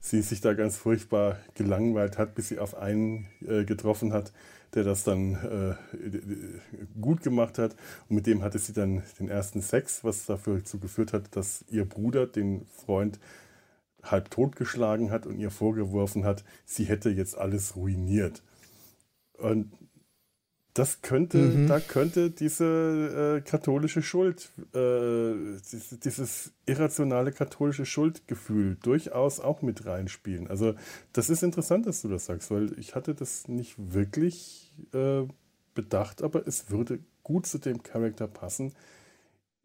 sie 0.00 0.22
sich 0.22 0.40
da 0.40 0.54
ganz 0.54 0.76
furchtbar 0.76 1.38
gelangweilt 1.54 2.18
hat, 2.18 2.34
bis 2.34 2.48
sie 2.48 2.58
auf 2.58 2.74
einen 2.76 3.26
getroffen 3.40 4.12
hat, 4.12 4.32
der 4.74 4.84
das 4.84 5.04
dann 5.04 5.34
äh, 5.34 7.00
gut 7.00 7.22
gemacht 7.22 7.58
hat. 7.58 7.76
Und 8.08 8.16
mit 8.16 8.26
dem 8.26 8.42
hatte 8.42 8.58
sie 8.58 8.72
dann 8.72 9.02
den 9.18 9.28
ersten 9.28 9.62
Sex, 9.62 10.04
was 10.04 10.26
dafür 10.26 10.60
geführt 10.80 11.12
hat, 11.12 11.36
dass 11.36 11.64
ihr 11.68 11.88
Bruder 11.88 12.26
den 12.26 12.66
Freund 12.66 13.18
halb 14.02 14.30
totgeschlagen 14.30 15.10
hat 15.10 15.26
und 15.26 15.38
ihr 15.38 15.50
vorgeworfen 15.50 16.24
hat, 16.24 16.44
sie 16.64 16.84
hätte 16.84 17.10
jetzt 17.10 17.36
alles 17.38 17.76
ruiniert. 17.76 18.42
Und 19.38 19.72
das 20.74 21.02
könnte, 21.02 21.66
da 21.66 21.78
könnte 21.78 22.30
diese 22.32 23.38
äh, 23.38 23.48
katholische 23.48 24.02
Schuld, 24.02 24.50
äh, 24.74 25.34
dieses, 25.72 26.00
dieses 26.00 26.52
irrationale 26.66 27.30
katholische 27.30 27.86
Schuldgefühl 27.86 28.76
durchaus 28.82 29.38
auch 29.38 29.62
mit 29.62 29.86
reinspielen. 29.86 30.48
Also 30.48 30.74
das 31.12 31.30
ist 31.30 31.44
interessant, 31.44 31.86
dass 31.86 32.02
du 32.02 32.08
das 32.08 32.26
sagst, 32.26 32.50
weil 32.50 32.76
ich 32.78 32.96
hatte 32.96 33.14
das 33.14 33.46
nicht 33.46 33.76
wirklich 33.78 34.74
äh, 34.92 35.22
bedacht, 35.74 36.22
aber 36.22 36.44
es 36.46 36.70
würde 36.70 36.98
gut 37.22 37.46
zu 37.46 37.58
dem 37.58 37.82
Charakter 37.84 38.26
passen. 38.26 38.74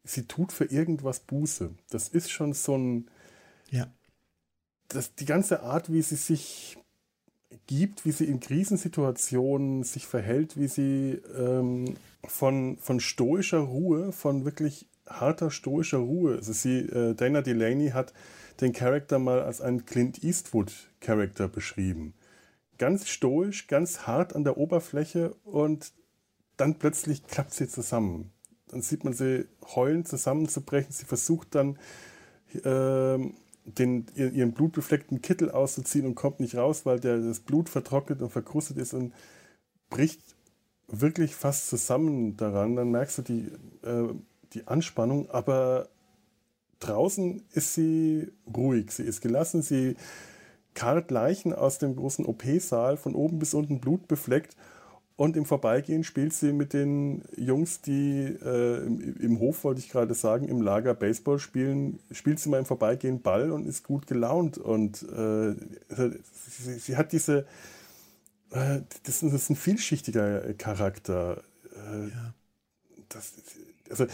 Sie 0.04 0.28
tut 0.28 0.52
für 0.52 0.66
irgendwas 0.66 1.22
Buße. 1.22 1.72
Das 1.90 2.08
ist 2.08 2.30
schon 2.30 2.54
so 2.54 2.78
ein, 2.78 3.10
Ja. 3.72 3.92
das, 4.90 5.16
die 5.16 5.26
ganze 5.26 5.64
Art, 5.64 5.92
wie 5.92 6.04
sie 6.04 6.16
sich 6.16 6.78
gibt, 7.68 8.06
wie 8.06 8.12
sie 8.12 8.26
in 8.26 8.40
Krisensituationen 8.40 9.84
sich 9.84 10.08
verhält, 10.08 10.58
wie 10.58 10.68
sie 10.68 11.22
ähm, 11.38 11.96
von, 12.28 12.78
von 12.78 13.00
stoischer 13.00 13.60
Ruhe, 13.60 14.12
von 14.12 14.46
wirklich 14.46 14.88
harter 15.08 15.50
stoischer 15.50 15.98
Ruhe, 15.98 16.36
also 16.36 16.54
sie, 16.54 16.80
äh, 16.80 17.16
Dana 17.16 17.42
Delaney 17.42 17.90
hat 17.90 18.14
den 18.62 18.74
Charakter 18.74 19.20
mal 19.20 19.42
als 19.42 19.62
einen 19.62 19.86
Clint 19.86 20.24
Eastwood 20.24 20.72
Charakter 21.00 21.48
beschrieben. 21.48 22.14
Ganz 22.78 23.08
stoisch, 23.08 23.68
ganz 23.68 24.02
hart 24.02 24.36
an 24.36 24.44
der 24.44 24.58
Oberfläche 24.58 25.34
und 25.44 25.92
dann 26.58 26.76
plötzlich 26.76 27.26
klappt 27.26 27.54
sie 27.54 27.68
zusammen. 27.68 28.32
Dann 28.68 28.82
sieht 28.82 29.04
man 29.04 29.14
sie 29.14 29.48
heulen, 29.76 30.06
zusammenzubrechen. 30.06 30.92
Sie 30.92 31.06
versucht 31.06 31.56
dann 31.56 31.80
ähm, 32.64 33.34
den, 33.78 34.06
ihr- 34.16 34.32
ihren 34.32 34.54
blutbefleckten 34.54 35.22
Kittel 35.22 35.52
auszuziehen 35.52 36.06
und 36.06 36.16
kommt 36.16 36.40
nicht 36.40 36.56
raus, 36.56 36.86
weil 36.86 37.00
der, 37.00 37.20
das 37.20 37.40
Blut 37.40 37.70
vertrocknet 37.70 38.22
und 38.22 38.30
verkrustet 38.32 38.78
ist 38.78 38.94
und 38.94 39.14
bricht 39.90 40.22
wirklich 40.88 41.36
fast 41.36 41.70
zusammen 41.70 42.38
daran. 42.38 42.76
Dann 42.76 42.92
merkst 42.92 43.20
du 43.20 43.22
die, 43.22 43.52
äh, 43.88 44.14
die 44.54 44.68
Anspannung, 44.68 45.30
aber 45.30 45.90
draußen 46.80 47.44
ist 47.54 47.74
sie 47.74 48.32
ruhig, 48.56 48.92
sie 48.92 49.04
ist 49.04 49.22
gelassen, 49.22 49.62
sie 49.62 49.96
karrt 50.74 51.12
Leichen 51.12 51.54
aus 51.54 51.78
dem 51.78 51.96
großen 51.96 52.26
OP-Saal 52.26 52.98
von 52.98 53.16
oben 53.16 53.40
bis 53.40 53.54
unten 53.54 53.80
blutbefleckt 53.82 54.56
und 55.20 55.36
im 55.36 55.44
Vorbeigehen 55.46 56.06
spielt 56.06 56.34
sie 56.34 56.54
mit 56.54 56.72
den 56.72 57.24
Jungs, 57.36 57.82
die 57.82 58.22
äh, 58.42 58.86
im, 58.86 59.18
im 59.20 59.40
Hof, 59.40 59.66
wollte 59.66 59.82
ich 59.82 59.90
gerade 59.90 60.14
sagen, 60.14 60.48
im 60.48 60.62
Lager 60.62 60.94
Baseball 60.94 61.40
spielen, 61.40 62.00
spielt 62.12 62.40
sie 62.40 62.48
mal 62.48 62.60
im 62.60 62.66
Vorbeigehen 62.66 63.22
Ball 63.22 63.52
und 63.52 63.68
ist 63.68 63.84
gut 63.84 64.08
gelaunt. 64.08 64.58
Und 64.58 65.04
äh, 65.04 65.56
sie, 65.90 66.80
sie 66.80 66.96
hat 66.96 67.12
diese, 67.12 67.46
äh, 68.52 68.82
das, 69.04 69.22
ist- 69.22 69.34
das 69.34 69.34
ist 69.34 69.50
ein 69.50 69.56
vielschichtiger 69.56 70.54
Charakter. 70.54 71.44
Äh, 71.76 72.10
das, 73.10 73.34
also, 73.90 74.06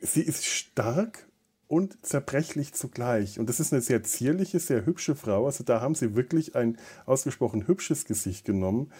sie 0.00 0.22
ist 0.22 0.44
stark 0.46 1.26
und 1.68 1.98
zerbrechlich 2.06 2.74
zugleich. 2.74 3.38
Und 3.38 3.48
das 3.48 3.60
ist 3.60 3.72
eine 3.72 3.82
sehr 3.82 4.04
zierliche, 4.04 4.60
sehr 4.60 4.86
hübsche 4.86 5.16
Frau. 5.16 5.46
Also 5.46 5.64
da 5.64 5.80
haben 5.80 5.94
sie 5.94 6.16
wirklich 6.16 6.56
ein 6.56 6.78
ausgesprochen 7.06 7.66
hübsches 7.68 8.04
Gesicht 8.06 8.44
genommen. 8.46 8.92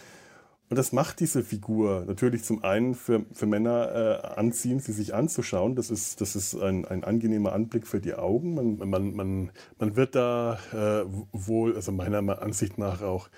Und 0.69 0.77
das 0.77 0.93
macht 0.93 1.21
diese 1.21 1.45
Figur 1.45 2.05
natürlich 2.07 2.43
zum 2.43 2.65
einen 2.65 2.95
für, 2.95 3.25
für 3.33 3.47
Männer 3.47 4.23
äh, 4.25 4.27
anziehend, 4.27 4.83
sie 4.83 4.93
sich 4.93 5.15
anzuschauen. 5.15 5.77
Das 5.77 5.91
ist, 5.91 6.21
das 6.21 6.35
ist 6.35 6.57
ein, 6.57 6.85
ein 6.85 7.05
angenehmer 7.05 7.53
Anblick 7.53 7.87
für 7.87 8.01
die 8.01 8.15
Augen. 8.15 8.55
Man, 8.55 8.77
man, 8.89 9.15
man, 9.15 9.51
man 9.79 9.97
wird 9.97 10.17
da 10.17 10.59
äh, 10.73 11.09
wohl, 11.33 11.77
also 11.77 11.93
meiner 11.93 12.43
Ansicht 12.43 12.79
nach 12.79 13.01
auch 13.03 13.29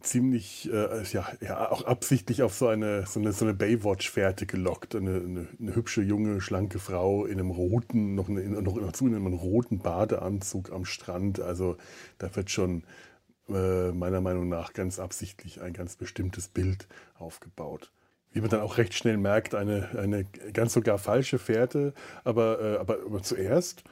ziemlich, 0.00 0.70
äh, 0.72 1.04
ja, 1.12 1.26
ja, 1.40 1.70
auch 1.70 1.84
absichtlich 1.84 2.42
auf 2.42 2.54
so 2.54 2.66
eine, 2.66 3.06
so 3.06 3.20
eine, 3.20 3.32
so 3.32 3.44
eine 3.44 3.54
Baywatch-Fährte 3.54 4.46
gelockt. 4.46 4.96
Eine, 4.96 5.16
eine, 5.16 5.48
eine, 5.60 5.76
hübsche, 5.76 6.02
junge, 6.02 6.40
schlanke 6.40 6.80
Frau 6.80 7.26
in 7.26 7.38
einem 7.38 7.50
roten, 7.52 8.16
noch, 8.16 8.28
eine, 8.28 8.42
noch 8.62 8.78
dazu 8.78 9.06
in 9.06 9.14
einem 9.14 9.34
roten 9.34 9.78
Badeanzug 9.78 10.72
am 10.72 10.84
Strand. 10.84 11.40
Also 11.40 11.76
da 12.18 12.34
wird 12.34 12.50
schon 12.50 12.82
äh, 13.48 13.92
meiner 13.92 14.20
Meinung 14.20 14.48
nach 14.48 14.72
ganz 14.72 14.98
absichtlich 14.98 15.60
ein 15.60 15.72
ganz 15.72 15.96
bestimmtes 15.96 16.48
Bild 16.48 16.88
aufgebaut. 17.18 17.92
Wie 18.32 18.40
man 18.40 18.50
dann 18.50 18.60
auch 18.60 18.76
recht 18.76 18.94
schnell 18.94 19.16
merkt, 19.16 19.54
eine, 19.54 19.90
eine 19.96 20.24
ganz 20.52 20.72
sogar 20.72 20.98
falsche 20.98 21.38
Fährte, 21.38 21.94
aber, 22.24 22.60
äh, 22.60 22.76
aber, 22.78 22.98
aber 23.06 23.22
zuerst, 23.22 23.84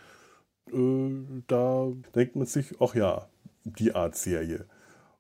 äh, 0.73 1.11
da 1.47 1.93
denkt 2.15 2.37
man 2.37 2.47
sich, 2.47 2.75
ach 2.81 2.95
ja, 2.95 3.29
die 3.65 3.95
Art 3.95 4.17
Serie. 4.17 4.67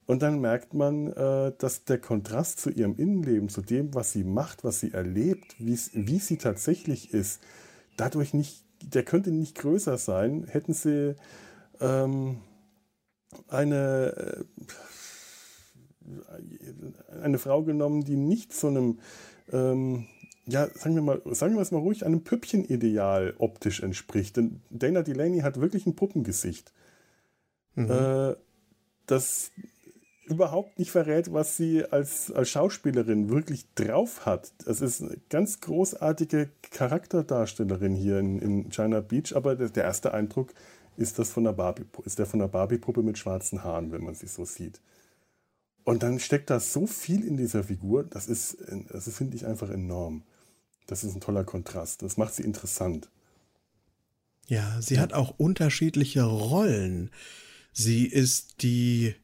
Und 0.07 0.20
dann 0.20 0.41
merkt 0.41 0.74
man, 0.74 1.12
äh, 1.12 1.53
dass 1.57 1.85
der 1.85 1.99
Kontrast 1.99 2.61
zu 2.61 2.70
ihrem 2.70 2.97
Innenleben, 2.97 3.49
zu 3.49 3.62
dem, 3.62 3.95
was 3.95 4.12
sie 4.12 4.24
macht, 4.24 4.64
was 4.64 4.80
sie 4.80 4.93
erlebt, 4.93 5.55
wie 5.59 6.18
sie 6.18 6.37
tatsächlich 6.37 7.14
ist, 7.14 7.41
dadurch 7.97 8.35
nicht, 8.35 8.64
der 8.82 9.05
könnte 9.05 9.30
nicht 9.30 9.57
größer 9.57 9.97
sein, 9.97 10.45
hätten 10.47 10.74
sie 10.74 11.14
ähm, 11.80 12.39
eine, 13.49 14.45
äh, 16.07 17.22
eine 17.22 17.39
Frau 17.39 17.62
genommen, 17.62 18.05
die 18.05 18.16
nicht 18.16 18.53
so 18.53 18.68
einem, 18.68 18.99
ähm, 19.53 20.07
ja, 20.47 20.68
sagen 20.74 20.95
wir 20.95 21.03
mal, 21.03 21.22
sagen 21.26 21.55
wir 21.55 21.62
es 21.62 21.70
mal 21.70 21.78
ruhig, 21.78 22.05
einem 22.05 22.22
Püppchenideal 22.22 23.35
optisch 23.39 23.82
entspricht. 23.82 24.37
Denn 24.37 24.61
Dana 24.70 25.03
Delaney 25.03 25.41
hat 25.41 25.61
wirklich 25.61 25.87
ein 25.87 25.97
Puppengesicht. 25.97 26.72
Mhm. 27.74 27.91
Äh, 27.91 28.35
das 29.07 29.51
überhaupt 30.26 30.78
nicht 30.78 30.91
verrät, 30.91 31.32
was 31.32 31.57
sie 31.57 31.85
als, 31.85 32.32
als 32.32 32.49
Schauspielerin 32.49 33.28
wirklich 33.28 33.66
drauf 33.74 34.24
hat. 34.24 34.53
Es 34.66 34.80
ist 34.80 35.03
eine 35.03 35.18
ganz 35.28 35.61
großartige 35.61 36.49
Charakterdarstellerin 36.70 37.95
hier 37.95 38.18
in, 38.18 38.39
in 38.39 38.70
China 38.70 39.01
Beach, 39.01 39.37
aber 39.37 39.55
der, 39.55 39.68
der 39.68 39.85
erste 39.85 40.14
Eindruck 40.14 40.55
ist 40.97 41.18
das 41.18 41.30
von 41.30 41.45
der 41.45 41.53
Barbie, 41.53 41.84
ist 42.05 42.18
der 42.18 42.26
von 42.26 42.40
der 42.40 42.49
Barbie-Puppe 42.49 43.03
mit 43.03 43.18
schwarzen 43.18 43.64
Haaren, 43.64 43.92
wenn 43.92 44.05
man 44.05 44.14
sie 44.14 44.26
so 44.26 44.45
sieht. 44.45 44.80
Und 45.84 46.03
dann 46.03 46.18
steckt 46.18 46.51
da 46.51 46.61
so 46.61 46.86
viel 46.86 47.24
in 47.24 47.36
dieser 47.36 47.64
Figur, 47.64 48.05
das 48.05 48.26
ist, 48.26 48.57
das 48.90 49.09
finde 49.14 49.36
ich 49.36 49.47
einfach 49.47 49.68
enorm. 49.68 50.22
Das 50.86 51.05
ist 51.05 51.14
ein 51.14 51.20
toller 51.20 51.45
Kontrast. 51.45 52.03
Das 52.03 52.16
macht 52.16 52.34
sie 52.34 52.42
interessant. 52.42 53.09
Ja, 54.47 54.80
sie 54.80 54.97
ja. 54.97 55.01
hat 55.01 55.12
auch 55.12 55.34
unterschiedliche 55.38 56.22
Rollen. 56.24 57.11
Sie 57.72 58.07
ist 58.07 58.62
die 58.62 59.14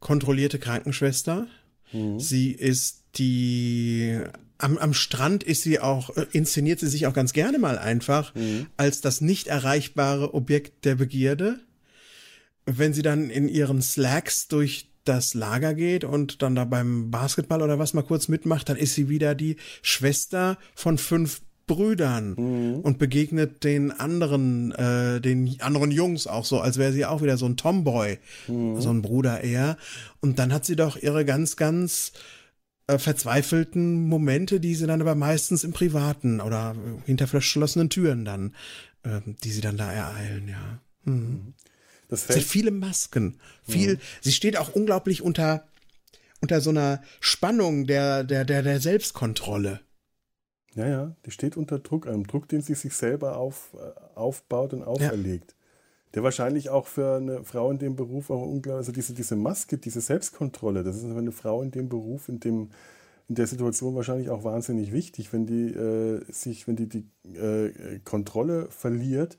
kontrollierte 0.00 0.58
Krankenschwester. 0.58 1.46
Mhm. 1.92 2.20
Sie 2.20 2.52
ist 2.52 3.04
die 3.16 4.20
am, 4.58 4.76
am 4.76 4.92
Strand 4.92 5.44
ist 5.44 5.62
sie 5.62 5.80
auch, 5.80 6.16
äh, 6.16 6.26
inszeniert 6.32 6.80
sie 6.80 6.88
sich 6.88 7.06
auch 7.06 7.14
ganz 7.14 7.32
gerne 7.32 7.58
mal 7.58 7.78
einfach 7.78 8.34
mhm. 8.34 8.66
als 8.76 9.00
das 9.00 9.20
nicht 9.20 9.46
erreichbare 9.46 10.34
Objekt 10.34 10.84
der 10.84 10.96
Begierde. 10.96 11.60
Wenn 12.66 12.92
sie 12.92 13.02
dann 13.02 13.30
in 13.30 13.48
ihren 13.48 13.80
Slacks 13.80 14.48
durch 14.48 14.90
das 15.04 15.32
Lager 15.32 15.72
geht 15.72 16.04
und 16.04 16.42
dann 16.42 16.54
da 16.54 16.64
beim 16.64 17.10
Basketball 17.10 17.62
oder 17.62 17.78
was 17.78 17.94
mal 17.94 18.02
kurz 18.02 18.28
mitmacht, 18.28 18.68
dann 18.68 18.76
ist 18.76 18.94
sie 18.94 19.08
wieder 19.08 19.34
die 19.34 19.56
Schwester 19.80 20.58
von 20.74 20.98
fünf 20.98 21.40
Brüdern 21.66 22.34
mhm. 22.36 22.80
und 22.80 22.98
begegnet 22.98 23.62
den 23.62 23.92
anderen, 23.92 24.72
äh, 24.72 25.20
den 25.20 25.60
anderen 25.60 25.92
Jungs 25.92 26.26
auch 26.26 26.44
so, 26.44 26.60
als 26.60 26.78
wäre 26.78 26.92
sie 26.92 27.06
auch 27.06 27.22
wieder 27.22 27.36
so 27.36 27.46
ein 27.46 27.56
Tomboy, 27.56 28.18
mhm. 28.48 28.80
so 28.80 28.90
ein 28.90 29.02
Bruder 29.02 29.42
eher. 29.42 29.76
Und 30.20 30.38
dann 30.38 30.52
hat 30.52 30.64
sie 30.64 30.76
doch 30.76 30.96
ihre 30.96 31.24
ganz, 31.24 31.56
ganz 31.56 32.12
äh, 32.88 32.98
verzweifelten 32.98 34.08
Momente, 34.08 34.60
die 34.60 34.74
sie 34.74 34.86
dann 34.86 35.00
aber 35.00 35.14
meistens 35.14 35.62
im 35.62 35.72
Privaten 35.72 36.40
oder 36.40 36.74
hinter 37.06 37.26
verschlossenen 37.26 37.90
Türen 37.90 38.24
dann, 38.24 38.54
äh, 39.04 39.20
die 39.44 39.50
sie 39.50 39.60
dann 39.60 39.76
da 39.76 39.92
ereilen, 39.92 40.48
ja. 40.48 40.80
Mhm. 41.04 41.14
mhm. 41.14 41.54
Das 42.08 42.26
sie 42.26 42.36
hat 42.36 42.42
viele 42.42 42.70
Masken, 42.70 43.38
viel. 43.64 43.96
Mhm. 43.96 44.00
Sie 44.22 44.32
steht 44.32 44.56
auch 44.56 44.74
unglaublich 44.74 45.20
unter 45.20 45.68
unter 46.40 46.62
so 46.62 46.70
einer 46.70 47.02
Spannung 47.20 47.86
der 47.86 48.24
der 48.24 48.46
der 48.46 48.62
der 48.62 48.80
Selbstkontrolle. 48.80 49.80
Ja, 50.74 50.88
ja, 50.88 51.16
die 51.26 51.30
steht 51.30 51.56
unter 51.58 51.78
Druck, 51.78 52.06
einem 52.06 52.26
Druck, 52.26 52.48
den 52.48 52.62
sie 52.62 52.74
sich 52.74 52.94
selber 52.94 53.36
auf, 53.36 53.74
äh, 53.74 54.16
aufbaut 54.16 54.72
und 54.72 54.84
auferlegt. 54.84 55.50
Ja. 55.50 55.57
Der 56.14 56.22
wahrscheinlich 56.22 56.70
auch 56.70 56.86
für 56.86 57.16
eine 57.16 57.44
Frau 57.44 57.70
in 57.70 57.78
dem 57.78 57.96
Beruf 57.96 58.30
auch 58.30 58.42
unglaublich, 58.42 58.78
also 58.78 58.92
diese, 58.92 59.12
diese 59.12 59.36
Maske, 59.36 59.76
diese 59.78 60.00
Selbstkontrolle, 60.00 60.82
das 60.82 60.96
ist 60.96 61.02
für 61.02 61.18
eine 61.18 61.32
Frau 61.32 61.62
in 61.62 61.70
dem 61.70 61.88
Beruf, 61.88 62.28
in 62.28 62.40
dem, 62.40 62.70
in 63.28 63.34
der 63.34 63.46
Situation 63.46 63.94
wahrscheinlich 63.94 64.30
auch 64.30 64.42
wahnsinnig 64.42 64.92
wichtig, 64.92 65.32
wenn 65.32 65.46
die 65.46 65.68
äh, 65.74 66.24
sich, 66.32 66.66
wenn 66.66 66.76
die 66.76 66.88
die 66.88 67.06
äh, 67.34 67.98
Kontrolle 68.04 68.68
verliert, 68.70 69.36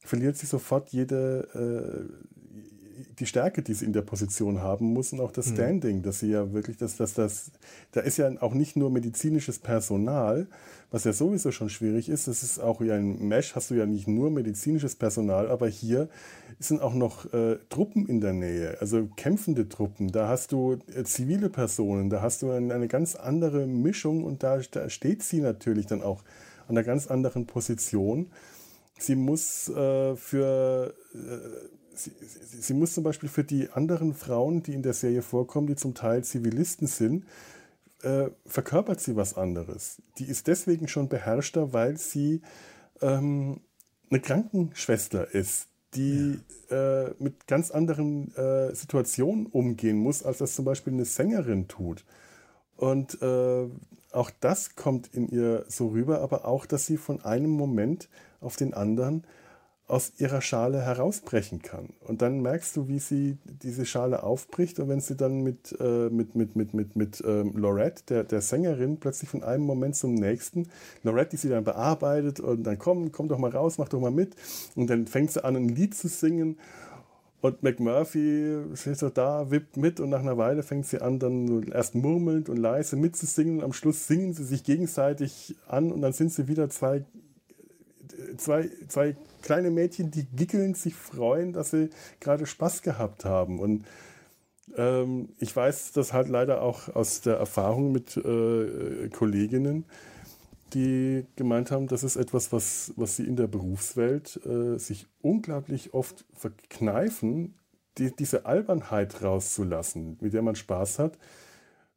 verliert 0.00 0.36
sie 0.36 0.46
sofort 0.46 0.90
jede, 0.90 1.48
äh, 1.54 2.37
die 3.18 3.26
Stärke, 3.26 3.62
die 3.62 3.74
sie 3.74 3.84
in 3.84 3.92
der 3.92 4.02
Position 4.02 4.60
haben 4.60 4.92
muss 4.92 5.12
und 5.12 5.20
auch 5.20 5.32
das 5.32 5.48
mhm. 5.48 5.54
Standing, 5.54 6.02
dass 6.02 6.20
sie 6.20 6.30
ja 6.30 6.52
wirklich, 6.52 6.76
dass, 6.76 6.96
dass 6.96 7.14
das, 7.14 7.50
da 7.92 8.00
ist 8.00 8.16
ja 8.16 8.30
auch 8.40 8.54
nicht 8.54 8.76
nur 8.76 8.90
medizinisches 8.90 9.58
Personal, 9.58 10.46
was 10.90 11.04
ja 11.04 11.12
sowieso 11.12 11.52
schon 11.52 11.68
schwierig 11.68 12.08
ist, 12.08 12.28
das 12.28 12.42
ist 12.42 12.58
auch 12.58 12.80
ja 12.80 12.94
ein 12.94 13.28
Mesh, 13.28 13.54
hast 13.54 13.70
du 13.70 13.74
ja 13.74 13.86
nicht 13.86 14.08
nur 14.08 14.30
medizinisches 14.30 14.94
Personal, 14.94 15.50
aber 15.50 15.68
hier 15.68 16.08
sind 16.58 16.80
auch 16.80 16.94
noch 16.94 17.32
äh, 17.32 17.58
Truppen 17.68 18.06
in 18.06 18.20
der 18.20 18.32
Nähe, 18.32 18.78
also 18.80 19.06
kämpfende 19.16 19.68
Truppen, 19.68 20.10
da 20.12 20.28
hast 20.28 20.52
du 20.52 20.78
äh, 20.94 21.04
zivile 21.04 21.50
Personen, 21.50 22.10
da 22.10 22.22
hast 22.22 22.42
du 22.42 22.50
eine, 22.50 22.74
eine 22.74 22.88
ganz 22.88 23.14
andere 23.16 23.66
Mischung 23.66 24.24
und 24.24 24.42
da, 24.42 24.58
da 24.70 24.88
steht 24.88 25.22
sie 25.22 25.40
natürlich 25.40 25.86
dann 25.86 26.02
auch 26.02 26.22
an 26.68 26.76
einer 26.76 26.84
ganz 26.84 27.06
anderen 27.06 27.46
Position. 27.46 28.30
Sie 28.98 29.14
muss 29.14 29.68
äh, 29.68 30.16
für 30.16 30.94
äh, 31.14 31.87
sie, 31.98 32.12
sie, 32.20 32.60
sie, 32.60 32.74
muss 32.74 32.94
zum 32.94 33.04
Beispiel 33.04 33.28
für 33.28 33.44
die 33.44 33.70
anderen 33.70 34.14
Frauen, 34.14 34.62
die 34.62 34.74
in 34.74 34.82
der 34.82 34.92
Serie 34.94 35.22
vorkommen, 35.22 35.66
die 35.66 35.76
zum 35.76 35.94
Teil 35.94 36.24
Zivilisten 36.24 36.86
sind, 36.86 37.24
äh, 38.02 38.28
verkörpert 38.46 39.00
sie 39.00 39.16
was 39.16 39.36
anderes. 39.36 40.00
Die 40.18 40.24
ist 40.24 40.46
deswegen 40.46 40.88
schon 40.88 41.08
beherrschter, 41.08 41.72
weil 41.72 41.96
sie 41.96 42.42
ähm, 43.00 43.60
eine 44.10 44.20
Krankenschwester 44.20 45.34
ist, 45.34 45.68
die 45.94 46.38
ja. 46.70 47.06
äh, 47.06 47.14
mit 47.18 47.46
ganz 47.46 47.70
anderen 47.70 48.34
äh, 48.36 48.74
Situationen 48.74 49.46
umgehen 49.46 49.98
muss, 49.98 50.22
als 50.22 50.38
das 50.38 50.54
zum 50.54 50.64
Beispiel 50.64 50.92
eine 50.92 51.04
Sängerin 51.04 51.68
tut. 51.68 52.04
Und 52.76 53.20
äh, 53.22 53.66
auch 54.12 54.30
das 54.40 54.76
kommt 54.76 55.08
in 55.14 55.28
ihr 55.28 55.64
so 55.68 55.88
rüber, 55.88 56.20
aber 56.20 56.46
auch, 56.46 56.66
dass 56.66 56.86
sie 56.86 56.96
von 56.96 57.24
einem 57.24 57.50
Moment 57.50 58.08
auf 58.40 58.56
den 58.56 58.72
anderen 58.74 59.24
aus 59.88 60.12
ihrer 60.18 60.42
Schale 60.42 60.82
herausbrechen 60.82 61.62
kann. 61.62 61.88
Und 62.00 62.20
dann 62.20 62.42
merkst 62.42 62.76
du, 62.76 62.88
wie 62.88 62.98
sie 62.98 63.38
diese 63.44 63.86
Schale 63.86 64.22
aufbricht 64.22 64.78
und 64.80 64.90
wenn 64.90 65.00
sie 65.00 65.16
dann 65.16 65.42
mit, 65.42 65.74
äh, 65.80 66.10
mit, 66.10 66.34
mit, 66.36 66.56
mit, 66.56 66.74
mit, 66.74 66.94
mit 66.94 67.22
ähm, 67.26 67.52
Lorette, 67.56 68.02
der, 68.08 68.24
der 68.24 68.42
Sängerin, 68.42 68.98
plötzlich 69.00 69.30
von 69.30 69.42
einem 69.42 69.64
Moment 69.64 69.96
zum 69.96 70.14
nächsten, 70.14 70.68
Lorette, 71.02 71.30
die 71.30 71.36
sie 71.38 71.48
dann 71.48 71.64
bearbeitet 71.64 72.38
und 72.38 72.64
dann 72.64 72.78
komm, 72.78 73.10
komm 73.12 73.28
doch 73.28 73.38
mal 73.38 73.50
raus, 73.50 73.78
mach 73.78 73.88
doch 73.88 74.00
mal 74.00 74.10
mit. 74.10 74.36
Und 74.76 74.90
dann 74.90 75.06
fängt 75.06 75.32
sie 75.32 75.42
an, 75.42 75.56
ein 75.56 75.68
Lied 75.68 75.94
zu 75.94 76.08
singen 76.08 76.58
und 77.40 77.62
McMurphy 77.62 78.74
steht 78.74 78.98
so 78.98 79.10
da, 79.10 79.50
wippt 79.50 79.76
mit 79.76 80.00
und 80.00 80.10
nach 80.10 80.20
einer 80.20 80.36
Weile 80.36 80.64
fängt 80.64 80.86
sie 80.86 81.00
an, 81.00 81.20
dann 81.20 81.68
erst 81.68 81.94
murmelnd 81.94 82.48
und 82.48 82.56
leise 82.56 82.96
mitzusingen. 82.96 83.62
Am 83.62 83.72
Schluss 83.72 84.08
singen 84.08 84.32
sie 84.32 84.44
sich 84.44 84.64
gegenseitig 84.64 85.56
an 85.68 85.92
und 85.92 86.02
dann 86.02 86.12
sind 86.12 86.32
sie 86.32 86.48
wieder 86.48 86.68
zwei 86.68 87.04
zwei, 88.36 88.70
zwei 88.88 89.16
kleine 89.42 89.70
Mädchen, 89.70 90.10
die 90.10 90.24
gickelnd 90.24 90.76
sich 90.76 90.94
freuen, 90.94 91.52
dass 91.52 91.70
sie 91.70 91.90
gerade 92.20 92.46
Spaß 92.46 92.82
gehabt 92.82 93.24
haben. 93.24 93.58
Und 93.58 93.84
ähm, 94.76 95.30
ich 95.38 95.54
weiß 95.54 95.92
das 95.92 96.12
halt 96.12 96.28
leider 96.28 96.62
auch 96.62 96.94
aus 96.94 97.20
der 97.20 97.36
Erfahrung 97.36 97.92
mit 97.92 98.16
äh, 98.16 99.08
Kolleginnen, 99.10 99.84
die 100.74 101.24
gemeint 101.36 101.70
haben, 101.70 101.86
das 101.86 102.04
ist 102.04 102.16
etwas, 102.16 102.52
was, 102.52 102.92
was 102.96 103.16
sie 103.16 103.24
in 103.24 103.36
der 103.36 103.46
Berufswelt 103.46 104.38
äh, 104.44 104.78
sich 104.78 105.06
unglaublich 105.22 105.94
oft 105.94 106.26
verkneifen, 106.34 107.54
die, 107.96 108.14
diese 108.14 108.46
Albernheit 108.46 109.22
rauszulassen, 109.22 110.18
mit 110.20 110.34
der 110.34 110.42
man 110.42 110.56
Spaß 110.56 110.98
hat, 110.98 111.18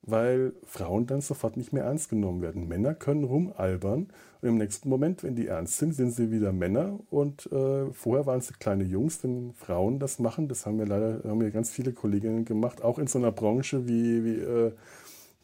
weil 0.03 0.53
Frauen 0.65 1.05
dann 1.05 1.21
sofort 1.21 1.57
nicht 1.57 1.73
mehr 1.73 1.83
ernst 1.83 2.09
genommen 2.09 2.41
werden. 2.41 2.67
Männer 2.67 2.95
können 2.95 3.23
rumalbern 3.23 4.07
und 4.41 4.49
im 4.49 4.57
nächsten 4.57 4.89
Moment, 4.89 5.23
wenn 5.23 5.35
die 5.35 5.47
ernst 5.47 5.77
sind, 5.77 5.93
sind 5.93 6.11
sie 6.11 6.31
wieder 6.31 6.51
Männer 6.51 6.99
und 7.09 7.51
äh, 7.51 7.91
vorher 7.91 8.25
waren 8.25 8.41
sie 8.41 8.53
kleine 8.53 8.83
Jungs. 8.83 9.23
Wenn 9.23 9.53
Frauen 9.53 9.99
das 9.99 10.19
machen, 10.19 10.47
das 10.47 10.65
haben 10.65 10.79
wir 10.79 10.87
leider 10.87 11.21
haben 11.23 11.41
wir 11.41 11.51
ganz 11.51 11.69
viele 11.69 11.93
Kolleginnen 11.93 12.45
gemacht, 12.45 12.81
auch 12.83 12.97
in 12.97 13.07
so 13.07 13.19
einer 13.19 13.31
Branche 13.31 13.87
wie, 13.87 14.23
wie 14.25 14.39
äh, 14.39 14.71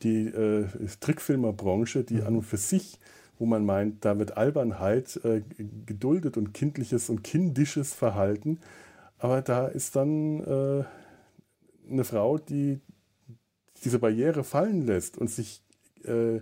die 0.04 0.28
äh, 0.28 0.66
Trickfilmerbranche, 1.00 2.04
die 2.04 2.16
mhm. 2.16 2.28
an 2.28 2.36
und 2.38 2.44
für 2.44 2.58
sich 2.58 3.00
wo 3.40 3.46
man 3.46 3.66
meint, 3.66 4.04
da 4.04 4.18
wird 4.18 4.38
Albernheit 4.38 5.20
äh, 5.24 5.42
geduldet 5.86 6.38
und 6.38 6.54
kindliches 6.54 7.10
und 7.10 7.24
kindisches 7.24 7.94
Verhalten. 7.94 8.60
Aber 9.20 9.42
da 9.42 9.68
ist 9.68 9.96
dann 9.96 10.40
äh, 10.42 10.84
eine 11.90 12.04
Frau, 12.04 12.38
die 12.38 12.80
diese 13.84 14.00
Barriere 14.00 14.44
fallen 14.44 14.86
lässt 14.86 15.18
und 15.18 15.30
sich 15.30 15.62
äh, 16.04 16.40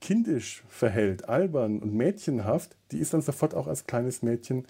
kindisch 0.00 0.64
verhält, 0.68 1.28
albern 1.28 1.78
und 1.78 1.94
mädchenhaft, 1.94 2.76
die 2.92 2.98
ist 2.98 3.14
dann 3.14 3.22
sofort 3.22 3.54
auch 3.54 3.66
als 3.66 3.86
kleines 3.86 4.22
Mädchen 4.22 4.66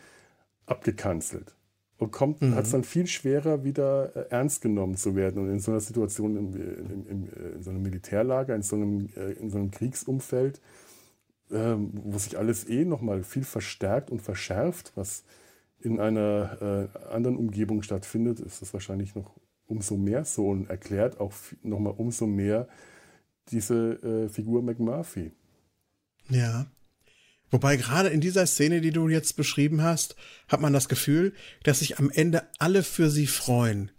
abgekanzelt 0.66 1.56
und 1.98 2.12
kommt, 2.12 2.42
mhm. 2.42 2.54
hat 2.54 2.64
es 2.64 2.72
dann 2.72 2.84
viel 2.84 3.06
schwerer, 3.06 3.64
wieder 3.64 4.14
äh, 4.14 4.30
ernst 4.30 4.60
genommen 4.60 4.96
zu 4.96 5.16
werden. 5.16 5.42
Und 5.42 5.50
in 5.50 5.60
so 5.60 5.70
einer 5.70 5.80
Situation, 5.80 6.36
im, 6.36 6.54
im, 6.54 7.06
im, 7.06 7.24
äh, 7.24 7.54
in 7.56 7.62
so 7.62 7.70
einem 7.70 7.82
Militärlager, 7.82 8.54
in 8.54 8.62
so 8.62 8.76
einem, 8.76 9.08
äh, 9.16 9.32
in 9.32 9.50
so 9.50 9.58
einem 9.58 9.70
Kriegsumfeld, 9.70 10.60
ähm, 11.50 11.92
wo 11.94 12.18
sich 12.18 12.38
alles 12.38 12.68
eh 12.68 12.84
nochmal 12.84 13.22
viel 13.22 13.44
verstärkt 13.44 14.10
und 14.10 14.20
verschärft, 14.20 14.92
was 14.94 15.24
in 15.80 16.00
einer 16.00 16.90
äh, 16.94 17.08
anderen 17.14 17.36
Umgebung 17.36 17.82
stattfindet, 17.82 18.40
ist 18.40 18.60
das 18.62 18.72
wahrscheinlich 18.72 19.14
noch 19.14 19.30
umso 19.66 19.96
mehr 19.96 20.24
so 20.24 20.48
und 20.48 20.68
erklärt 20.68 21.20
auch 21.20 21.32
nochmal 21.62 21.94
umso 21.96 22.26
mehr 22.26 22.68
diese 23.50 23.74
äh, 24.02 24.28
Figur 24.28 24.62
McMurphy. 24.62 25.32
Ja. 26.28 26.66
Wobei 27.50 27.76
gerade 27.76 28.08
in 28.08 28.20
dieser 28.20 28.46
Szene, 28.46 28.80
die 28.80 28.90
du 28.90 29.08
jetzt 29.08 29.36
beschrieben 29.36 29.82
hast, 29.82 30.16
hat 30.48 30.60
man 30.60 30.72
das 30.72 30.88
Gefühl, 30.88 31.32
dass 31.62 31.78
sich 31.78 31.98
am 31.98 32.10
Ende 32.10 32.42
alle 32.58 32.82
für 32.82 33.08
sie 33.08 33.26
freuen. 33.26 33.92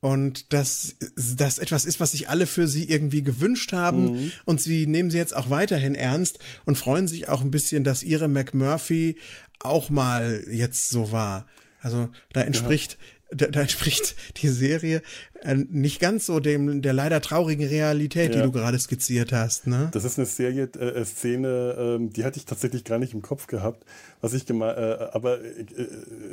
Und 0.00 0.52
dass 0.52 0.96
das 1.16 1.58
etwas 1.58 1.84
ist, 1.84 2.00
was 2.00 2.10
sich 2.10 2.28
alle 2.28 2.46
für 2.46 2.66
sie 2.66 2.88
irgendwie 2.88 3.22
gewünscht 3.22 3.72
haben. 3.72 4.12
Mhm. 4.12 4.32
Und 4.44 4.60
sie 4.60 4.86
nehmen 4.88 5.10
sie 5.10 5.18
jetzt 5.18 5.34
auch 5.34 5.48
weiterhin 5.48 5.94
ernst 5.94 6.40
und 6.64 6.76
freuen 6.76 7.06
sich 7.06 7.28
auch 7.28 7.40
ein 7.40 7.52
bisschen, 7.52 7.84
dass 7.84 8.02
ihre 8.02 8.26
McMurphy 8.26 9.16
auch 9.60 9.90
mal 9.90 10.44
jetzt 10.50 10.90
so 10.90 11.12
war. 11.12 11.46
Also 11.80 12.08
da 12.32 12.42
entspricht 12.42 12.98
da, 13.34 13.46
da 13.46 13.60
entspricht 13.60 14.14
die 14.38 14.48
Serie 14.48 15.02
äh, 15.42 15.54
nicht 15.54 16.00
ganz 16.00 16.26
so 16.26 16.40
dem 16.40 16.82
der 16.82 16.92
leider 16.92 17.20
traurigen 17.20 17.66
Realität, 17.66 18.34
ja. 18.34 18.40
die 18.40 18.46
du 18.46 18.52
gerade 18.52 18.78
skizziert 18.78 19.32
hast. 19.32 19.66
Ne? 19.66 19.88
Das 19.92 20.04
ist 20.04 20.18
eine 20.18 20.26
Serie, 20.26 20.68
äh, 20.78 21.00
äh 21.00 21.04
Szene, 21.04 21.98
äh, 22.00 22.12
die 22.12 22.24
hatte 22.24 22.38
ich 22.38 22.44
tatsächlich 22.44 22.84
gar 22.84 22.98
nicht 22.98 23.14
im 23.14 23.22
Kopf 23.22 23.46
gehabt, 23.46 23.84
was 24.20 24.34
ich 24.34 24.46
gemeint, 24.46 24.78
äh, 24.78 25.08
aber 25.12 25.42
äh, 25.42 25.64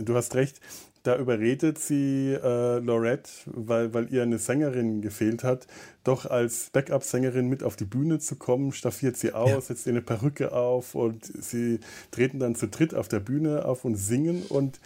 du 0.01 0.15
hast 0.15 0.35
recht. 0.35 0.59
Da 1.03 1.17
überredet 1.17 1.79
sie 1.79 2.33
Lorette, 2.33 3.31
weil, 3.45 3.93
weil 3.93 4.13
ihr 4.13 4.23
eine 4.23 4.37
Sängerin 4.37 5.01
gefehlt 5.01 5.43
hat, 5.43 5.67
doch 6.03 6.25
als 6.25 6.69
Backup-Sängerin 6.71 7.47
mit 7.47 7.63
auf 7.63 7.75
die 7.75 7.85
Bühne 7.85 8.19
zu 8.19 8.35
kommen, 8.35 8.71
staffiert 8.71 9.17
sie 9.17 9.33
aus, 9.33 9.49
ja. 9.49 9.61
setzt 9.61 9.85
ihr 9.85 9.93
eine 9.93 10.01
Perücke 10.01 10.51
auf 10.51 10.95
und 10.95 11.25
sie 11.25 11.79
treten 12.11 12.39
dann 12.39 12.55
zu 12.55 12.67
dritt 12.67 12.93
auf 12.93 13.07
der 13.07 13.19
Bühne 13.19 13.65
auf 13.65 13.85
und 13.85 13.95
singen 13.95 14.43
und 14.49 14.79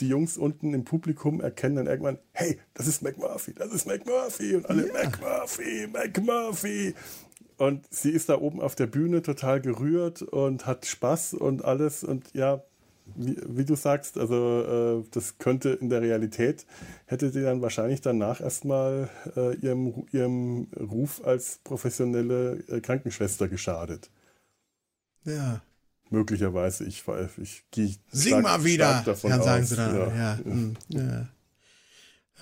die 0.00 0.08
Jungs 0.08 0.36
unten 0.38 0.72
im 0.74 0.84
Publikum 0.84 1.40
erkennen 1.40 1.76
dann 1.76 1.86
irgendwann, 1.86 2.18
hey, 2.32 2.58
das 2.74 2.86
ist 2.86 3.02
McMurphy, 3.02 3.54
das 3.54 3.72
ist 3.72 3.86
McMurphy 3.86 4.56
und 4.56 4.68
alle 4.68 4.86
ja. 4.88 4.92
McMurphy, 4.92 5.88
McMurphy. 5.92 6.94
Und 7.58 7.84
sie 7.90 8.10
ist 8.10 8.30
da 8.30 8.38
oben 8.38 8.62
auf 8.62 8.74
der 8.74 8.86
Bühne 8.86 9.20
total 9.20 9.60
gerührt 9.60 10.22
und 10.22 10.64
hat 10.64 10.86
Spaß 10.86 11.34
und 11.34 11.62
alles. 11.62 12.02
Und 12.02 12.32
ja, 12.32 12.62
wie, 13.16 13.36
wie 13.46 13.64
du 13.64 13.74
sagst, 13.74 14.18
also 14.18 15.02
äh, 15.02 15.08
das 15.10 15.38
könnte 15.38 15.70
in 15.70 15.88
der 15.88 16.02
Realität, 16.02 16.66
hätte 17.06 17.30
sie 17.30 17.42
dann 17.42 17.62
wahrscheinlich 17.62 18.00
danach 18.00 18.40
erstmal 18.40 19.08
äh, 19.36 19.56
ihrem, 19.56 20.06
ihrem 20.12 20.68
Ruf 20.78 21.24
als 21.24 21.60
professionelle 21.64 22.62
äh, 22.68 22.80
Krankenschwester 22.80 23.48
geschadet. 23.48 24.10
Ja 25.24 25.60
möglicherweise. 26.10 26.84
Ich, 26.84 27.04
ich 27.40 27.64
gehe 27.70 27.94
Sing 28.10 28.32
stark, 28.32 28.42
mal 28.42 28.64
wieder, 28.64 29.02
davon 29.04 29.30
ja, 29.30 29.42
sagen 29.42 29.62
aus. 29.62 29.68
sie 29.68 29.76
dann. 29.76 29.96
Ja. 29.96 30.14
Ja. 30.14 30.38
Hm, 30.44 30.76
ja. 30.88 31.28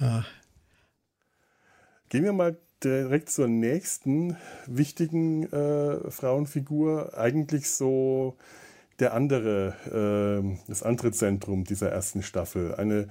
ja. 0.01 0.25
Gehen 2.09 2.25
wir 2.25 2.33
mal 2.33 2.57
direkt 2.83 3.31
zur 3.31 3.49
nächsten 3.49 4.37
wichtigen 4.66 5.45
äh, 5.53 6.11
Frauenfigur. 6.11 7.16
Eigentlich 7.19 7.71
so 7.71 8.37
der 8.99 9.14
andere, 9.14 9.74
äh, 9.86 10.59
das 10.68 10.82
andere 10.82 11.12
Zentrum 11.12 11.64
dieser 11.64 11.90
ersten 11.90 12.22
Staffel. 12.22 12.74
Eine 12.74 13.09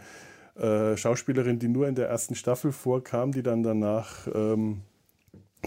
äh, 0.56 0.98
Schauspielerin, 0.98 1.60
die 1.60 1.68
nur 1.68 1.88
in 1.88 1.96
der 1.96 2.10
ersten 2.10 2.36
Staffel 2.36 2.72
vorkam, 2.72 3.32
die 3.32 3.44
dann 3.44 3.64
danach, 3.64 4.28
ähm, 4.34 4.82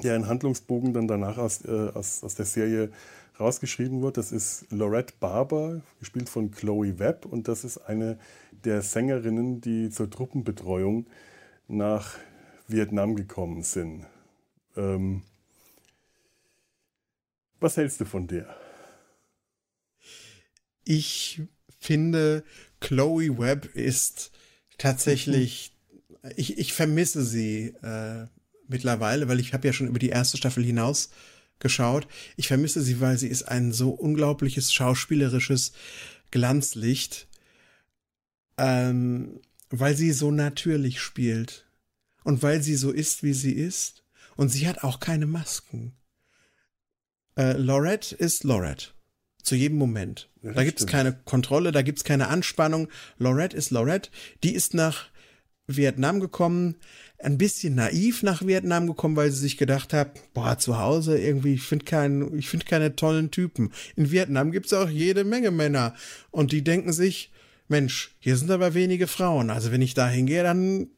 deren 0.02 0.26
Handlungsbogen 0.28 0.92
dann 0.92 1.08
danach 1.08 1.38
aus, 1.38 1.64
äh, 1.64 1.90
aus, 1.94 2.22
aus 2.22 2.34
der 2.34 2.46
Serie 2.46 2.90
rausgeschrieben 3.38 4.02
wird. 4.02 4.16
Das 4.16 4.32
ist 4.32 4.66
Lorette 4.70 5.14
Barber, 5.18 5.80
gespielt 5.98 6.28
von 6.28 6.50
Chloe 6.50 6.98
Webb. 6.98 7.26
Und 7.26 7.48
das 7.48 7.64
ist 7.64 7.78
eine 7.78 8.18
der 8.64 8.82
Sängerinnen, 8.82 9.60
die 9.60 9.90
zur 9.90 10.10
Truppenbetreuung 10.10 11.06
nach 11.66 12.16
Vietnam 12.68 13.16
gekommen 13.16 13.62
sind. 13.62 14.06
Ähm, 14.76 15.22
was 17.58 17.76
hältst 17.76 18.00
du 18.00 18.04
von 18.04 18.26
der? 18.26 18.54
Ich 20.84 21.42
finde, 21.78 22.44
Chloe 22.80 23.38
Webb 23.38 23.74
ist 23.74 24.32
tatsächlich, 24.78 25.76
ich, 26.36 26.58
ich 26.58 26.72
vermisse 26.72 27.24
sie 27.24 27.74
äh, 27.82 28.26
mittlerweile, 28.68 29.28
weil 29.28 29.40
ich 29.40 29.52
habe 29.52 29.66
ja 29.66 29.72
schon 29.72 29.88
über 29.88 29.98
die 29.98 30.08
erste 30.08 30.36
Staffel 30.36 30.64
hinaus 30.64 31.10
geschaut. 31.58 32.08
Ich 32.36 32.48
vermisse 32.48 32.82
sie, 32.82 33.00
weil 33.00 33.18
sie 33.18 33.28
ist 33.28 33.44
ein 33.44 33.72
so 33.72 33.90
unglaubliches 33.90 34.72
schauspielerisches 34.72 35.72
Glanzlicht, 36.30 37.28
ähm, 38.56 39.40
weil 39.68 39.96
sie 39.96 40.12
so 40.12 40.30
natürlich 40.30 41.00
spielt 41.00 41.66
und 42.24 42.42
weil 42.42 42.62
sie 42.62 42.76
so 42.76 42.90
ist, 42.90 43.22
wie 43.22 43.34
sie 43.34 43.52
ist. 43.52 44.04
Und 44.36 44.48
sie 44.48 44.66
hat 44.66 44.84
auch 44.84 45.00
keine 45.00 45.26
Masken. 45.26 45.92
Äh, 47.36 47.58
Lorette 47.58 48.14
ist 48.14 48.44
Lorette. 48.44 48.88
Zu 49.43 49.55
jedem 49.55 49.78
Moment. 49.78 50.28
Ja, 50.43 50.53
da 50.53 50.64
gibt 50.64 50.80
es 50.80 50.86
keine 50.86 51.12
Kontrolle, 51.24 51.72
da 51.72 51.82
gibt 51.82 51.99
es 51.99 52.05
keine 52.05 52.28
Anspannung. 52.28 52.88
Lorette 53.18 53.57
ist 53.57 53.70
Lorette. 53.70 54.11
Die 54.43 54.55
ist 54.55 54.74
nach 54.74 55.07
Vietnam 55.66 56.20
gekommen, 56.20 56.76
ein 57.18 57.38
bisschen 57.38 57.74
naiv 57.74 58.22
nach 58.22 58.47
Vietnam 58.47 58.86
gekommen, 58.86 59.16
weil 59.16 59.30
sie 59.30 59.41
sich 59.41 59.57
gedacht 59.57 59.93
hat, 59.93 60.18
boah, 60.32 60.59
zu 60.59 60.78
Hause 60.78 61.18
irgendwie, 61.18 61.55
ich 61.55 61.62
finde 61.62 61.84
keinen, 61.84 62.38
ich 62.38 62.49
finde 62.49 62.66
keine 62.66 62.97
tollen 62.97 63.30
Typen. 63.30 63.72
In 63.97 64.11
Vietnam 64.11 64.53
gibt's 64.53 64.72
auch 64.72 64.88
jede 64.88 65.24
Menge 65.24 65.51
Männer. 65.51 65.95
Und 66.30 66.53
die 66.53 66.62
denken 66.62 66.93
sich, 66.93 67.30
Mensch, 67.68 68.16
hier 68.18 68.36
sind 68.36 68.51
aber 68.51 68.74
wenige 68.74 69.07
Frauen. 69.07 69.51
Also 69.51 69.70
wenn 69.70 69.82
ich 69.82 69.95
da 69.95 70.09
hingehe, 70.09 70.43
dann 70.43 70.88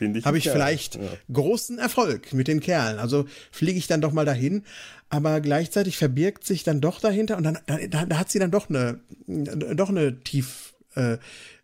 ich 0.00 0.24
habe 0.24 0.38
ich 0.38 0.48
vielleicht 0.48 0.96
ja. 0.96 1.02
großen 1.32 1.78
Erfolg 1.78 2.32
mit 2.32 2.48
den 2.48 2.60
Kerlen. 2.60 2.98
Also 2.98 3.26
fliege 3.50 3.78
ich 3.78 3.86
dann 3.86 4.00
doch 4.00 4.12
mal 4.12 4.24
dahin. 4.24 4.64
Aber 5.08 5.40
gleichzeitig 5.40 5.96
verbirgt 5.96 6.44
sich 6.44 6.64
dann 6.64 6.80
doch 6.80 7.00
dahinter 7.00 7.36
und 7.36 7.44
dann 7.44 7.58
da, 7.66 8.04
da 8.06 8.18
hat 8.18 8.30
sie 8.30 8.38
dann 8.38 8.50
doch 8.50 8.68
eine 8.68 9.00
doch 9.26 9.88
eine 9.90 10.20
tief 10.20 10.74
äh, 10.94 11.18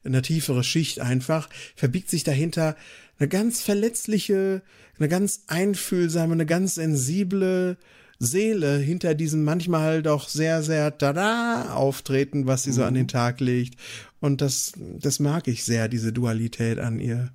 eine 0.05 0.23
tiefere 0.23 0.65
Schicht 0.65 1.01
einfach, 1.01 1.49
verbiegt 1.77 2.11
sich 2.11 2.25
dahinter 2.25 2.77
eine 3.19 3.29
ganz 3.29 3.61
verletzliche, 3.63 4.63
eine 4.99 5.09
ganz 5.09 5.45
einfühlsame, 5.47 6.33
eine 6.33 6.47
ganz 6.47 6.77
sensible 6.77 7.77
Seele 8.19 8.77
hinter 8.77 9.15
diesem 9.15 9.45
manchmal 9.45 10.03
doch 10.03 10.29
sehr, 10.29 10.63
sehr 10.63 10.97
tada 10.97 11.75
auftreten, 11.75 12.47
was 12.47 12.65
sie 12.65 12.73
so 12.73 12.85
an 12.85 12.95
den 12.95 13.05
mhm. 13.05 13.09
Tag 13.09 13.41
legt. 13.41 13.79
Und 14.21 14.43
das, 14.43 14.73
das 14.99 15.21
mag 15.21 15.49
ich 15.49 15.65
sehr, 15.65 15.89
diese 15.89 16.13
Dualität 16.13 16.79
an 16.79 17.01
ihr. 17.01 17.33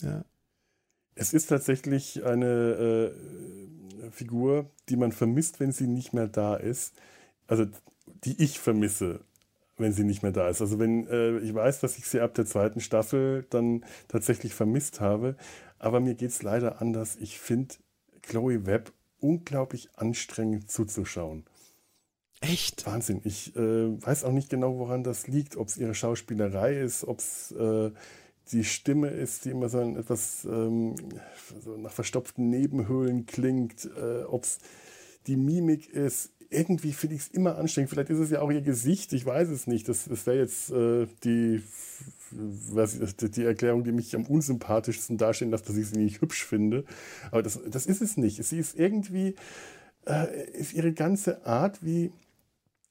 Ja. 0.00 0.24
Es 1.14 1.32
ist 1.32 1.46
tatsächlich 1.46 2.24
eine 2.24 3.12
äh, 4.06 4.10
Figur, 4.10 4.70
die 4.88 4.96
man 4.96 5.12
vermisst, 5.12 5.60
wenn 5.60 5.72
sie 5.72 5.86
nicht 5.86 6.12
mehr 6.12 6.28
da 6.28 6.54
ist. 6.54 6.94
Also 7.46 7.66
die 8.24 8.42
ich 8.42 8.58
vermisse 8.58 9.20
wenn 9.78 9.92
sie 9.92 10.04
nicht 10.04 10.22
mehr 10.22 10.32
da 10.32 10.48
ist. 10.48 10.60
Also 10.60 10.78
wenn 10.78 11.06
äh, 11.08 11.38
ich 11.38 11.54
weiß, 11.54 11.80
dass 11.80 11.98
ich 11.98 12.06
sie 12.06 12.20
ab 12.20 12.34
der 12.34 12.46
zweiten 12.46 12.80
Staffel 12.80 13.46
dann 13.50 13.84
tatsächlich 14.08 14.54
vermisst 14.54 15.00
habe, 15.00 15.36
aber 15.78 16.00
mir 16.00 16.14
geht 16.14 16.30
es 16.30 16.42
leider 16.42 16.80
anders. 16.80 17.16
Ich 17.20 17.38
finde 17.38 17.76
Chloe 18.22 18.66
Webb 18.66 18.92
unglaublich 19.20 19.88
anstrengend 19.96 20.70
zuzuschauen. 20.70 21.44
Echt? 22.40 22.86
Wahnsinn. 22.86 23.20
Ich 23.24 23.56
äh, 23.56 23.60
weiß 23.60 24.24
auch 24.24 24.32
nicht 24.32 24.50
genau, 24.50 24.78
woran 24.78 25.02
das 25.02 25.26
liegt, 25.26 25.56
ob 25.56 25.68
es 25.68 25.76
ihre 25.76 25.94
Schauspielerei 25.94 26.78
ist, 26.78 27.04
ob 27.04 27.18
es 27.18 27.52
äh, 27.52 27.90
die 28.52 28.64
Stimme 28.64 29.08
ist, 29.08 29.44
die 29.44 29.50
immer 29.50 29.68
so 29.68 29.78
ein 29.78 29.96
etwas 29.96 30.44
ähm, 30.44 30.94
so 31.60 31.76
nach 31.76 31.92
verstopften 31.92 32.50
Nebenhöhlen 32.50 33.26
klingt, 33.26 33.88
äh, 33.96 34.24
ob 34.24 34.44
es 34.44 34.58
die 35.26 35.36
Mimik 35.36 35.88
ist 35.88 36.32
irgendwie 36.50 36.92
finde 36.92 37.16
ich 37.16 37.22
es 37.22 37.28
immer 37.28 37.58
anstrengend. 37.58 37.90
Vielleicht 37.90 38.10
ist 38.10 38.18
es 38.18 38.30
ja 38.30 38.40
auch 38.40 38.50
ihr 38.50 38.62
Gesicht, 38.62 39.12
ich 39.12 39.26
weiß 39.26 39.48
es 39.48 39.66
nicht. 39.66 39.88
Das, 39.88 40.06
das 40.06 40.26
wäre 40.26 40.38
jetzt 40.38 40.70
äh, 40.70 41.06
die, 41.24 41.62
was, 42.30 42.98
die 43.16 43.44
Erklärung, 43.44 43.84
die 43.84 43.92
mich 43.92 44.14
am 44.16 44.24
unsympathischsten 44.24 45.18
darstellen 45.18 45.50
lässt, 45.50 45.68
dass 45.68 45.76
ich 45.76 45.88
sie 45.88 45.98
nicht 45.98 46.20
hübsch 46.20 46.44
finde. 46.44 46.84
Aber 47.30 47.42
das, 47.42 47.60
das 47.68 47.86
ist 47.86 48.00
es 48.00 48.16
nicht. 48.16 48.42
Sie 48.42 48.58
ist 48.58 48.78
irgendwie, 48.78 49.34
äh, 50.06 50.50
ist 50.52 50.72
ihre 50.72 50.92
ganze 50.92 51.44
Art, 51.44 51.84
wie, 51.84 52.12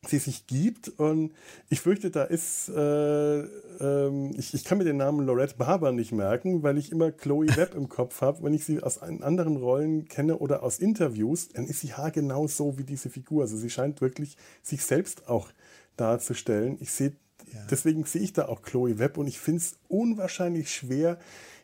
sie 0.06 0.20
sich 0.20 0.48
gibt. 0.48 0.90
Und 0.90 1.34
ich 1.70 1.82
fürchte, 1.82 2.12
da 2.12 2.24
ist, 2.24 2.70
äh, 2.70 3.40
äh, 3.40 4.32
ich, 4.38 4.54
ich 4.54 4.64
kann 4.64 4.78
mir 4.78 4.84
den 4.84 4.98
Namen 4.98 5.26
Lorette 5.26 5.56
Barber 5.58 5.92
nicht 5.92 6.12
merken, 6.12 6.64
weil 6.64 6.78
ich 6.78 6.92
immer 6.92 7.12
Chloe 7.12 7.48
Webb 7.56 7.76
im 7.76 7.90
Kopf 7.90 8.22
habe. 8.22 8.44
Wenn 8.44 8.54
ich 8.54 8.66
sie 8.66 8.82
aus 8.82 9.00
anderen 9.00 9.58
Rollen 9.58 10.08
kenne 10.08 10.38
oder 10.38 10.64
aus 10.64 10.80
Interviews, 10.80 11.50
dann 11.50 11.66
ist 11.66 11.82
sie 11.82 11.94
haargenau 11.94 12.48
so 12.48 12.78
wie 12.78 12.84
diese 12.84 13.10
Figur. 13.10 13.44
Also 13.44 13.58
sie 13.58 13.70
scheint 13.70 14.02
wirklich 14.02 14.38
sich 14.62 14.84
selbst 14.84 15.28
auch 15.28 15.50
darzustellen. 15.98 16.78
Ich 16.80 16.92
sehe, 16.92 17.14
ja. 17.52 17.66
deswegen 17.70 18.04
sehe 18.06 18.22
ich 18.22 18.34
da 18.34 18.48
auch 18.48 18.62
Chloe 18.62 19.00
Webb 19.00 19.18
und 19.18 19.28
ich 19.28 19.40
finde 19.40 19.62
es 19.62 19.78
unwahrscheinlich 19.88 20.72
schwer, 20.72 21.18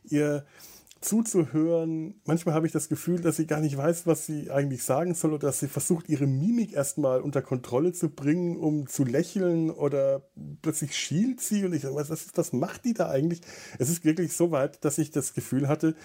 ihr 0.06 0.46
zuzuhören. 1.04 2.16
Manchmal 2.26 2.56
habe 2.56 2.66
ich 2.66 2.74
das 2.74 2.90
Gefühl, 2.90 3.22
dass 3.22 3.36
sie 3.36 3.46
gar 3.46 3.60
nicht 3.60 3.78
weiß, 3.78 4.08
was 4.08 4.26
sie 4.26 4.50
eigentlich 4.50 4.84
sagen 4.84 5.14
soll 5.14 5.34
oder 5.34 5.48
dass 5.48 5.60
sie 5.60 5.68
versucht, 5.68 6.10
ihre 6.10 6.28
Mimik 6.28 6.74
erstmal 6.74 7.22
unter 7.22 7.42
Kontrolle 7.42 7.92
zu 7.92 8.10
bringen, 8.10 8.58
um 8.58 8.88
zu 8.88 9.04
lächeln 9.04 9.70
oder 9.70 10.30
plötzlich 10.62 10.96
schielt 10.96 11.42
sie 11.42 11.66
und 11.66 11.74
ich 11.74 11.82
sage, 11.82 11.96
was, 11.96 12.10
ist, 12.10 12.38
was 12.38 12.54
macht 12.54 12.86
die 12.86 12.94
da 12.94 13.10
eigentlich? 13.10 13.42
Es 13.80 13.90
ist 13.90 14.06
wirklich 14.06 14.34
so 14.34 14.52
weit, 14.52 14.84
dass 14.86 14.98
ich 14.98 15.12
das 15.12 15.34
Gefühl 15.34 15.68
hatte, 15.68 15.96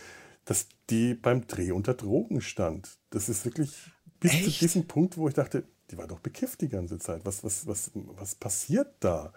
dass 0.44 0.66
die 0.90 1.14
beim 1.14 1.46
Dreh 1.46 1.72
unter 1.72 1.94
Drogen 1.94 2.40
stand. 2.40 2.98
Das 3.10 3.28
ist 3.28 3.44
wirklich 3.44 3.76
bis 4.20 4.32
Echt? 4.32 4.44
zu 4.44 4.50
diesem 4.50 4.86
Punkt, 4.86 5.16
wo 5.16 5.28
ich 5.28 5.34
dachte, 5.34 5.64
die 5.90 5.98
war 5.98 6.06
doch 6.06 6.20
bekifft 6.20 6.60
die 6.60 6.68
ganze 6.68 6.98
Zeit. 6.98 7.24
Was, 7.24 7.44
was, 7.44 7.66
was, 7.66 7.90
was 7.94 8.34
passiert 8.34 8.94
da? 9.00 9.32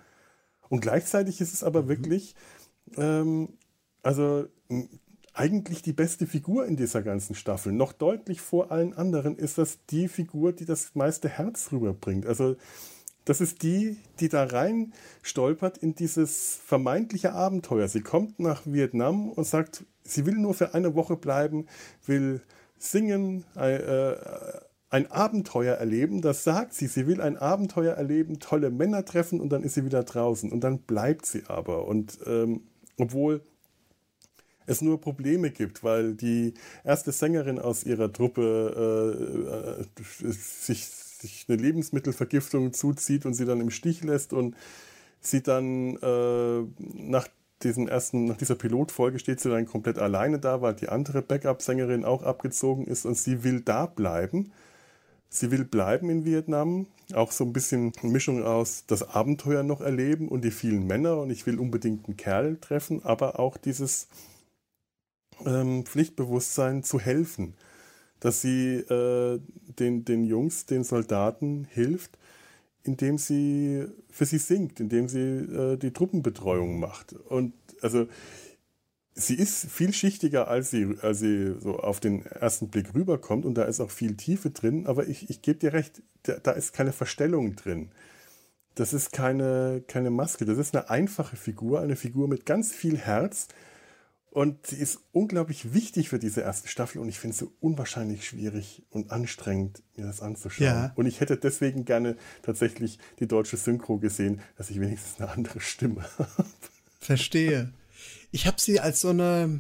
Und 0.70 0.82
gleichzeitig 0.82 1.40
ist 1.40 1.54
es 1.54 1.64
aber 1.64 1.84
mhm. 1.84 1.88
wirklich, 1.90 2.36
ähm, 2.98 3.50
also 4.02 4.48
eigentlich 5.34 5.82
die 5.82 5.94
beste 5.94 6.28
Figur 6.28 6.66
in 6.66 6.76
dieser 6.76 7.02
ganzen 7.02 7.36
Staffel. 7.36 7.72
Noch 7.72 7.94
deutlich 7.94 8.42
vor 8.42 8.72
allen 8.72 8.94
anderen 8.94 9.38
ist 9.38 9.58
das 9.58 9.80
die 9.90 10.08
Figur, 10.08 10.52
die 10.52 10.66
das 10.66 10.94
meiste 10.94 11.30
Herz 11.30 11.72
rüberbringt. 11.72 12.26
Also 12.26 12.58
das 13.26 13.40
ist 13.40 13.64
die, 13.64 13.98
die 14.20 14.30
da 14.30 14.44
rein 14.44 14.94
stolpert 15.22 15.78
in 15.78 15.96
dieses 15.96 16.60
vermeintliche 16.66 17.34
Abenteuer. 17.34 17.88
Sie 17.88 18.02
kommt 18.02 18.40
nach 18.40 18.64
Vietnam 18.66 19.30
und 19.30 19.46
sagt, 19.46 19.86
sie 20.04 20.26
will 20.26 20.36
nur 20.36 20.54
für 20.54 20.74
eine 20.74 20.96
Woche 20.96 21.16
bleiben, 21.16 21.68
will 22.06 22.42
singen, 22.78 23.46
äh, 23.56 24.16
ein 24.90 25.10
Abenteuer 25.10 25.76
erleben. 25.76 26.22
Das 26.22 26.44
sagt 26.44 26.74
sie. 26.74 26.88
Sie 26.88 27.08
will 27.08 27.22
ein 27.22 27.38
Abenteuer 27.38 27.94
erleben, 27.94 28.40
tolle 28.40 28.72
Männer 28.72 29.06
treffen 29.06 29.40
und 29.40 29.50
dann 29.50 29.64
ist 29.64 29.76
sie 29.76 29.86
wieder 29.86 30.04
draußen. 30.04 30.52
Und 30.52 30.62
dann 30.62 30.80
bleibt 30.80 31.26
sie 31.26 31.44
aber. 31.48 31.88
Und 31.88 32.20
ähm, 32.26 32.64
obwohl 32.98 33.42
es 34.66 34.82
nur 34.82 35.02
Probleme 35.02 35.52
gibt, 35.52 35.84
weil 35.84 36.14
die 36.14 36.54
erste 36.84 37.12
Sängerin 37.12 37.60
aus 37.60 37.84
ihrer 37.84 38.12
Truppe 38.12 39.86
äh, 39.98 40.02
äh, 40.02 40.32
sich, 40.32 40.86
sich 40.86 41.46
eine 41.48 41.58
Lebensmittelvergiftung 41.58 42.74
zuzieht 42.74 43.26
und 43.26 43.34
sie 43.34 43.46
dann 43.46 43.62
im 43.62 43.70
Stich 43.70 44.04
lässt 44.04 44.34
und 44.34 44.56
sie 45.20 45.42
dann 45.42 45.98
äh, 45.98 46.62
nach 46.94 47.28
diesem 47.64 47.88
ersten, 47.88 48.26
nach 48.26 48.38
dieser 48.38 48.56
Pilotfolge 48.56 49.20
steht 49.20 49.40
sie 49.40 49.50
dann 49.50 49.66
komplett 49.66 50.00
alleine 50.00 50.40
da, 50.40 50.62
weil 50.62 50.74
die 50.74 50.90
andere 50.90 51.22
Backup-Sängerin 51.22 52.06
auch 52.06 52.24
abgezogen 52.24 52.86
ist 52.86 53.06
und 53.06 53.16
sie 53.16 53.44
will 53.44 53.62
da 53.62 53.86
bleiben. 53.86 54.52
Sie 55.30 55.50
will 55.50 55.64
bleiben 55.64 56.10
in 56.10 56.26
Vietnam, 56.26 56.88
auch 57.14 57.32
so 57.32 57.46
ein 57.46 57.54
bisschen 57.54 57.94
Mischung 58.02 58.44
aus 58.44 58.84
das 58.88 59.02
Abenteuer 59.16 59.64
noch 59.64 59.80
erleben 59.80 60.28
und 60.28 60.44
die 60.44 60.52
vielen 60.52 60.86
Männer 60.88 61.18
und 61.18 61.30
ich 61.30 61.46
will 61.46 61.58
unbedingt 61.58 62.08
einen 62.08 62.18
Kerl 62.18 62.58
treffen, 62.58 63.06
aber 63.06 63.40
auch 63.40 63.56
dieses 63.56 64.08
ähm, 65.46 65.86
Pflichtbewusstsein 65.86 66.84
zu 66.84 67.00
helfen, 67.00 67.56
dass 68.20 68.42
sie 68.42 68.76
äh, 68.76 69.40
den, 69.80 70.06
den 70.06 70.24
Jungs, 70.24 70.66
den 70.66 70.84
Soldaten 70.84 71.66
hilft, 71.70 72.18
indem 72.84 73.18
sie 73.18 73.86
für 74.10 74.26
sie 74.26 74.38
singt, 74.38 74.80
indem 74.80 75.08
sie 75.08 75.20
äh, 75.20 75.78
die 75.78 75.92
Truppenbetreuung 75.92 76.80
macht. 76.80 77.14
Und 77.14 77.54
also 77.82 78.08
sie 79.14 79.36
ist 79.36 79.66
vielschichtiger, 79.66 80.48
als 80.48 80.72
sie, 80.72 80.96
als 81.02 81.20
sie 81.20 81.56
so 81.60 81.80
auf 81.80 82.00
den 82.00 82.26
ersten 82.26 82.70
Blick 82.70 82.94
rüberkommt 82.94 83.46
und 83.46 83.56
da 83.56 83.64
ist 83.64 83.80
auch 83.80 83.92
viel 83.92 84.16
Tiefe 84.16 84.52
drin, 84.52 84.88
aber 84.88 85.08
ich, 85.08 85.30
ich 85.30 85.42
gebe 85.42 85.60
dir 85.60 85.74
recht, 85.74 86.02
da, 86.24 86.38
da 86.42 86.52
ist 86.52 86.74
keine 86.74 86.94
Verstellung 86.94 87.56
drin. 87.56 87.90
Das 88.76 88.94
ist 88.94 89.12
keine, 89.12 89.84
keine 89.88 90.12
Maske, 90.12 90.46
das 90.46 90.58
ist 90.58 90.76
eine 90.76 90.90
einfache 90.90 91.36
Figur, 91.36 91.82
eine 91.82 91.98
Figur 91.98 92.28
mit 92.28 92.46
ganz 92.46 92.72
viel 92.72 92.98
Herz, 92.98 93.48
und 94.32 94.66
sie 94.66 94.78
ist 94.78 95.00
unglaublich 95.12 95.74
wichtig 95.74 96.08
für 96.08 96.18
diese 96.18 96.40
erste 96.40 96.70
Staffel 96.70 97.00
und 97.00 97.10
ich 97.10 97.20
finde 97.20 97.34
es 97.34 97.40
so 97.40 97.52
unwahrscheinlich 97.60 98.26
schwierig 98.26 98.82
und 98.90 99.12
anstrengend, 99.12 99.84
mir 99.98 100.06
das 100.06 100.22
anzuschauen. 100.22 100.68
Ja. 100.68 100.94
Und 100.96 101.06
ich 101.06 101.20
hätte 101.20 101.36
deswegen 101.36 101.84
gerne 101.84 102.16
tatsächlich 102.42 102.98
die 103.20 103.28
deutsche 103.28 103.58
Synchro 103.58 103.98
gesehen, 103.98 104.40
dass 104.58 104.70
ich 104.70 104.80
wenigstens 104.80 105.20
eine 105.20 105.30
andere 105.30 105.60
Stimme 105.60 106.06
habe. 106.18 106.46
Verstehe. 107.02 107.74
Ich 108.32 108.48
habe 108.48 108.62
sie 108.62 108.80
als 108.80 109.02
so 109.02 109.10
eine, 109.10 109.60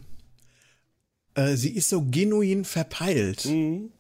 äh, 1.35 1.57
sie 1.57 1.75
ist 1.75 1.89
so 1.89 2.05
genuin 2.05 2.63
verpeilt. 2.63 3.45
Mhm. 3.45 3.91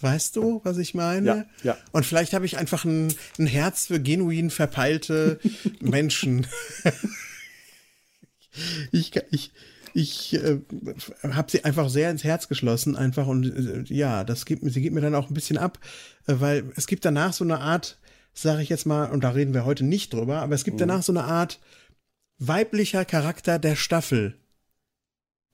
Weißt 0.00 0.34
du, 0.34 0.60
was 0.64 0.78
ich 0.78 0.94
meine? 0.94 1.46
Ja, 1.62 1.62
ja. 1.62 1.78
Und 1.92 2.04
vielleicht 2.04 2.32
habe 2.32 2.46
ich 2.46 2.58
einfach 2.58 2.84
ein, 2.84 3.14
ein 3.38 3.46
Herz 3.46 3.86
für 3.86 4.00
genuin 4.00 4.50
verpeilte 4.50 5.38
Menschen. 5.80 6.48
ich, 8.90 9.12
ich, 9.30 9.52
ich 9.96 10.34
äh, 10.34 10.60
habe 11.22 11.50
sie 11.50 11.64
einfach 11.64 11.88
sehr 11.88 12.10
ins 12.10 12.22
Herz 12.22 12.48
geschlossen, 12.48 12.96
einfach 12.96 13.26
und 13.26 13.46
äh, 13.46 13.94
ja, 13.94 14.24
das 14.24 14.44
gibt 14.44 14.62
mir, 14.62 14.70
sie 14.70 14.82
gibt 14.82 14.94
mir 14.94 15.00
dann 15.00 15.14
auch 15.14 15.30
ein 15.30 15.34
bisschen 15.34 15.56
ab, 15.56 15.78
äh, 16.26 16.34
weil 16.38 16.70
es 16.76 16.86
gibt 16.86 17.06
danach 17.06 17.32
so 17.32 17.44
eine 17.44 17.60
Art, 17.60 17.98
sage 18.34 18.62
ich 18.62 18.68
jetzt 18.68 18.84
mal, 18.84 19.10
und 19.10 19.24
da 19.24 19.30
reden 19.30 19.54
wir 19.54 19.64
heute 19.64 19.84
nicht 19.84 20.12
drüber, 20.12 20.42
aber 20.42 20.54
es 20.54 20.64
gibt 20.64 20.76
mhm. 20.76 20.80
danach 20.80 21.02
so 21.02 21.12
eine 21.12 21.24
Art 21.24 21.60
weiblicher 22.38 23.06
Charakter 23.06 23.58
der 23.58 23.74
Staffel, 23.74 24.36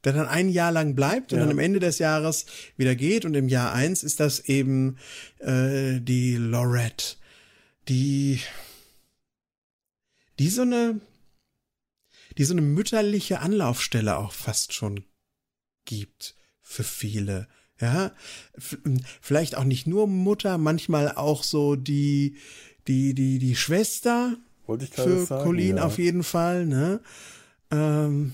der 0.02 0.12
dann 0.12 0.26
ein 0.26 0.48
Jahr 0.48 0.72
lang 0.72 0.96
bleibt 0.96 1.32
und 1.32 1.38
ja. 1.38 1.44
dann 1.44 1.52
am 1.52 1.60
Ende 1.60 1.78
des 1.78 2.00
Jahres 2.00 2.46
wieder 2.76 2.96
geht 2.96 3.24
und 3.24 3.34
im 3.34 3.48
Jahr 3.48 3.72
eins 3.72 4.02
ist 4.02 4.18
das 4.18 4.40
eben 4.40 4.98
äh, 5.38 6.00
die 6.00 6.34
Lorette, 6.34 7.14
die 7.88 8.40
die 10.40 10.48
so 10.48 10.62
eine 10.62 11.00
die 12.38 12.44
so 12.44 12.54
eine 12.54 12.62
mütterliche 12.62 13.40
Anlaufstelle 13.40 14.16
auch 14.16 14.32
fast 14.32 14.72
schon 14.72 15.04
gibt 15.84 16.36
für 16.60 16.84
viele. 16.84 17.48
Ja, 17.80 18.12
vielleicht 19.20 19.56
auch 19.56 19.64
nicht 19.64 19.86
nur 19.86 20.06
Mutter, 20.06 20.56
manchmal 20.56 21.12
auch 21.12 21.42
so 21.42 21.74
die, 21.74 22.36
die, 22.86 23.12
die, 23.14 23.38
die 23.38 23.56
Schwester. 23.56 24.36
Wollte 24.66 24.84
ich 24.84 24.92
für 24.92 25.26
sagen, 25.26 25.44
Colleen 25.44 25.78
ja. 25.78 25.84
auf 25.84 25.98
jeden 25.98 26.22
Fall, 26.22 26.66
ne? 26.66 27.00
Ähm, 27.72 28.32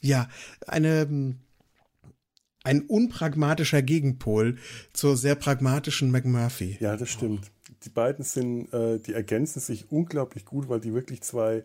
ja, 0.00 0.28
eine, 0.66 1.36
ein 2.64 2.82
unpragmatischer 2.82 3.82
Gegenpol 3.82 4.56
zur 4.92 5.16
sehr 5.16 5.34
pragmatischen 5.34 6.10
McMurphy. 6.10 6.78
Ja, 6.80 6.96
das 6.96 7.10
stimmt. 7.10 7.50
Die 7.84 7.90
beiden 7.90 8.24
sind, 8.24 8.72
äh, 8.72 8.98
die 8.98 9.12
ergänzen 9.12 9.60
sich 9.60 9.90
unglaublich 9.92 10.44
gut, 10.44 10.68
weil 10.68 10.80
die 10.80 10.94
wirklich 10.94 11.20
zwei 11.20 11.62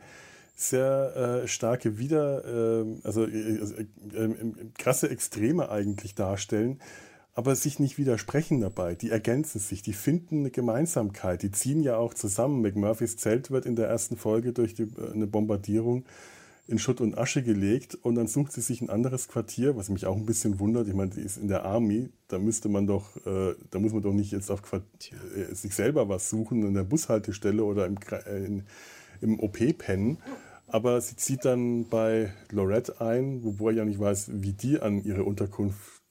sehr 0.55 1.41
äh, 1.43 1.47
starke 1.47 1.97
Wieder, 1.97 2.43
ähm, 2.45 3.01
also, 3.03 3.25
äh, 3.25 3.59
also 3.59 3.75
äh, 3.75 4.35
krasse 4.77 5.09
Extreme 5.09 5.69
eigentlich 5.69 6.15
darstellen, 6.15 6.79
aber 7.33 7.55
sich 7.55 7.79
nicht 7.79 7.97
widersprechen 7.97 8.61
dabei. 8.61 8.95
Die 8.95 9.09
ergänzen 9.09 9.59
sich, 9.59 9.81
die 9.81 9.93
finden 9.93 10.41
eine 10.41 10.51
Gemeinsamkeit, 10.51 11.41
die 11.41 11.51
ziehen 11.51 11.81
ja 11.81 11.97
auch 11.97 12.13
zusammen. 12.13 12.61
McMurphys 12.61 13.17
Zelt 13.17 13.49
wird 13.49 13.65
in 13.65 13.75
der 13.75 13.87
ersten 13.87 14.17
Folge 14.17 14.53
durch 14.53 14.75
die, 14.75 14.83
äh, 14.83 15.11
eine 15.13 15.27
Bombardierung 15.27 16.05
in 16.65 16.79
Schutt 16.79 17.01
und 17.01 17.17
Asche 17.17 17.43
gelegt 17.43 17.95
und 17.95 18.15
dann 18.15 18.27
sucht 18.27 18.53
sie 18.53 18.61
sich 18.61 18.81
ein 18.81 18.89
anderes 18.89 19.27
Quartier, 19.27 19.75
was 19.75 19.89
mich 19.89 20.05
auch 20.05 20.15
ein 20.15 20.25
bisschen 20.25 20.59
wundert. 20.59 20.87
Ich 20.87 20.93
meine, 20.93 21.11
die 21.11 21.21
ist 21.21 21.37
in 21.37 21.49
der 21.49 21.65
Army, 21.65 22.09
da 22.29 22.39
müsste 22.39 22.69
man 22.69 22.87
doch, 22.87 23.17
äh, 23.25 23.55
da 23.69 23.79
muss 23.79 23.91
man 23.91 24.01
doch 24.01 24.13
nicht 24.13 24.31
jetzt 24.31 24.49
auf 24.49 24.61
Quartier, 24.61 25.17
äh, 25.35 25.53
sich 25.53 25.75
selber 25.75 26.07
was 26.07 26.29
suchen 26.29 26.65
in 26.65 26.73
der 26.73 26.83
Bushaltestelle 26.83 27.63
oder 27.63 27.85
im, 27.85 27.97
äh, 28.11 28.45
in, 28.45 28.63
im 29.23 29.39
OP 29.39 29.57
pennen. 29.77 30.19
Aber 30.67 30.99
sie 31.01 31.15
zieht 31.15 31.45
dann 31.45 31.87
bei 31.89 32.33
Lorette 32.51 32.99
ein, 33.01 33.43
wobei 33.43 33.71
ich 33.71 33.77
ja 33.77 33.85
nicht 33.85 33.99
weiß, 33.99 34.31
wie 34.33 34.53
die 34.53 34.79
an 34.79 35.03
ihre 35.03 35.23
Unterkunft 35.23 36.01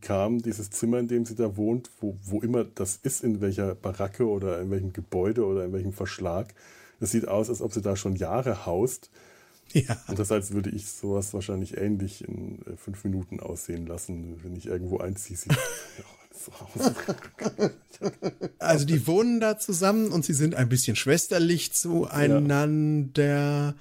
kam, 0.00 0.42
dieses 0.42 0.70
Zimmer, 0.70 0.98
in 0.98 1.08
dem 1.08 1.24
sie 1.24 1.34
da 1.34 1.56
wohnt, 1.56 1.90
wo, 2.00 2.16
wo 2.24 2.40
immer 2.40 2.64
das 2.64 2.96
ist, 2.96 3.22
in 3.22 3.40
welcher 3.40 3.74
Baracke 3.74 4.26
oder 4.26 4.60
in 4.60 4.70
welchem 4.70 4.92
Gebäude 4.92 5.44
oder 5.44 5.64
in 5.64 5.72
welchem 5.72 5.92
Verschlag. 5.92 6.54
Es 7.00 7.10
sieht 7.10 7.28
aus, 7.28 7.50
als 7.50 7.60
ob 7.60 7.72
sie 7.72 7.82
da 7.82 7.96
schon 7.96 8.16
Jahre 8.16 8.66
haust. 8.66 9.10
Ja. 9.72 9.96
Und 10.08 10.18
das 10.18 10.30
heißt, 10.30 10.52
würde 10.52 10.70
ich 10.70 10.88
sowas 10.88 11.34
wahrscheinlich 11.34 11.76
ähnlich 11.76 12.26
in 12.26 12.62
äh, 12.66 12.76
fünf 12.76 13.04
Minuten 13.04 13.40
aussehen 13.40 13.86
lassen, 13.86 14.42
wenn 14.42 14.56
ich 14.56 14.66
irgendwo 14.66 14.98
einziehe. 14.98 15.36
also 18.58 18.84
die 18.84 19.06
wohnen 19.06 19.40
da 19.40 19.58
zusammen 19.58 20.12
und 20.12 20.24
sie 20.24 20.34
sind 20.34 20.54
ein 20.54 20.68
bisschen 20.68 20.96
schwesterlich 20.96 21.72
zueinander. 21.72 23.74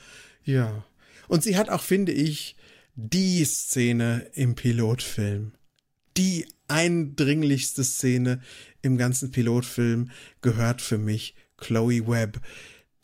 Ja. 0.43 0.53
ja. 0.53 0.85
Und 1.27 1.43
sie 1.43 1.57
hat 1.57 1.69
auch, 1.69 1.81
finde 1.81 2.11
ich, 2.11 2.55
die 2.95 3.43
Szene 3.43 4.27
im 4.33 4.55
Pilotfilm. 4.55 5.51
die 6.17 6.47
eindringlichste 6.67 7.83
Szene 7.83 8.41
im 8.81 8.97
ganzen 8.97 9.31
Pilotfilm 9.31 10.09
gehört 10.41 10.81
für 10.81 10.97
mich 10.97 11.35
Chloe 11.57 12.07
Webb. 12.07 12.39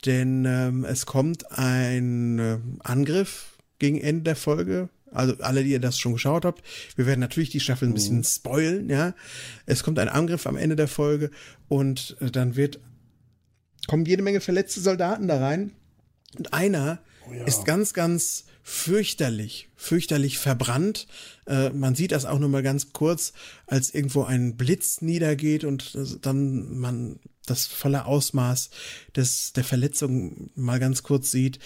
Denn 0.04 0.44
ähm, 0.46 0.84
es 0.84 1.06
kommt 1.06 1.52
ein 1.52 2.38
äh, 2.38 2.58
Angriff 2.80 3.58
gegen 3.78 4.00
Ende 4.00 4.22
der 4.22 4.36
Folge. 4.36 4.88
Also 5.12 5.34
alle, 5.40 5.64
die 5.64 5.70
ihr 5.70 5.80
das 5.80 5.98
schon 5.98 6.12
geschaut 6.12 6.44
habt, 6.44 6.62
wir 6.96 7.06
werden 7.06 7.20
natürlich 7.20 7.50
die 7.50 7.60
Staffel 7.60 7.88
ein 7.88 7.94
bisschen 7.94 8.18
mhm. 8.18 8.24
spoilen, 8.24 8.90
ja. 8.90 9.14
Es 9.66 9.82
kommt 9.82 9.98
ein 9.98 10.08
Angriff 10.08 10.46
am 10.46 10.56
Ende 10.56 10.76
der 10.76 10.88
Folge 10.88 11.30
und 11.68 12.16
äh, 12.20 12.30
dann 12.30 12.56
wird 12.56 12.80
kommen 13.86 14.04
jede 14.04 14.22
Menge 14.22 14.40
verletzte 14.40 14.80
Soldaten 14.80 15.28
da 15.28 15.38
rein 15.38 15.72
und 16.38 16.52
einer 16.52 17.00
oh 17.28 17.32
ja. 17.32 17.44
ist 17.44 17.64
ganz, 17.64 17.92
ganz 17.94 18.44
fürchterlich, 18.62 19.68
fürchterlich 19.74 20.38
verbrannt. 20.38 21.08
Äh, 21.46 21.70
man 21.70 21.94
sieht 21.94 22.12
das 22.12 22.24
auch 22.24 22.38
nur 22.38 22.48
mal 22.48 22.62
ganz 22.62 22.92
kurz, 22.92 23.32
als 23.66 23.92
irgendwo 23.92 24.22
ein 24.22 24.56
Blitz 24.56 25.00
niedergeht 25.00 25.64
und 25.64 25.98
dann 26.22 26.78
man 26.78 27.18
das 27.46 27.66
volle 27.66 28.06
Ausmaß 28.06 28.70
des, 29.16 29.52
der 29.52 29.64
Verletzung 29.64 30.50
mal 30.54 30.78
ganz 30.78 31.02
kurz 31.02 31.32
sieht. 31.32 31.58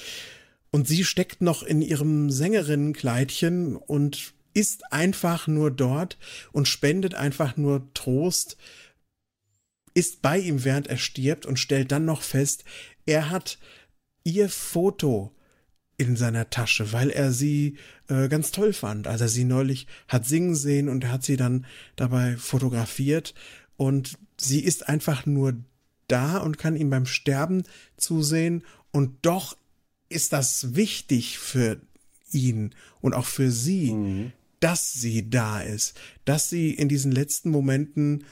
Und 0.77 0.87
sie 0.87 1.05
steckt 1.05 1.41
noch 1.41 1.63
in 1.63 1.81
ihrem 1.81 2.31
Sängerinnenkleidchen 2.31 3.77
und 3.77 4.35
ist 4.53 4.93
einfach 4.93 5.47
nur 5.47 5.71
dort 5.71 6.19
und 6.53 6.69
spendet 6.69 7.15
einfach 7.15 7.57
nur 7.57 7.89
Trost, 7.95 8.59
ist 9.95 10.21
bei 10.21 10.39
ihm, 10.39 10.65
während 10.65 10.87
er 10.89 10.99
stirbt 10.99 11.47
und 11.47 11.59
stellt 11.59 11.93
dann 11.93 12.05
noch 12.05 12.21
fest, 12.21 12.65
er 13.07 13.31
hat 13.31 13.59
ihr 14.23 14.51
Foto 14.51 15.35
in 15.97 16.15
seiner 16.15 16.51
Tasche, 16.51 16.93
weil 16.93 17.09
er 17.09 17.33
sie 17.33 17.79
äh, 18.09 18.29
ganz 18.29 18.51
toll 18.51 18.75
fand, 18.75 19.07
als 19.07 19.23
er 19.23 19.29
sie 19.29 19.45
neulich 19.45 19.87
hat 20.09 20.27
singen 20.27 20.55
sehen 20.55 20.91
und 20.91 21.05
er 21.05 21.13
hat 21.13 21.25
sie 21.25 21.39
dann 21.39 21.65
dabei 21.97 22.37
fotografiert 22.37 23.33
und 23.79 24.19
sie 24.39 24.61
ist 24.61 24.91
einfach 24.91 25.25
nur 25.25 25.55
da 26.07 26.37
und 26.37 26.59
kann 26.59 26.77
ihm 26.77 26.91
beim 26.91 27.07
Sterben 27.07 27.63
zusehen 27.97 28.63
und 28.93 29.25
doch 29.25 29.57
ist 30.09 30.33
das 30.33 30.75
wichtig 30.75 31.39
für 31.39 31.81
ihn 32.33 32.75
und 33.01 33.15
auch 33.15 33.27
für 33.27 33.51
sie, 33.51 33.93
mhm. 33.93 34.33
dass 34.61 34.93
sie 34.93 35.29
da 35.31 35.61
ist, 35.61 35.99
dass 36.25 36.49
sie 36.51 36.71
in 36.71 36.89
diesen 36.89 37.13
letzten 37.13 37.51
Momenten 37.51 38.25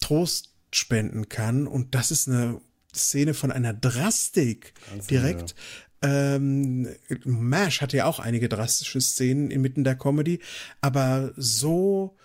Trost 0.00 0.54
spenden 0.72 1.28
kann 1.28 1.66
und 1.66 1.94
das 1.94 2.10
ist 2.10 2.28
eine 2.28 2.60
Szene 2.94 3.34
von 3.34 3.52
einer 3.52 3.72
Drastik 3.72 4.74
Ganz 4.90 5.06
direkt. 5.06 5.54
Ähm, 6.00 6.88
MASH 7.24 7.80
hatte 7.80 7.96
ja 7.96 8.04
auch 8.04 8.20
einige 8.20 8.48
drastische 8.48 9.00
Szenen 9.00 9.50
inmitten 9.50 9.82
der 9.82 9.96
Comedy, 9.96 10.38
aber 10.80 11.32
so 11.36 12.16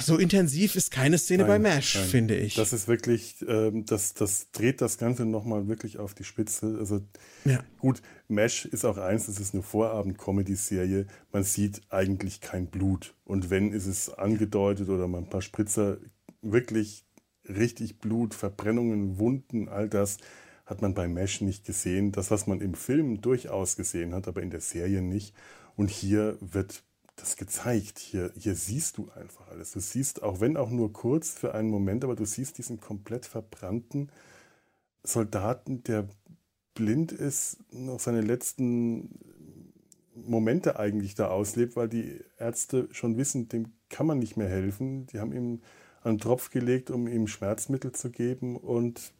so 0.00 0.16
intensiv 0.16 0.76
ist 0.76 0.90
keine 0.90 1.18
Szene 1.18 1.44
nein, 1.44 1.62
bei 1.62 1.70
MASH, 1.70 1.96
nein. 1.96 2.04
finde 2.06 2.36
ich. 2.36 2.54
Das 2.54 2.72
ist 2.72 2.88
wirklich, 2.88 3.44
ähm, 3.48 3.84
das, 3.86 4.14
das 4.14 4.50
dreht 4.52 4.80
das 4.80 4.98
Ganze 4.98 5.24
nochmal 5.24 5.68
wirklich 5.68 5.98
auf 5.98 6.14
die 6.14 6.24
Spitze. 6.24 6.76
Also 6.78 7.02
ja. 7.44 7.60
gut, 7.78 8.02
MASH 8.28 8.66
ist 8.66 8.84
auch 8.84 8.98
eins, 8.98 9.26
das 9.26 9.40
ist 9.40 9.54
eine 9.54 9.62
Vorabend-Comedy-Serie. 9.62 11.06
Man 11.32 11.44
sieht 11.44 11.82
eigentlich 11.90 12.40
kein 12.40 12.66
Blut. 12.66 13.14
Und 13.24 13.50
wenn, 13.50 13.72
ist 13.72 13.86
es 13.86 14.10
angedeutet 14.10 14.88
oder 14.88 15.08
mal 15.08 15.18
ein 15.18 15.30
paar 15.30 15.42
Spritzer. 15.42 15.98
Wirklich 16.42 17.04
richtig 17.48 17.98
Blut, 17.98 18.34
Verbrennungen, 18.34 19.18
Wunden, 19.18 19.68
all 19.68 19.88
das 19.88 20.18
hat 20.66 20.82
man 20.82 20.94
bei 20.94 21.06
Mesh 21.06 21.40
nicht 21.40 21.64
gesehen. 21.64 22.12
Das, 22.12 22.30
was 22.30 22.46
man 22.46 22.60
im 22.60 22.74
Film 22.74 23.20
durchaus 23.20 23.76
gesehen 23.76 24.14
hat, 24.14 24.26
aber 24.28 24.42
in 24.42 24.50
der 24.50 24.60
Serie 24.60 25.00
nicht. 25.00 25.34
Und 25.76 25.90
hier 25.90 26.36
wird 26.40 26.82
das 27.16 27.36
gezeigt. 27.36 27.98
Hier, 27.98 28.30
hier 28.36 28.54
siehst 28.54 28.98
du 28.98 29.10
einfach 29.10 29.48
alles. 29.48 29.72
Du 29.72 29.80
siehst, 29.80 30.22
auch 30.22 30.40
wenn 30.40 30.56
auch 30.56 30.70
nur 30.70 30.92
kurz 30.92 31.30
für 31.30 31.54
einen 31.54 31.70
Moment, 31.70 32.04
aber 32.04 32.14
du 32.14 32.24
siehst 32.24 32.58
diesen 32.58 32.80
komplett 32.80 33.26
verbrannten 33.26 34.10
Soldaten, 35.02 35.82
der 35.84 36.08
blind 36.74 37.12
ist, 37.12 37.58
noch 37.72 38.00
seine 38.00 38.20
letzten 38.20 39.18
Momente 40.14 40.78
eigentlich 40.78 41.14
da 41.14 41.28
auslebt, 41.28 41.76
weil 41.76 41.88
die 41.88 42.20
Ärzte 42.38 42.88
schon 42.92 43.16
wissen, 43.16 43.48
dem 43.48 43.72
kann 43.88 44.06
man 44.06 44.18
nicht 44.18 44.36
mehr 44.36 44.48
helfen. 44.48 45.06
Die 45.06 45.18
haben 45.18 45.32
ihm 45.32 45.62
einen 46.02 46.18
Tropf 46.18 46.50
gelegt, 46.50 46.90
um 46.90 47.06
ihm 47.06 47.26
Schmerzmittel 47.26 47.92
zu 47.92 48.10
geben 48.10 48.56
und 48.56 49.12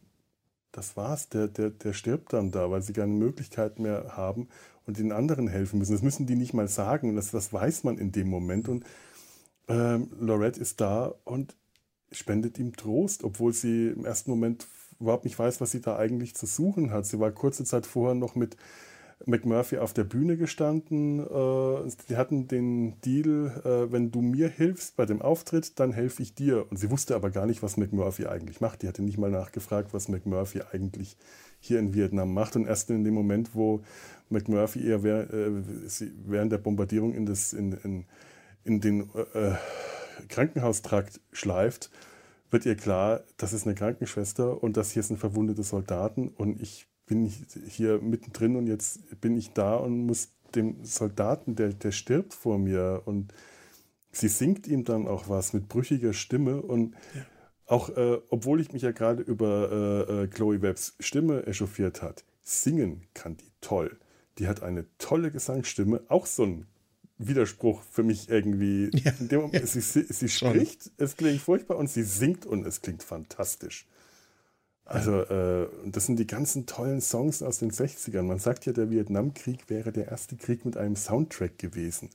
das 0.73 0.97
war's. 0.97 1.29
Der, 1.31 1.49
der, 1.49 1.71
der 1.71 1.93
stirbt 1.93 2.33
dann 2.33 2.51
da, 2.51 2.71
weil 2.71 2.83
sie 2.83 2.93
keine 2.93 3.13
Möglichkeit 3.13 3.79
mehr 3.79 4.17
haben 4.17 4.49
und 4.87 4.99
den 4.99 5.13
anderen 5.13 5.49
helfen 5.49 5.79
müssen. 5.79 5.93
Das 5.93 6.03
müssen 6.03 6.27
die 6.27 6.37
nicht 6.37 6.55
mal 6.55 6.69
sagen. 6.69 7.17
Das, 7.17 7.31
das 7.31 7.53
weiß 7.53 7.85
man 7.85 7.99
in 7.99 8.13
dem 8.13 8.29
Moment. 8.29 8.69
Und 8.69 8.85
ähm, 9.69 10.11
Lorette 10.19 10.61
ist 10.61 10.81
da 10.81 11.15
und 11.25 11.57
spendet 12.13 12.59
ihm 12.59 12.77
Trost, 12.77 13.25
obwohl 13.25 13.53
sie 13.53 13.89
im 13.89 14.05
ersten 14.05 14.31
Moment 14.31 14.67
überhaupt 15.01 15.25
nicht 15.25 15.39
weiß, 15.39 15.61
was 15.61 15.73
sie 15.73 15.81
da 15.81 15.97
eigentlich 15.97 16.35
zu 16.35 16.47
suchen 16.47 16.91
hat. 16.91 17.07
Sie 17.07 17.21
war 17.21 17.31
kurze 17.33 17.65
Zeit 17.65 17.87
vorher 17.87 18.15
noch 18.15 18.35
mit 18.35 18.57
McMurphy 19.25 19.79
auf 19.79 19.95
der 19.95 20.05
Bühne 20.05 20.37
gestanden. 20.37 21.21
Äh, 21.21 22.15
hatten 22.17 22.49
den 22.49 23.01
Deal, 23.01 23.63
äh, 23.65 23.93
wenn 23.93 24.11
du 24.11 24.21
mir 24.21 24.49
hilfst 24.49 24.97
bei 24.97 25.07
dem 25.07 25.23
Auftritt, 25.23 25.79
dann 25.81 25.93
helfe 25.93 26.23
ich 26.23 26.35
dir. 26.35 26.67
Und 26.71 26.77
sie 26.77 26.91
wusste 26.91 27.15
aber 27.15 27.31
gar 27.31 27.47
nicht, 27.47 27.63
was 27.63 27.77
McMurphy 27.77 28.27
eigentlich 28.27 28.61
macht. 28.61 28.83
Die 28.83 28.89
hatte 28.89 29.03
nicht 29.03 29.19
mal 29.19 29.31
nachgefragt, 29.31 29.95
was 29.95 30.09
McMurphy 30.09 30.63
eigentlich 30.71 31.17
hier 31.61 31.79
in 31.79 31.95
Vietnam 31.95 32.35
macht. 32.35 32.57
Und 32.57 32.67
erst 32.67 32.91
in 32.91 33.05
dem 33.05 33.15
Moment, 33.15 33.55
wo 33.55 33.83
McMurphy 34.29 34.87
eher 34.87 35.03
äh, 35.05 35.51
während 36.25 36.53
der 36.53 36.59
Bombardierung 36.59 37.15
in, 37.15 37.27
das, 37.27 37.53
in, 37.53 37.73
in, 37.73 38.05
in 38.65 38.81
den 38.81 39.11
äh, 39.35 39.53
Krankenhaustrakt 40.29 41.21
schleift, 41.33 41.91
wird 42.51 42.67
ihr 42.67 42.77
klar, 42.77 43.25
das 43.37 43.53
ist 43.53 43.67
eine 43.67 43.75
Krankenschwester 43.75 44.63
und 44.63 44.77
das 44.77 44.93
hier 44.93 45.03
sind 45.03 45.19
verwundete 45.19 45.63
Soldaten 45.63 46.29
und 46.29 46.61
ich 46.61 46.87
bin 47.07 47.27
hier 47.27 48.01
mittendrin 48.01 48.57
und 48.57 48.67
jetzt 48.67 49.21
bin 49.21 49.37
ich 49.37 49.53
da 49.53 49.77
und 49.77 50.07
muss 50.07 50.33
dem 50.55 50.85
Soldaten, 50.85 51.55
der, 51.55 51.73
der 51.73 51.93
stirbt 51.93 52.35
vor 52.35 52.59
mir 52.59 53.03
und 53.05 53.33
sie 54.13 54.29
singt 54.29 54.67
ihm 54.67 54.85
dann 54.85 55.07
auch 55.07 55.29
was 55.29 55.53
mit 55.53 55.69
brüchiger 55.69 56.13
Stimme 56.13 56.63
und 56.63 56.95
ja. 57.15 57.23
auch, 57.67 57.91
äh, 57.91 58.19
obwohl 58.31 58.61
ich 58.61 58.73
mich 58.73 58.83
ja 58.83 58.93
gerade 58.93 59.23
über 59.23 60.07
äh, 60.09 60.23
äh, 60.23 60.27
Chloe 60.29 60.63
Webbs 60.63 60.97
Stimme 61.01 61.47
echauffiert 61.47 62.03
hat, 62.03 62.25
singen 62.43 63.03
kann 63.15 63.37
die 63.37 63.51
toll. 63.61 63.99
Die 64.39 64.49
hat 64.49 64.63
eine 64.63 64.85
tolle 64.99 65.31
Gesangsstimme, 65.31 66.03
auch 66.09 66.27
so 66.27 66.45
ein 66.45 66.67
Widerspruch 67.19 67.83
für 67.91 68.03
mich 68.03 68.29
irgendwie. 68.29 68.91
Ja. 68.93 69.13
Moment, 69.39 69.69
sie, 69.69 69.81
sie 69.81 70.29
spricht, 70.29 70.91
es 70.99 71.17
klingt 71.17 71.41
furchtbar 71.41 71.77
und 71.79 71.89
sie 71.89 72.03
singt 72.03 72.45
und 72.45 72.67
es 72.67 72.83
klingt 72.83 73.03
fantastisch. 73.03 73.87
Also, 74.85 75.23
äh, 75.23 75.67
das 75.85 76.07
sind 76.07 76.19
die 76.19 76.29
ganzen 76.29 76.67
tollen 76.67 77.01
Songs 77.01 77.43
aus 77.43 77.59
den 77.59 77.73
60ern. 77.73 78.23
Man 78.23 78.39
sagt 78.39 78.67
ja, 78.67 78.73
der 78.73 78.91
Vietnamkrieg 78.91 79.69
wäre 79.69 79.91
der 79.91 80.09
erste 80.09 80.37
Krieg 80.37 80.65
mit 80.65 80.77
einem 80.77 80.95
Soundtrack 80.95 81.59
gewesen. 81.59 82.11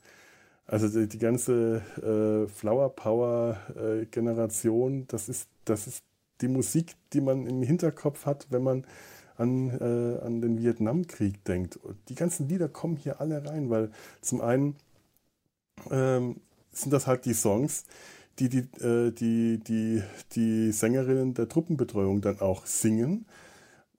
Also 0.68 0.88
die, 0.88 1.08
die 1.08 1.20
ganze 1.20 1.82
äh, 1.98 2.50
Flower 2.50 2.96
Power 2.96 3.58
äh, 3.76 4.06
Generation, 4.06 5.06
das 5.10 5.28
ist, 5.28 5.50
das 5.66 5.86
ist 5.86 6.04
die 6.40 6.48
Musik, 6.48 6.96
die 7.12 7.20
man 7.20 7.46
im 7.46 7.62
Hinterkopf 7.62 8.26
hat, 8.26 8.48
wenn 8.52 8.64
man 8.64 8.86
an, 9.38 9.70
äh, 9.70 10.26
an 10.26 10.42
den 10.42 10.60
Vietnamkrieg 10.60 11.44
denkt. 11.46 11.80
Die 12.10 12.16
ganzen 12.16 12.48
Lieder 12.48 12.70
kommen 12.70 12.96
hier 12.96 13.22
alle 13.22 13.46
rein, 13.46 13.70
weil 13.70 13.92
zum 14.22 14.42
einen 14.42 14.76
ähm, 15.90 16.38
sind 16.72 16.92
das 16.92 17.08
halt 17.08 17.26
die 17.26 17.34
Songs, 17.34 17.86
die 18.40 18.50
die, 18.50 18.84
äh, 18.84 19.12
die, 19.12 19.60
die, 19.60 20.02
die 20.34 20.72
Sängerinnen 20.72 21.34
der 21.34 21.48
Truppenbetreuung 21.50 22.22
dann 22.22 22.40
auch 22.40 22.66
singen. 22.66 23.26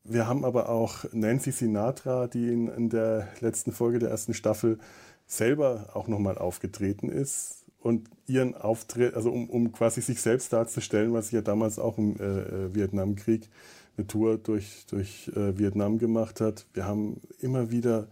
Wir 0.04 0.26
haben 0.26 0.44
aber 0.44 0.68
auch 0.68 1.04
Nancy 1.12 1.52
Sinatra, 1.52 2.26
die 2.26 2.48
in, 2.48 2.68
in 2.68 2.88
der 2.88 3.28
letzten 3.40 3.72
Folge 3.72 3.98
der 3.98 4.10
ersten 4.10 4.34
Staffel 4.34 4.78
selber 5.26 5.90
auch 5.94 6.08
nochmal 6.08 6.38
aufgetreten 6.38 7.08
ist 7.08 7.64
und 7.78 8.08
ihren 8.26 8.54
Auftritt, 8.54 9.14
also 9.14 9.30
um, 9.30 9.48
um 9.48 9.72
quasi 9.72 10.00
sich 10.00 10.20
selbst 10.20 10.52
darzustellen, 10.52 11.12
was 11.12 11.28
sie 11.28 11.36
ja 11.36 11.42
damals 11.42 11.78
auch 11.78 11.98
im 11.98 12.16
äh, 12.18 12.24
äh 12.24 12.74
Vietnamkrieg 12.74 13.48
eine 13.96 14.06
Tour 14.06 14.38
durch, 14.38 14.86
durch 14.86 15.28
äh, 15.34 15.58
Vietnam 15.58 15.98
gemacht 15.98 16.40
hat. 16.40 16.66
Wir 16.72 16.86
haben 16.86 17.20
immer 17.38 17.70
wieder 17.70 18.08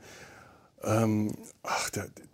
ähm, 0.83 1.33
ach, 1.63 1.91
der, 1.91 2.09
der, 2.09 2.25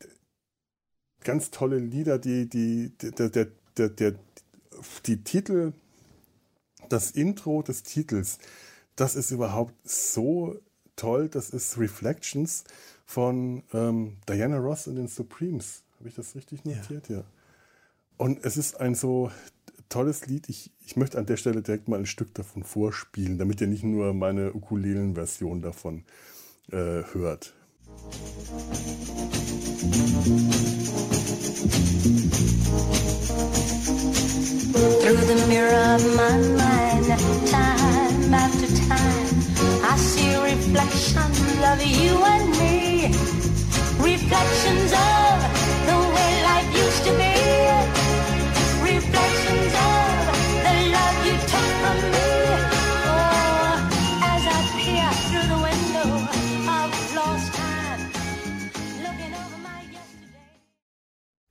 ganz 1.24 1.50
tolle 1.50 1.78
Lieder, 1.78 2.18
die, 2.18 2.48
die, 2.48 2.92
der, 2.98 3.28
der, 3.28 3.48
der, 3.76 3.88
der, 3.88 4.14
die 5.06 5.22
Titel, 5.24 5.72
das 6.88 7.10
Intro 7.10 7.62
des 7.62 7.82
Titels, 7.82 8.38
das 8.94 9.16
ist 9.16 9.30
überhaupt 9.30 9.74
so 9.84 10.60
toll. 10.94 11.28
Das 11.28 11.50
ist 11.50 11.78
Reflections 11.78 12.64
von 13.04 13.62
ähm, 13.72 14.16
Diana 14.28 14.58
Ross 14.58 14.86
und 14.86 14.96
den 14.96 15.08
Supremes. 15.08 15.82
Habe 15.98 16.08
ich 16.08 16.14
das 16.14 16.34
richtig 16.34 16.64
notiert? 16.64 17.08
Ja. 17.08 17.18
ja. 17.18 17.24
Und 18.16 18.44
es 18.44 18.56
ist 18.56 18.80
ein 18.80 18.94
so 18.94 19.30
tolles 19.88 20.26
Lied. 20.26 20.48
Ich, 20.48 20.70
ich 20.84 20.96
möchte 20.96 21.18
an 21.18 21.26
der 21.26 21.36
Stelle 21.36 21.62
direkt 21.62 21.88
mal 21.88 21.98
ein 21.98 22.06
Stück 22.06 22.34
davon 22.34 22.62
vorspielen, 22.62 23.38
damit 23.38 23.60
ihr 23.60 23.66
nicht 23.66 23.84
nur 23.84 24.14
meine 24.14 24.52
Ukulelen-Version 24.52 25.62
davon 25.62 26.04
äh, 26.70 27.02
hört. 27.12 27.54
Through 35.02 35.22
the 35.26 35.46
mirror 35.48 35.94
of 35.94 36.02
my 36.16 36.36
mind, 36.56 37.06
time 37.48 38.34
after 38.34 38.66
time, 38.88 39.28
I 39.84 39.96
see 39.96 40.34
reflections 40.36 41.38
of 41.62 41.80
you 41.86 42.18
and 42.24 42.50
me, 42.58 43.12
reflections 44.02 44.92
of 44.92 45.38
the 45.86 45.96
way 46.14 46.42
life 46.42 46.70
used 46.74 47.04
to 47.04 47.12
be, 47.16 47.35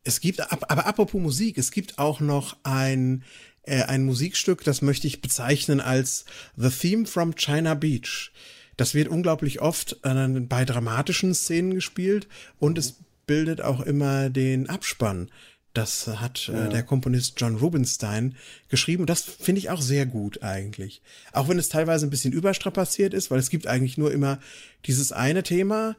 Es 0.05 0.21
gibt, 0.21 0.39
aber 0.51 0.85
apropos 0.85 1.19
Musik, 1.19 1.57
es 1.57 1.71
gibt 1.71 1.97
auch 1.97 2.19
noch 2.19 2.57
ein, 2.63 3.23
äh, 3.63 3.81
ein 3.83 4.05
Musikstück, 4.05 4.63
das 4.63 4.81
möchte 4.81 5.07
ich 5.07 5.21
bezeichnen 5.21 5.81
als 5.81 6.25
The 6.55 6.69
Theme 6.69 7.07
from 7.07 7.35
China 7.35 7.73
Beach. 7.73 8.31
Das 8.77 8.93
wird 8.93 9.07
unglaublich 9.07 9.61
oft 9.61 9.97
äh, 10.03 10.27
bei 10.41 10.63
dramatischen 10.63 11.33
Szenen 11.33 11.73
gespielt 11.73 12.27
und 12.59 12.77
es 12.77 12.99
bildet 13.25 13.61
auch 13.61 13.81
immer 13.81 14.29
den 14.29 14.69
Abspann. 14.69 15.31
Das 15.73 16.07
hat 16.07 16.49
äh, 16.49 16.69
der 16.69 16.83
Komponist 16.83 17.33
John 17.41 17.55
Rubinstein 17.55 18.35
geschrieben. 18.69 19.07
Das 19.07 19.21
finde 19.23 19.59
ich 19.59 19.71
auch 19.71 19.81
sehr 19.81 20.05
gut 20.05 20.41
eigentlich. 20.43 21.01
Auch 21.33 21.49
wenn 21.49 21.59
es 21.59 21.67
teilweise 21.67 22.05
ein 22.05 22.11
bisschen 22.11 22.31
überstrapaziert 22.31 23.13
ist, 23.13 23.29
weil 23.29 23.39
es 23.39 23.49
gibt 23.49 23.67
eigentlich 23.67 23.97
nur 23.97 24.11
immer 24.13 24.39
dieses 24.85 25.11
eine 25.11 25.43
Thema. 25.43 25.97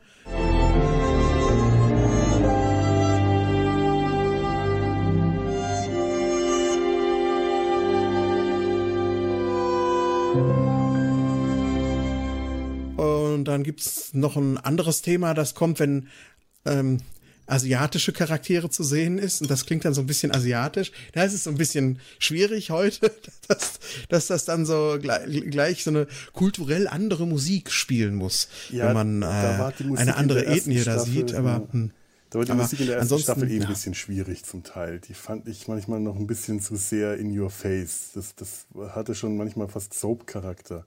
Und 13.46 13.52
dann 13.52 13.62
gibt's 13.62 14.12
noch 14.12 14.36
ein 14.36 14.58
anderes 14.58 15.02
Thema, 15.02 15.32
das 15.32 15.54
kommt, 15.54 15.78
wenn 15.78 16.08
ähm, 16.64 16.98
asiatische 17.46 18.12
Charaktere 18.12 18.70
zu 18.70 18.82
sehen 18.82 19.18
ist. 19.18 19.40
Und 19.40 19.50
das 19.50 19.66
klingt 19.66 19.84
dann 19.84 19.94
so 19.94 20.00
ein 20.00 20.06
bisschen 20.08 20.34
asiatisch. 20.34 20.90
Da 21.12 21.22
ist 21.22 21.32
es 21.32 21.44
so 21.44 21.50
ein 21.50 21.56
bisschen 21.56 22.00
schwierig 22.18 22.70
heute, 22.70 23.12
dass, 23.48 23.78
dass 24.08 24.26
das 24.26 24.44
dann 24.46 24.66
so 24.66 24.98
gleich, 25.00 25.44
gleich 25.48 25.84
so 25.84 25.90
eine 25.90 26.08
kulturell 26.32 26.88
andere 26.88 27.24
Musik 27.24 27.70
spielen 27.70 28.16
muss, 28.16 28.48
Ja, 28.70 28.88
wenn 28.88 28.94
man 28.94 29.20
da 29.20 29.70
äh, 29.70 29.72
eine 29.78 30.02
in 30.02 30.08
andere 30.10 30.46
Ethnie 30.46 30.82
da 30.82 30.94
Staffel, 30.94 31.12
sieht. 31.12 31.34
Aber, 31.34 31.68
hm. 31.70 31.92
Da 32.30 32.40
war 32.40 32.44
die 32.44 32.50
Aber 32.50 32.62
Musik 32.62 32.80
in 32.80 32.86
der 32.88 32.96
ersten 32.96 33.18
Staffel 33.20 33.48
eh 33.48 33.54
ein 33.54 33.62
ja. 33.62 33.68
bisschen 33.68 33.94
schwierig 33.94 34.44
zum 34.44 34.64
Teil. 34.64 34.98
Die 34.98 35.14
fand 35.14 35.46
ich 35.46 35.68
manchmal 35.68 36.00
noch 36.00 36.16
ein 36.16 36.26
bisschen 36.26 36.60
zu 36.60 36.74
sehr 36.74 37.16
in 37.16 37.38
your 37.38 37.50
face. 37.50 38.10
Das, 38.14 38.34
das 38.34 38.66
hatte 38.88 39.14
schon 39.14 39.36
manchmal 39.36 39.68
fast 39.68 39.94
Soap-Charakter. 39.94 40.84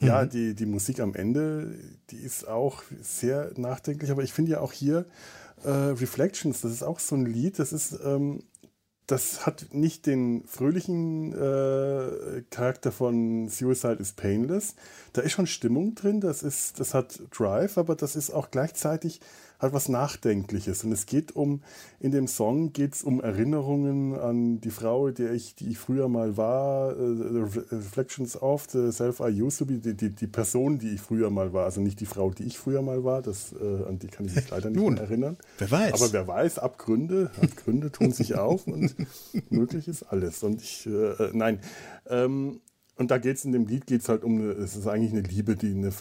Ja, 0.00 0.24
Mhm. 0.24 0.30
die, 0.30 0.54
die 0.54 0.66
Musik 0.66 1.00
am 1.00 1.14
Ende, 1.14 1.74
die 2.10 2.16
ist 2.18 2.46
auch 2.46 2.82
sehr 3.00 3.52
nachdenklich, 3.56 4.10
aber 4.10 4.22
ich 4.22 4.32
finde 4.32 4.52
ja 4.52 4.60
auch 4.60 4.72
hier 4.72 5.06
äh, 5.64 5.70
Reflections, 5.70 6.60
das 6.60 6.72
ist 6.72 6.82
auch 6.82 6.98
so 6.98 7.16
ein 7.16 7.24
Lied, 7.26 7.58
das 7.58 7.72
ist, 7.72 7.98
ähm, 8.04 8.42
das 9.06 9.46
hat 9.46 9.68
nicht 9.70 10.06
den 10.06 10.44
fröhlichen 10.46 11.32
äh, 11.32 12.42
Charakter 12.50 12.90
von 12.92 13.48
Suicide 13.48 13.98
is 14.00 14.12
Painless. 14.12 14.74
Da 15.12 15.22
ist 15.22 15.32
schon 15.32 15.46
Stimmung 15.46 15.94
drin, 15.94 16.20
das, 16.20 16.42
ist, 16.42 16.80
das 16.80 16.92
hat 16.92 17.20
Drive, 17.30 17.78
aber 17.78 17.94
das 17.94 18.16
ist 18.16 18.30
auch 18.30 18.50
gleichzeitig 18.50 19.20
halt 19.58 19.72
was 19.72 19.88
Nachdenkliches. 19.88 20.84
Und 20.84 20.92
es 20.92 21.06
geht 21.06 21.34
um, 21.34 21.62
in 22.00 22.10
dem 22.10 22.26
Song 22.26 22.72
geht 22.72 22.94
es 22.94 23.02
um 23.02 23.20
Erinnerungen 23.20 24.14
an 24.18 24.60
die 24.60 24.70
Frau, 24.70 25.10
der 25.10 25.32
ich, 25.32 25.54
die 25.54 25.68
ich 25.70 25.78
früher 25.78 26.08
mal 26.08 26.36
war, 26.36 26.90
äh, 26.92 27.00
Re- 27.00 27.64
Reflections 27.72 28.40
of 28.40 28.66
the 28.70 28.90
Self 28.92 29.20
I 29.20 29.42
used 29.42 29.58
to 29.58 29.66
be, 29.66 29.74
die, 29.78 29.94
die, 29.94 30.10
die 30.10 30.26
Person, 30.26 30.78
die 30.78 30.90
ich 30.90 31.00
früher 31.00 31.30
mal 31.30 31.52
war, 31.52 31.64
also 31.64 31.80
nicht 31.80 32.00
die 32.00 32.06
Frau, 32.06 32.30
die 32.30 32.44
ich 32.44 32.58
früher 32.58 32.82
mal 32.82 33.04
war, 33.04 33.22
das, 33.22 33.52
äh, 33.52 33.84
an 33.88 33.98
die 33.98 34.08
kann 34.08 34.26
ich 34.26 34.34
mich 34.34 34.50
leider 34.50 34.70
nicht 34.70 34.78
Nun, 34.78 34.94
mehr 34.94 35.04
erinnern. 35.04 35.36
wer 35.58 35.70
weiß. 35.70 35.92
Aber 35.94 36.12
wer 36.12 36.26
weiß, 36.26 36.58
Abgründe, 36.58 37.30
Abgründe 37.40 37.90
tun 37.90 38.12
sich 38.12 38.34
auf 38.36 38.66
und 38.66 38.94
möglich 39.50 39.88
ist 39.88 40.02
alles. 40.04 40.42
Und 40.42 40.60
ich, 40.62 40.86
äh, 40.86 40.90
äh, 40.90 41.30
nein, 41.32 41.60
ähm, 42.08 42.60
und 42.96 43.10
da 43.10 43.18
geht 43.18 43.36
es 43.36 43.44
in 43.44 43.52
dem 43.52 43.66
Lied 43.66 43.86
geht's 43.86 44.08
halt 44.08 44.24
um, 44.24 44.40
eine, 44.40 44.52
es 44.52 44.74
ist 44.74 44.86
eigentlich 44.86 45.12
eine 45.12 45.20
Liebe, 45.20 45.54
die 45.54 45.72
eine, 45.72 45.92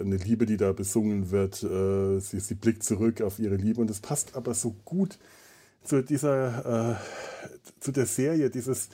eine 0.00 0.16
Liebe, 0.16 0.46
die 0.46 0.56
da 0.56 0.72
besungen 0.72 1.30
wird. 1.32 1.62
Äh, 1.64 2.20
sie, 2.20 2.38
sie 2.38 2.54
blickt 2.54 2.84
zurück 2.84 3.20
auf 3.22 3.40
ihre 3.40 3.56
Liebe 3.56 3.80
und 3.80 3.90
es 3.90 4.00
passt 4.00 4.36
aber 4.36 4.54
so 4.54 4.74
gut 4.84 5.18
zu 5.82 6.02
dieser, 6.02 6.92
äh, 6.92 6.96
zu 7.80 7.90
der 7.90 8.06
Serie, 8.06 8.50
dieses 8.50 8.88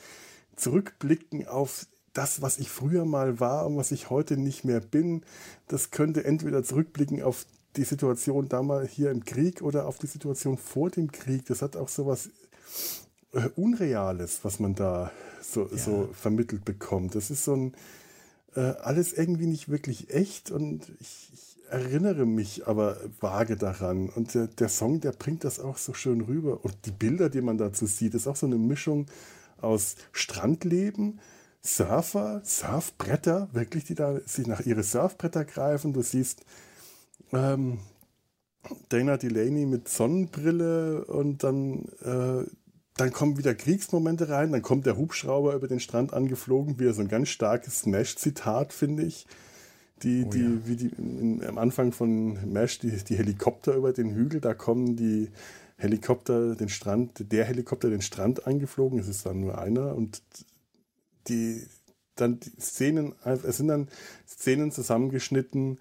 Zurückblicken 0.56 1.46
auf 1.46 1.86
das, 2.14 2.40
was 2.40 2.58
ich 2.58 2.70
früher 2.70 3.04
mal 3.04 3.38
war 3.40 3.66
und 3.66 3.76
was 3.76 3.92
ich 3.92 4.08
heute 4.08 4.38
nicht 4.38 4.64
mehr 4.64 4.80
bin. 4.80 5.22
Das 5.68 5.90
könnte 5.90 6.24
entweder 6.24 6.64
zurückblicken 6.64 7.22
auf 7.22 7.44
die 7.76 7.84
Situation 7.84 8.48
damals 8.48 8.90
hier 8.90 9.10
im 9.10 9.24
Krieg 9.24 9.60
oder 9.60 9.86
auf 9.86 9.98
die 9.98 10.06
Situation 10.06 10.56
vor 10.56 10.88
dem 10.90 11.12
Krieg. 11.12 11.44
Das 11.46 11.60
hat 11.60 11.76
auch 11.76 11.88
so 11.88 12.06
was 12.06 12.30
äh, 13.34 13.48
Unreales, 13.54 14.40
was 14.42 14.58
man 14.58 14.74
da 14.74 15.12
so, 15.52 15.68
so 15.74 16.08
vermittelt 16.12 16.64
bekommt. 16.64 17.14
Das 17.14 17.30
ist 17.30 17.44
so 17.44 17.54
ein 17.54 17.74
äh, 18.54 18.60
alles 18.60 19.12
irgendwie 19.12 19.46
nicht 19.46 19.68
wirklich 19.68 20.10
echt 20.10 20.50
und 20.50 20.92
ich, 21.00 21.30
ich 21.32 21.48
erinnere 21.70 22.26
mich 22.26 22.66
aber 22.66 22.98
vage 23.20 23.56
daran. 23.56 24.08
Und 24.08 24.34
der, 24.34 24.46
der 24.46 24.68
Song, 24.68 25.00
der 25.00 25.12
bringt 25.12 25.44
das 25.44 25.60
auch 25.60 25.76
so 25.76 25.94
schön 25.94 26.22
rüber. 26.22 26.64
Und 26.64 26.74
die 26.86 26.90
Bilder, 26.90 27.28
die 27.28 27.42
man 27.42 27.58
dazu 27.58 27.86
sieht, 27.86 28.14
ist 28.14 28.26
auch 28.26 28.36
so 28.36 28.46
eine 28.46 28.56
Mischung 28.56 29.06
aus 29.60 29.96
Strandleben, 30.12 31.20
Surfer, 31.60 32.40
Surfbretter, 32.44 33.48
wirklich, 33.52 33.84
die 33.84 33.94
da 33.94 34.18
sich 34.20 34.46
nach 34.46 34.60
ihre 34.60 34.82
Surfbretter 34.82 35.44
greifen. 35.44 35.92
Du 35.92 36.02
siehst 36.02 36.44
ähm, 37.32 37.78
Dana 38.88 39.16
Delaney 39.16 39.66
mit 39.66 39.88
Sonnenbrille 39.88 41.04
und 41.04 41.44
dann, 41.44 41.84
äh, 42.02 42.44
dann 43.00 43.12
kommen 43.12 43.38
wieder 43.38 43.54
Kriegsmomente 43.54 44.28
rein, 44.28 44.52
dann 44.52 44.62
kommt 44.62 44.84
der 44.84 44.96
Hubschrauber 44.96 45.54
über 45.54 45.68
den 45.68 45.80
Strand 45.80 46.12
angeflogen, 46.12 46.78
wieder 46.78 46.92
so 46.92 47.00
ein 47.00 47.08
ganz 47.08 47.28
starkes 47.28 47.80
Smash-Zitat, 47.80 48.72
finde 48.72 49.04
ich. 49.04 49.26
Die, 50.02 50.24
Oh 50.26 50.30
die, 50.30 50.42
ja. 50.42 50.50
wie 50.64 50.76
die 50.76 50.88
in, 50.96 51.44
am 51.44 51.58
Anfang 51.58 51.92
von 51.92 52.52
Mesh, 52.52 52.78
die, 52.78 52.90
die 52.90 53.16
Helikopter 53.16 53.74
über 53.74 53.92
den 53.92 54.14
Hügel, 54.14 54.40
da 54.40 54.54
kommen 54.54 54.96
die 54.96 55.30
Helikopter 55.76 56.54
den 56.54 56.68
Strand, 56.68 57.32
der 57.32 57.44
Helikopter 57.44 57.90
den 57.90 58.02
Strand 58.02 58.46
angeflogen, 58.46 58.98
es 58.98 59.08
ist 59.08 59.26
dann 59.26 59.40
nur 59.40 59.58
einer 59.58 59.94
und 59.94 60.22
die 61.28 61.62
dann 62.16 62.40
die 62.40 62.60
Szenen, 62.60 63.14
es 63.24 63.56
sind 63.56 63.68
dann 63.68 63.88
Szenen 64.26 64.72
zusammengeschnitten 64.72 65.78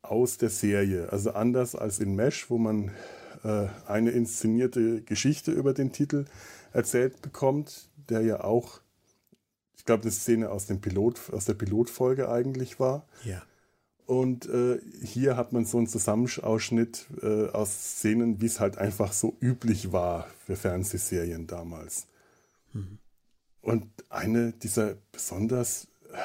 aus 0.00 0.38
der 0.38 0.50
Serie. 0.50 1.10
Also 1.10 1.32
anders 1.32 1.74
als 1.74 1.98
in 1.98 2.14
Mesh, 2.14 2.48
wo 2.48 2.58
man 2.58 2.90
äh, 3.44 3.68
eine 3.86 4.10
inszenierte 4.10 5.02
Geschichte 5.02 5.52
über 5.52 5.72
den 5.72 5.92
Titel 5.92 6.24
erzählt 6.72 7.22
bekommt, 7.22 7.88
der 8.08 8.22
ja 8.22 8.42
auch, 8.42 8.80
ich 9.76 9.84
glaube, 9.84 10.02
eine 10.02 10.10
Szene 10.10 10.50
aus, 10.50 10.66
dem 10.66 10.80
Pilot, 10.80 11.32
aus 11.32 11.44
der 11.44 11.54
Pilotfolge 11.54 12.28
eigentlich 12.28 12.80
war. 12.80 13.06
Ja. 13.24 13.42
Und 14.06 14.46
äh, 14.48 14.80
hier 15.02 15.36
hat 15.36 15.52
man 15.52 15.64
so 15.64 15.78
einen 15.78 15.86
Zusammenausschnitt 15.86 17.06
äh, 17.22 17.48
aus 17.48 17.98
Szenen, 17.98 18.40
wie 18.40 18.46
es 18.46 18.60
halt 18.60 18.76
einfach 18.76 19.12
so 19.12 19.34
üblich 19.40 19.92
war 19.92 20.26
für 20.44 20.56
Fernsehserien 20.56 21.46
damals. 21.46 22.06
Und 23.62 23.86
eine 24.10 24.52
dieser 24.52 24.96
besonders 25.10 25.86
äh, 26.12 26.16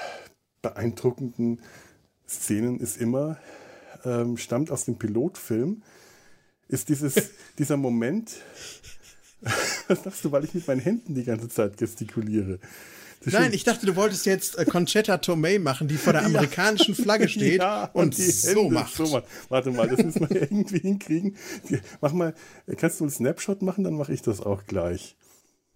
beeindruckenden 0.61 1.61
Szenen 2.27 2.79
ist 2.79 2.97
immer, 2.97 3.37
ähm, 4.03 4.37
stammt 4.37 4.71
aus 4.71 4.85
dem 4.85 4.97
Pilotfilm, 4.97 5.83
ist 6.69 6.87
dieses, 6.89 7.15
dieser 7.59 7.75
Moment, 7.77 8.31
was 9.87 10.03
sagst 10.03 10.23
du, 10.23 10.31
weil 10.31 10.45
ich 10.45 10.53
mit 10.53 10.67
meinen 10.67 10.79
Händen 10.79 11.15
die 11.15 11.23
ganze 11.25 11.49
Zeit 11.49 11.77
gestikuliere. 11.77 12.59
Das 13.21 13.33
Nein, 13.33 13.51
ich 13.51 13.65
dachte, 13.65 13.85
du 13.85 13.97
wolltest 13.97 14.25
jetzt 14.25 14.57
äh, 14.57 14.63
Conchetta 14.63 15.17
Tomei 15.17 15.59
machen, 15.59 15.89
die 15.89 15.97
vor 15.97 16.13
der 16.13 16.23
amerikanischen 16.25 16.95
Flagge 16.95 17.27
steht 17.27 17.59
Ja, 17.61 17.89
und, 17.91 18.17
die 18.17 18.31
so 18.31 18.69
macht. 18.69 18.95
So 18.95 19.07
macht. 19.07 19.25
Warte 19.49 19.71
mal, 19.71 19.89
das 19.89 20.05
müssen 20.05 20.29
wir 20.29 20.41
irgendwie 20.41 20.79
hinkriegen. 20.79 21.35
Mach 21.99 22.13
mal, 22.13 22.33
kannst 22.77 23.01
du 23.01 23.03
einen 23.03 23.11
Snapshot 23.11 23.61
machen, 23.61 23.83
dann 23.83 23.95
mache 23.95 24.13
ich 24.13 24.21
das 24.21 24.39
auch 24.39 24.63
gleich. 24.65 25.17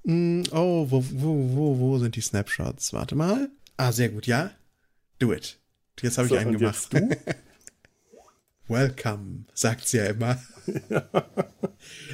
Oh, 0.06 0.88
wo, 0.90 1.04
wo, 1.12 1.56
wo, 1.56 1.80
wo 1.80 2.00
sind 2.00 2.16
die 2.16 2.22
Snapshots? 2.22 2.94
Warte 2.94 3.16
mal. 3.16 3.50
Ah, 3.76 3.92
sehr 3.92 4.08
gut, 4.10 4.26
ja. 4.26 4.52
Do 5.20 5.34
it. 5.34 5.60
Jetzt 6.02 6.18
habe 6.18 6.28
ich 6.28 6.34
So, 6.34 6.38
einen 6.38 6.52
und 6.52 6.58
gemacht. 6.60 6.90
jetzt 6.94 6.94
du? 6.94 7.34
Welcome, 8.68 9.46
sagt 9.54 9.88
sie 9.88 9.98
ja 9.98 10.06
immer. 10.06 10.42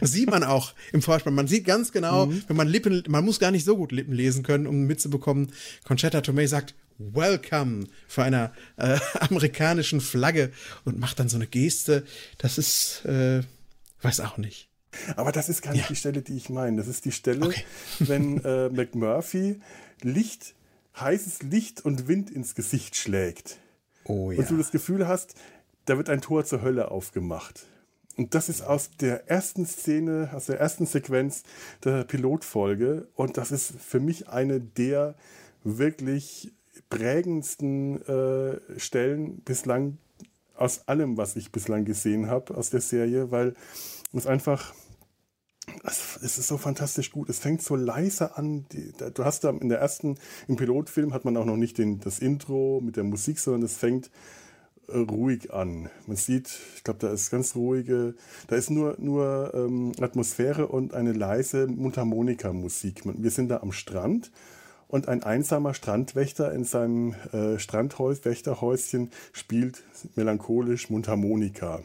Das 0.02 0.12
sieht 0.12 0.30
man 0.30 0.43
auch 0.43 0.74
im 0.91 1.02
Vorspann. 1.02 1.36
Man 1.36 1.47
sieht 1.47 1.66
ganz 1.66 1.91
genau, 1.91 2.26
Mhm. 2.26 2.43
wenn 2.47 2.56
man 2.58 2.68
Lippen, 2.68 3.04
man 3.08 3.24
muss 3.24 3.39
gar 3.39 3.52
nicht 3.52 3.66
so 3.66 3.78
gut 3.78 3.91
Lippen 3.91 4.14
lesen 4.14 4.43
können, 4.43 4.66
um 4.68 4.84
mitzubekommen, 4.86 5.52
Conchetta 5.86 6.22
Tomei 6.22 6.47
sagt 6.47 6.74
Welcome 6.97 7.86
vor 8.08 8.24
einer 8.24 8.52
äh, 8.78 8.97
amerikanischen 9.20 10.02
Flagge 10.02 10.52
und 10.86 11.00
macht 11.00 11.20
dann 11.20 11.30
so 11.30 11.38
eine 11.38 11.47
Geste. 11.47 12.04
Das 12.39 12.58
ist, 12.58 13.06
äh, 13.06 13.41
weiß 14.02 14.20
auch 14.22 14.38
nicht. 14.38 14.70
Aber 15.16 15.32
das 15.32 15.50
ist 15.50 15.62
gar 15.62 15.72
nicht 15.72 15.82
Ja. 15.84 15.88
die 15.88 15.95
Stelle, 15.95 16.22
die 16.24 16.36
ich 16.36 16.50
meine. 16.50 16.78
Das 16.78 16.88
ist 16.88 17.06
die 17.06 17.12
Stelle, 17.12 17.45
Okay. 17.45 17.64
wenn 18.00 18.43
äh, 18.43 18.70
McMurphy 18.70 19.62
Licht, 20.02 20.56
heißes 21.00 21.43
Licht 21.43 21.86
und 21.86 22.08
Wind 22.08 22.32
ins 22.32 22.56
Gesicht 22.56 22.95
schlägt. 22.95 23.58
Oh 24.06 24.32
ja. 24.32 24.39
Und 24.39 24.50
du 24.50 24.58
das 24.58 24.72
Gefühl 24.72 25.08
hast, 25.08 25.36
da 25.90 25.98
wird 25.98 26.10
ein 26.10 26.22
Tor 26.22 26.46
zur 26.46 26.62
Hölle 26.62 26.92
aufgemacht. 26.92 27.66
Und 28.16 28.36
das 28.36 28.48
ist 28.48 28.62
aus 28.62 28.92
der 29.00 29.28
ersten 29.28 29.66
Szene, 29.66 30.30
aus 30.34 30.46
der 30.46 30.60
ersten 30.60 30.86
Sequenz 30.86 31.42
der 31.84 32.04
Pilotfolge. 32.04 33.08
Und 33.16 33.38
das 33.38 33.52
ist 33.52 33.74
für 33.80 34.00
mich 34.00 34.28
eine 34.28 34.60
der 34.60 35.16
wirklich 35.64 36.54
prägendsten 36.90 38.06
äh, 38.06 38.60
Stellen 38.78 39.42
bislang 39.42 39.98
aus 40.54 40.88
allem, 40.88 41.18
was 41.18 41.36
ich 41.36 41.52
bislang 41.52 41.86
gesehen 41.86 42.30
habe 42.30 42.56
aus 42.56 42.70
der 42.70 42.82
Serie, 42.82 43.32
weil 43.32 43.56
es 44.14 44.28
einfach 44.28 44.76
es 45.84 46.38
ist 46.38 46.48
so 46.48 46.58
fantastisch 46.58 47.12
gut. 47.12 47.30
Es 47.30 47.40
fängt 47.40 47.62
so 47.62 47.76
leise 47.76 48.38
an. 48.38 48.66
Du 49.14 49.24
hast 49.24 49.44
da 49.44 49.52
in 49.52 49.70
der 49.70 49.80
ersten, 49.80 50.18
im 50.48 50.56
Pilotfilm 50.56 51.14
hat 51.14 51.26
man 51.26 51.38
auch 51.38 51.46
noch 51.46 51.58
nicht 51.58 51.78
den, 51.78 52.00
das 52.00 52.20
Intro 52.20 52.82
mit 52.84 52.96
der 52.96 53.04
Musik, 53.04 53.40
sondern 53.40 53.64
es 53.64 53.78
fängt 53.78 54.10
ruhig 54.94 55.54
an. 55.54 55.90
Man 56.08 56.18
sieht, 56.18 56.50
ich 56.76 56.84
glaube, 56.84 57.00
da 57.00 57.12
ist 57.12 57.32
ganz 57.32 57.56
ruhige, 57.56 58.16
da 58.48 58.56
ist 58.56 58.70
nur, 58.70 58.96
nur 59.00 59.54
ähm, 59.54 59.92
Atmosphäre 60.00 60.68
und 60.68 60.94
eine 60.94 61.14
leise 61.14 61.68
Mundharmonika-Musik. 61.68 63.04
Wir 63.06 63.32
sind 63.32 63.50
da 63.50 63.58
am 63.62 63.72
Strand 63.72 64.32
und 64.88 65.08
ein 65.08 65.24
einsamer 65.24 65.74
Strandwächter 65.74 66.52
in 66.52 66.64
seinem 66.64 67.14
äh, 67.32 67.60
Strandwächterhäuschen 67.60 69.12
spielt 69.32 69.84
melancholisch 70.16 70.90
Mundharmonika. 70.90 71.84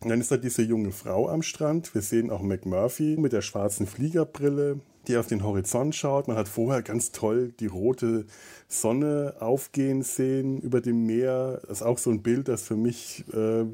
Und 0.00 0.10
dann 0.10 0.20
ist 0.20 0.30
da 0.30 0.36
diese 0.36 0.62
junge 0.62 0.92
Frau 0.92 1.28
am 1.28 1.42
Strand. 1.42 1.94
Wir 1.94 2.02
sehen 2.02 2.30
auch 2.30 2.42
McMurphy 2.42 3.16
mit 3.18 3.32
der 3.32 3.40
schwarzen 3.40 3.86
Fliegerbrille, 3.86 4.80
die 5.06 5.16
auf 5.16 5.26
den 5.26 5.42
Horizont 5.44 5.94
schaut. 5.94 6.28
Man 6.28 6.36
hat 6.36 6.48
vorher 6.48 6.82
ganz 6.82 7.12
toll 7.12 7.52
die 7.60 7.66
rote 7.66 8.26
Sonne 8.68 9.36
aufgehen 9.40 10.02
sehen 10.02 10.60
über 10.60 10.80
dem 10.80 11.06
Meer. 11.06 11.60
Das 11.62 11.78
ist 11.78 11.82
auch 11.82 11.98
so 11.98 12.10
ein 12.10 12.22
Bild, 12.22 12.48
das 12.48 12.62
für 12.62 12.76
mich 12.76 13.24
äh, 13.32 13.64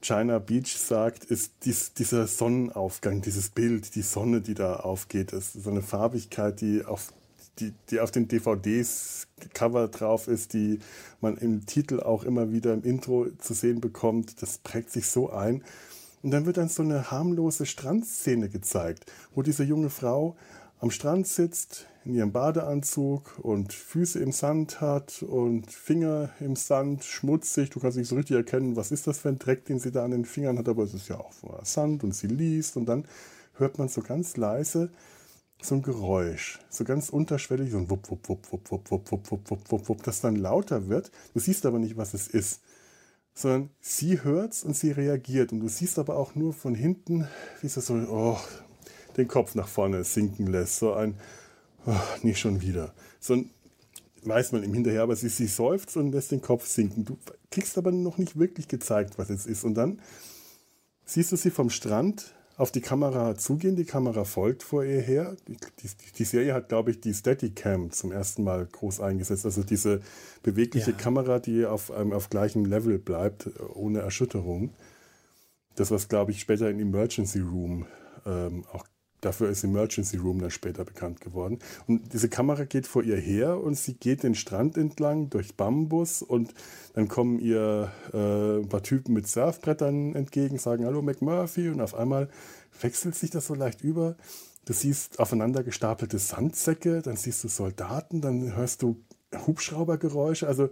China 0.00 0.38
Beach 0.38 0.76
sagt, 0.76 1.24
ist 1.24 1.52
dies, 1.64 1.92
dieser 1.94 2.26
Sonnenaufgang, 2.26 3.22
dieses 3.22 3.48
Bild, 3.48 3.94
die 3.94 4.02
Sonne, 4.02 4.40
die 4.40 4.54
da 4.54 4.76
aufgeht. 4.76 5.32
Das 5.32 5.54
ist 5.54 5.64
so 5.64 5.70
eine 5.70 5.82
Farbigkeit, 5.82 6.60
die 6.60 6.84
auf, 6.84 7.12
die, 7.58 7.72
die 7.90 8.00
auf 8.00 8.12
den 8.12 8.28
DVDs 8.28 9.26
Cover 9.52 9.88
drauf 9.88 10.28
ist, 10.28 10.52
die 10.52 10.78
man 11.20 11.36
im 11.36 11.66
Titel 11.66 12.00
auch 12.00 12.22
immer 12.22 12.52
wieder 12.52 12.72
im 12.72 12.84
Intro 12.84 13.26
zu 13.38 13.54
sehen 13.54 13.80
bekommt. 13.80 14.40
Das 14.42 14.58
prägt 14.58 14.90
sich 14.90 15.08
so 15.08 15.30
ein. 15.30 15.64
Und 16.22 16.30
dann 16.30 16.46
wird 16.46 16.56
dann 16.56 16.68
so 16.68 16.82
eine 16.82 17.10
harmlose 17.10 17.66
Strandszene 17.66 18.48
gezeigt, 18.48 19.10
wo 19.34 19.42
diese 19.42 19.64
junge 19.64 19.90
Frau 19.90 20.36
am 20.80 20.90
Strand 20.90 21.26
sitzt, 21.26 21.86
in 22.04 22.14
ihrem 22.14 22.32
Badeanzug 22.32 23.38
und 23.40 23.72
Füße 23.72 24.20
im 24.20 24.30
Sand 24.30 24.80
hat 24.80 25.22
und 25.22 25.72
Finger 25.72 26.30
im 26.40 26.54
Sand, 26.54 27.04
schmutzig. 27.04 27.70
Du 27.70 27.80
kannst 27.80 27.96
nicht 27.96 28.08
so 28.08 28.14
richtig 28.14 28.36
erkennen, 28.36 28.76
was 28.76 28.92
ist 28.92 29.06
das 29.06 29.18
für 29.18 29.28
ein 29.28 29.38
Dreck, 29.38 29.64
den 29.64 29.80
sie 29.80 29.90
da 29.90 30.04
an 30.04 30.12
den 30.12 30.24
Fingern 30.24 30.58
hat, 30.58 30.68
aber 30.68 30.84
es 30.84 30.94
ist 30.94 31.08
ja 31.08 31.18
auch 31.18 31.32
Sand 31.64 32.04
und 32.04 32.14
sie 32.14 32.28
liest 32.28 32.76
und 32.76 32.86
dann 32.86 33.06
hört 33.54 33.78
man 33.78 33.88
so 33.88 34.02
ganz 34.02 34.36
leise 34.36 34.90
so 35.62 35.74
ein 35.74 35.82
Geräusch, 35.82 36.60
so 36.68 36.84
ganz 36.84 37.08
unterschwellig, 37.08 37.70
so 37.70 37.78
ein 37.78 37.90
Wupp, 37.90 38.10
Wupp, 38.10 38.28
Wupp, 38.28 38.52
Wupp, 38.52 38.70
Wupp, 38.70 38.90
Wupp, 38.90 39.10
Wupp, 39.10 39.30
Wupp, 39.30 39.50
Wupp, 39.50 39.72
Wupp, 39.72 39.88
Wupp, 39.88 40.02
das 40.02 40.20
dann 40.20 40.36
lauter 40.36 40.88
wird. 40.88 41.10
Du 41.34 41.40
siehst 41.40 41.66
aber 41.66 41.78
nicht, 41.78 41.96
was 41.96 42.14
es 42.14 42.28
ist, 42.28 42.60
sondern 43.36 43.70
sie 43.80 44.24
hört's 44.24 44.64
und 44.64 44.74
sie 44.74 44.90
reagiert 44.90 45.52
und 45.52 45.60
du 45.60 45.68
siehst 45.68 45.98
aber 45.98 46.16
auch 46.16 46.34
nur 46.34 46.54
von 46.54 46.74
hinten, 46.74 47.28
wie 47.60 47.68
sie 47.68 47.82
so 47.82 47.94
oh, 47.94 48.38
den 49.16 49.28
Kopf 49.28 49.54
nach 49.54 49.68
vorne 49.68 50.02
sinken 50.04 50.46
lässt, 50.46 50.78
so 50.78 50.94
ein 50.94 51.14
oh, 51.86 51.92
nicht 52.22 52.40
schon 52.40 52.62
wieder. 52.62 52.94
So 53.20 53.34
ein 53.34 53.50
weiß 54.24 54.52
man 54.52 54.64
im 54.64 54.74
Hinterher, 54.74 55.02
aber 55.02 55.14
sie, 55.14 55.28
sie 55.28 55.46
seufzt 55.46 55.96
und 55.96 56.10
lässt 56.10 56.32
den 56.32 56.40
Kopf 56.40 56.66
sinken. 56.66 57.04
Du 57.04 57.16
kriegst 57.50 57.78
aber 57.78 57.92
noch 57.92 58.18
nicht 58.18 58.38
wirklich 58.38 58.68
gezeigt, 58.68 59.18
was 59.18 59.30
es 59.30 59.46
ist. 59.46 59.64
Und 59.64 59.74
dann 59.74 60.00
siehst 61.04 61.30
du 61.30 61.36
sie 61.36 61.50
vom 61.50 61.70
Strand 61.70 62.34
auf 62.56 62.72
die 62.72 62.80
Kamera 62.80 63.36
zugehen. 63.36 63.76
Die 63.76 63.84
Kamera 63.84 64.24
folgt 64.24 64.62
vor 64.62 64.84
ihr 64.84 65.00
her. 65.00 65.36
Die, 65.46 65.56
die, 65.56 65.88
die 66.16 66.24
Serie 66.24 66.54
hat, 66.54 66.68
glaube 66.68 66.90
ich, 66.90 67.00
die 67.00 67.12
Steadicam 67.12 67.90
zum 67.90 68.12
ersten 68.12 68.44
Mal 68.44 68.66
groß 68.66 69.00
eingesetzt. 69.00 69.44
Also 69.44 69.62
diese 69.62 70.00
bewegliche 70.42 70.92
Ja. 70.92 70.96
Kamera, 70.96 71.38
die 71.38 71.66
auf, 71.66 71.92
ähm, 71.96 72.12
auf 72.12 72.30
gleichem 72.30 72.64
Level 72.64 72.98
bleibt, 72.98 73.46
äh, 73.46 73.50
ohne 73.74 74.00
Erschütterung. 74.00 74.72
Das, 75.74 75.90
was, 75.90 76.08
glaube 76.08 76.30
ich, 76.30 76.40
später 76.40 76.70
in 76.70 76.80
Emergency 76.80 77.40
Room 77.40 77.86
ähm, 78.24 78.64
auch 78.72 78.86
Dafür 79.20 79.48
ist 79.48 79.64
Emergency 79.64 80.16
Room 80.18 80.40
dann 80.40 80.50
später 80.50 80.84
bekannt 80.84 81.20
geworden. 81.20 81.58
Und 81.86 82.12
diese 82.12 82.28
Kamera 82.28 82.64
geht 82.64 82.86
vor 82.86 83.02
ihr 83.02 83.16
her 83.16 83.60
und 83.60 83.76
sie 83.76 83.94
geht 83.94 84.22
den 84.22 84.34
Strand 84.34 84.76
entlang 84.76 85.30
durch 85.30 85.56
Bambus 85.56 86.22
und 86.22 86.52
dann 86.94 87.08
kommen 87.08 87.38
ihr 87.38 87.90
äh, 88.12 88.62
ein 88.62 88.68
paar 88.68 88.82
Typen 88.82 89.14
mit 89.14 89.26
Surfbrettern 89.26 90.14
entgegen, 90.14 90.58
sagen 90.58 90.84
Hallo 90.84 91.02
McMurphy 91.02 91.68
und 91.70 91.80
auf 91.80 91.94
einmal 91.94 92.28
wechselt 92.80 93.14
sich 93.14 93.30
das 93.30 93.46
so 93.46 93.54
leicht 93.54 93.82
über. 93.82 94.16
Du 94.66 94.72
siehst 94.72 95.20
aufeinander 95.20 95.62
gestapelte 95.62 96.18
Sandsäcke, 96.18 97.00
dann 97.00 97.16
siehst 97.16 97.44
du 97.44 97.48
Soldaten, 97.48 98.20
dann 98.20 98.56
hörst 98.56 98.82
du 98.82 98.96
Hubschraubergeräusche. 99.46 100.46
Also 100.46 100.70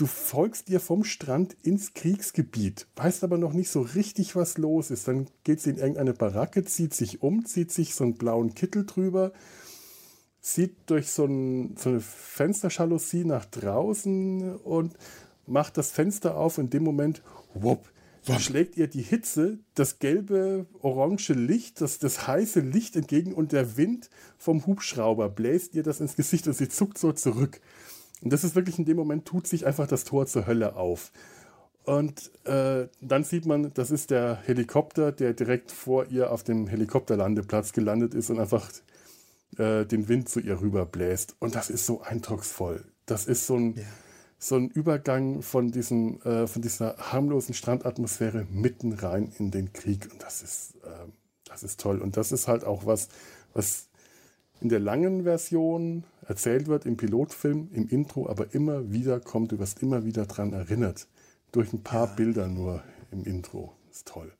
du 0.00 0.06
folgst 0.06 0.70
ihr 0.70 0.80
vom 0.80 1.04
Strand 1.04 1.54
ins 1.62 1.92
Kriegsgebiet, 1.92 2.86
weißt 2.96 3.22
aber 3.22 3.36
noch 3.36 3.52
nicht 3.52 3.68
so 3.70 3.82
richtig, 3.82 4.34
was 4.34 4.56
los 4.56 4.90
ist. 4.90 5.06
Dann 5.06 5.26
geht 5.44 5.60
sie 5.60 5.70
in 5.70 5.76
irgendeine 5.76 6.14
Baracke, 6.14 6.64
zieht 6.64 6.94
sich 6.94 7.22
um, 7.22 7.44
zieht 7.44 7.70
sich 7.70 7.94
so 7.94 8.04
einen 8.04 8.14
blauen 8.14 8.54
Kittel 8.54 8.86
drüber, 8.86 9.32
sieht 10.40 10.74
durch 10.86 11.10
so, 11.10 11.26
ein, 11.26 11.76
so 11.76 11.90
eine 11.90 12.00
Fensterjalousie 12.00 13.26
nach 13.26 13.44
draußen 13.44 14.56
und 14.56 14.94
macht 15.46 15.76
das 15.76 15.90
Fenster 15.90 16.34
auf. 16.34 16.56
In 16.56 16.70
dem 16.70 16.82
Moment, 16.82 17.20
wupp, 17.52 17.92
schlägt 18.38 18.78
ihr 18.78 18.86
die 18.86 19.02
Hitze, 19.02 19.58
das 19.74 19.98
gelbe, 19.98 20.64
orange 20.80 21.34
Licht, 21.34 21.82
das, 21.82 21.98
das 21.98 22.26
heiße 22.26 22.60
Licht 22.60 22.96
entgegen 22.96 23.34
und 23.34 23.52
der 23.52 23.76
Wind 23.76 24.08
vom 24.38 24.64
Hubschrauber 24.66 25.28
bläst 25.28 25.74
ihr 25.74 25.82
das 25.82 26.00
ins 26.00 26.16
Gesicht 26.16 26.46
und 26.46 26.54
sie 26.54 26.70
zuckt 26.70 26.96
so 26.96 27.12
zurück. 27.12 27.60
Und 28.22 28.32
das 28.32 28.44
ist 28.44 28.54
wirklich 28.54 28.78
in 28.78 28.84
dem 28.84 28.96
Moment, 28.96 29.24
tut 29.26 29.46
sich 29.46 29.66
einfach 29.66 29.86
das 29.86 30.04
Tor 30.04 30.26
zur 30.26 30.46
Hölle 30.46 30.76
auf. 30.76 31.12
Und 31.84 32.30
äh, 32.44 32.88
dann 33.00 33.24
sieht 33.24 33.46
man, 33.46 33.72
das 33.74 33.90
ist 33.90 34.10
der 34.10 34.36
Helikopter, 34.44 35.12
der 35.12 35.32
direkt 35.32 35.72
vor 35.72 36.06
ihr 36.06 36.30
auf 36.30 36.42
dem 36.44 36.66
Helikopterlandeplatz 36.66 37.72
gelandet 37.72 38.14
ist 38.14 38.30
und 38.30 38.38
einfach 38.38 38.70
äh, 39.56 39.86
den 39.86 40.08
Wind 40.08 40.28
zu 40.28 40.40
ihr 40.40 40.60
rüber 40.60 40.84
bläst. 40.86 41.36
Und 41.38 41.54
das 41.54 41.70
ist 41.70 41.86
so 41.86 42.02
eindrucksvoll. 42.02 42.84
Das 43.06 43.26
ist 43.26 43.46
so 43.46 43.56
ein, 43.56 43.74
Ja. 43.76 43.82
so 44.38 44.56
ein 44.56 44.68
Übergang 44.68 45.42
von, 45.42 45.72
diesem, 45.72 46.20
äh, 46.22 46.46
von 46.46 46.62
dieser 46.62 46.96
harmlosen 46.98 47.54
Strandatmosphäre 47.54 48.46
mitten 48.50 48.92
rein 48.92 49.32
in 49.38 49.50
den 49.50 49.72
Krieg. 49.72 50.08
Und 50.12 50.22
das 50.22 50.42
ist, 50.42 50.74
äh, 50.84 51.08
das 51.46 51.62
ist 51.62 51.80
toll. 51.80 52.00
Und 52.00 52.16
das 52.16 52.30
ist 52.30 52.46
halt 52.46 52.64
auch 52.64 52.84
was, 52.86 53.08
was 53.54 53.88
in 54.60 54.68
der 54.68 54.80
langen 54.80 55.24
Version 55.24 56.04
erzählt 56.30 56.68
wird, 56.68 56.86
im 56.86 56.96
Pilotfilm, 56.96 57.70
im 57.72 57.88
Intro, 57.88 58.28
aber 58.28 58.54
immer 58.54 58.92
wieder 58.92 59.18
kommt, 59.18 59.50
du 59.50 59.58
wirst 59.58 59.82
immer 59.82 60.04
wieder 60.04 60.26
dran 60.26 60.52
erinnert. 60.52 61.08
Durch 61.50 61.72
ein 61.72 61.82
paar 61.82 62.06
Bilder 62.14 62.46
nur 62.46 62.84
im 63.10 63.24
Intro. 63.24 63.74
ist 63.90 64.06
toll. 64.06 64.32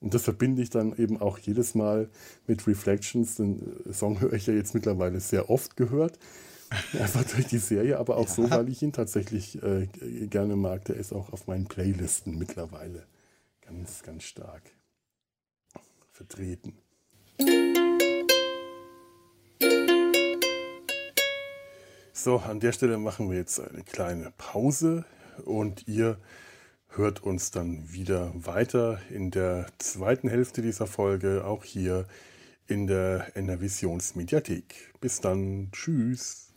Und 0.00 0.12
das 0.12 0.24
verbinde 0.24 0.60
ich 0.60 0.70
dann 0.70 0.96
eben 0.96 1.20
auch 1.20 1.38
jedes 1.38 1.76
Mal 1.76 2.10
mit 2.48 2.66
Reflections. 2.66 3.36
Den 3.36 3.62
äh, 3.88 3.92
Song 3.92 4.20
höre 4.20 4.32
ich 4.32 4.48
ja 4.48 4.54
jetzt 4.54 4.74
mittlerweile 4.74 5.20
sehr 5.20 5.50
oft 5.50 5.76
gehört. 5.76 6.18
Einfach 6.98 7.22
durch 7.22 7.46
die 7.46 7.58
Serie, 7.58 8.00
aber 8.00 8.16
auch 8.16 8.26
so, 8.26 8.50
weil 8.50 8.68
ich 8.68 8.82
ihn 8.82 8.92
tatsächlich 8.92 9.62
äh, 9.62 9.86
gerne 10.26 10.56
mag. 10.56 10.84
Der 10.86 10.96
ist 10.96 11.12
auch 11.12 11.32
auf 11.32 11.46
meinen 11.46 11.66
Playlisten 11.66 12.36
mittlerweile 12.36 13.06
ganz, 13.60 14.02
ganz 14.02 14.24
stark 14.24 14.62
vertreten. 16.10 16.74
So, 22.14 22.36
an 22.36 22.60
der 22.60 22.72
Stelle 22.72 22.98
machen 22.98 23.30
wir 23.30 23.38
jetzt 23.38 23.58
eine 23.58 23.84
kleine 23.84 24.32
Pause 24.36 25.06
und 25.46 25.88
ihr 25.88 26.18
hört 26.88 27.22
uns 27.22 27.50
dann 27.52 27.90
wieder 27.90 28.32
weiter 28.34 29.00
in 29.08 29.30
der 29.30 29.66
zweiten 29.78 30.28
Hälfte 30.28 30.60
dieser 30.60 30.86
Folge, 30.86 31.46
auch 31.46 31.64
hier 31.64 32.06
in 32.66 32.86
der 32.86 33.34
Enervisions 33.34 34.14
Mediathek. 34.14 34.92
Bis 35.00 35.22
dann, 35.22 35.70
tschüss. 35.72 36.51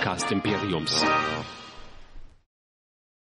Produktion 0.00 0.28
des 0.28 0.28
Podcast 0.28 0.32
Imperiums. 0.32 1.04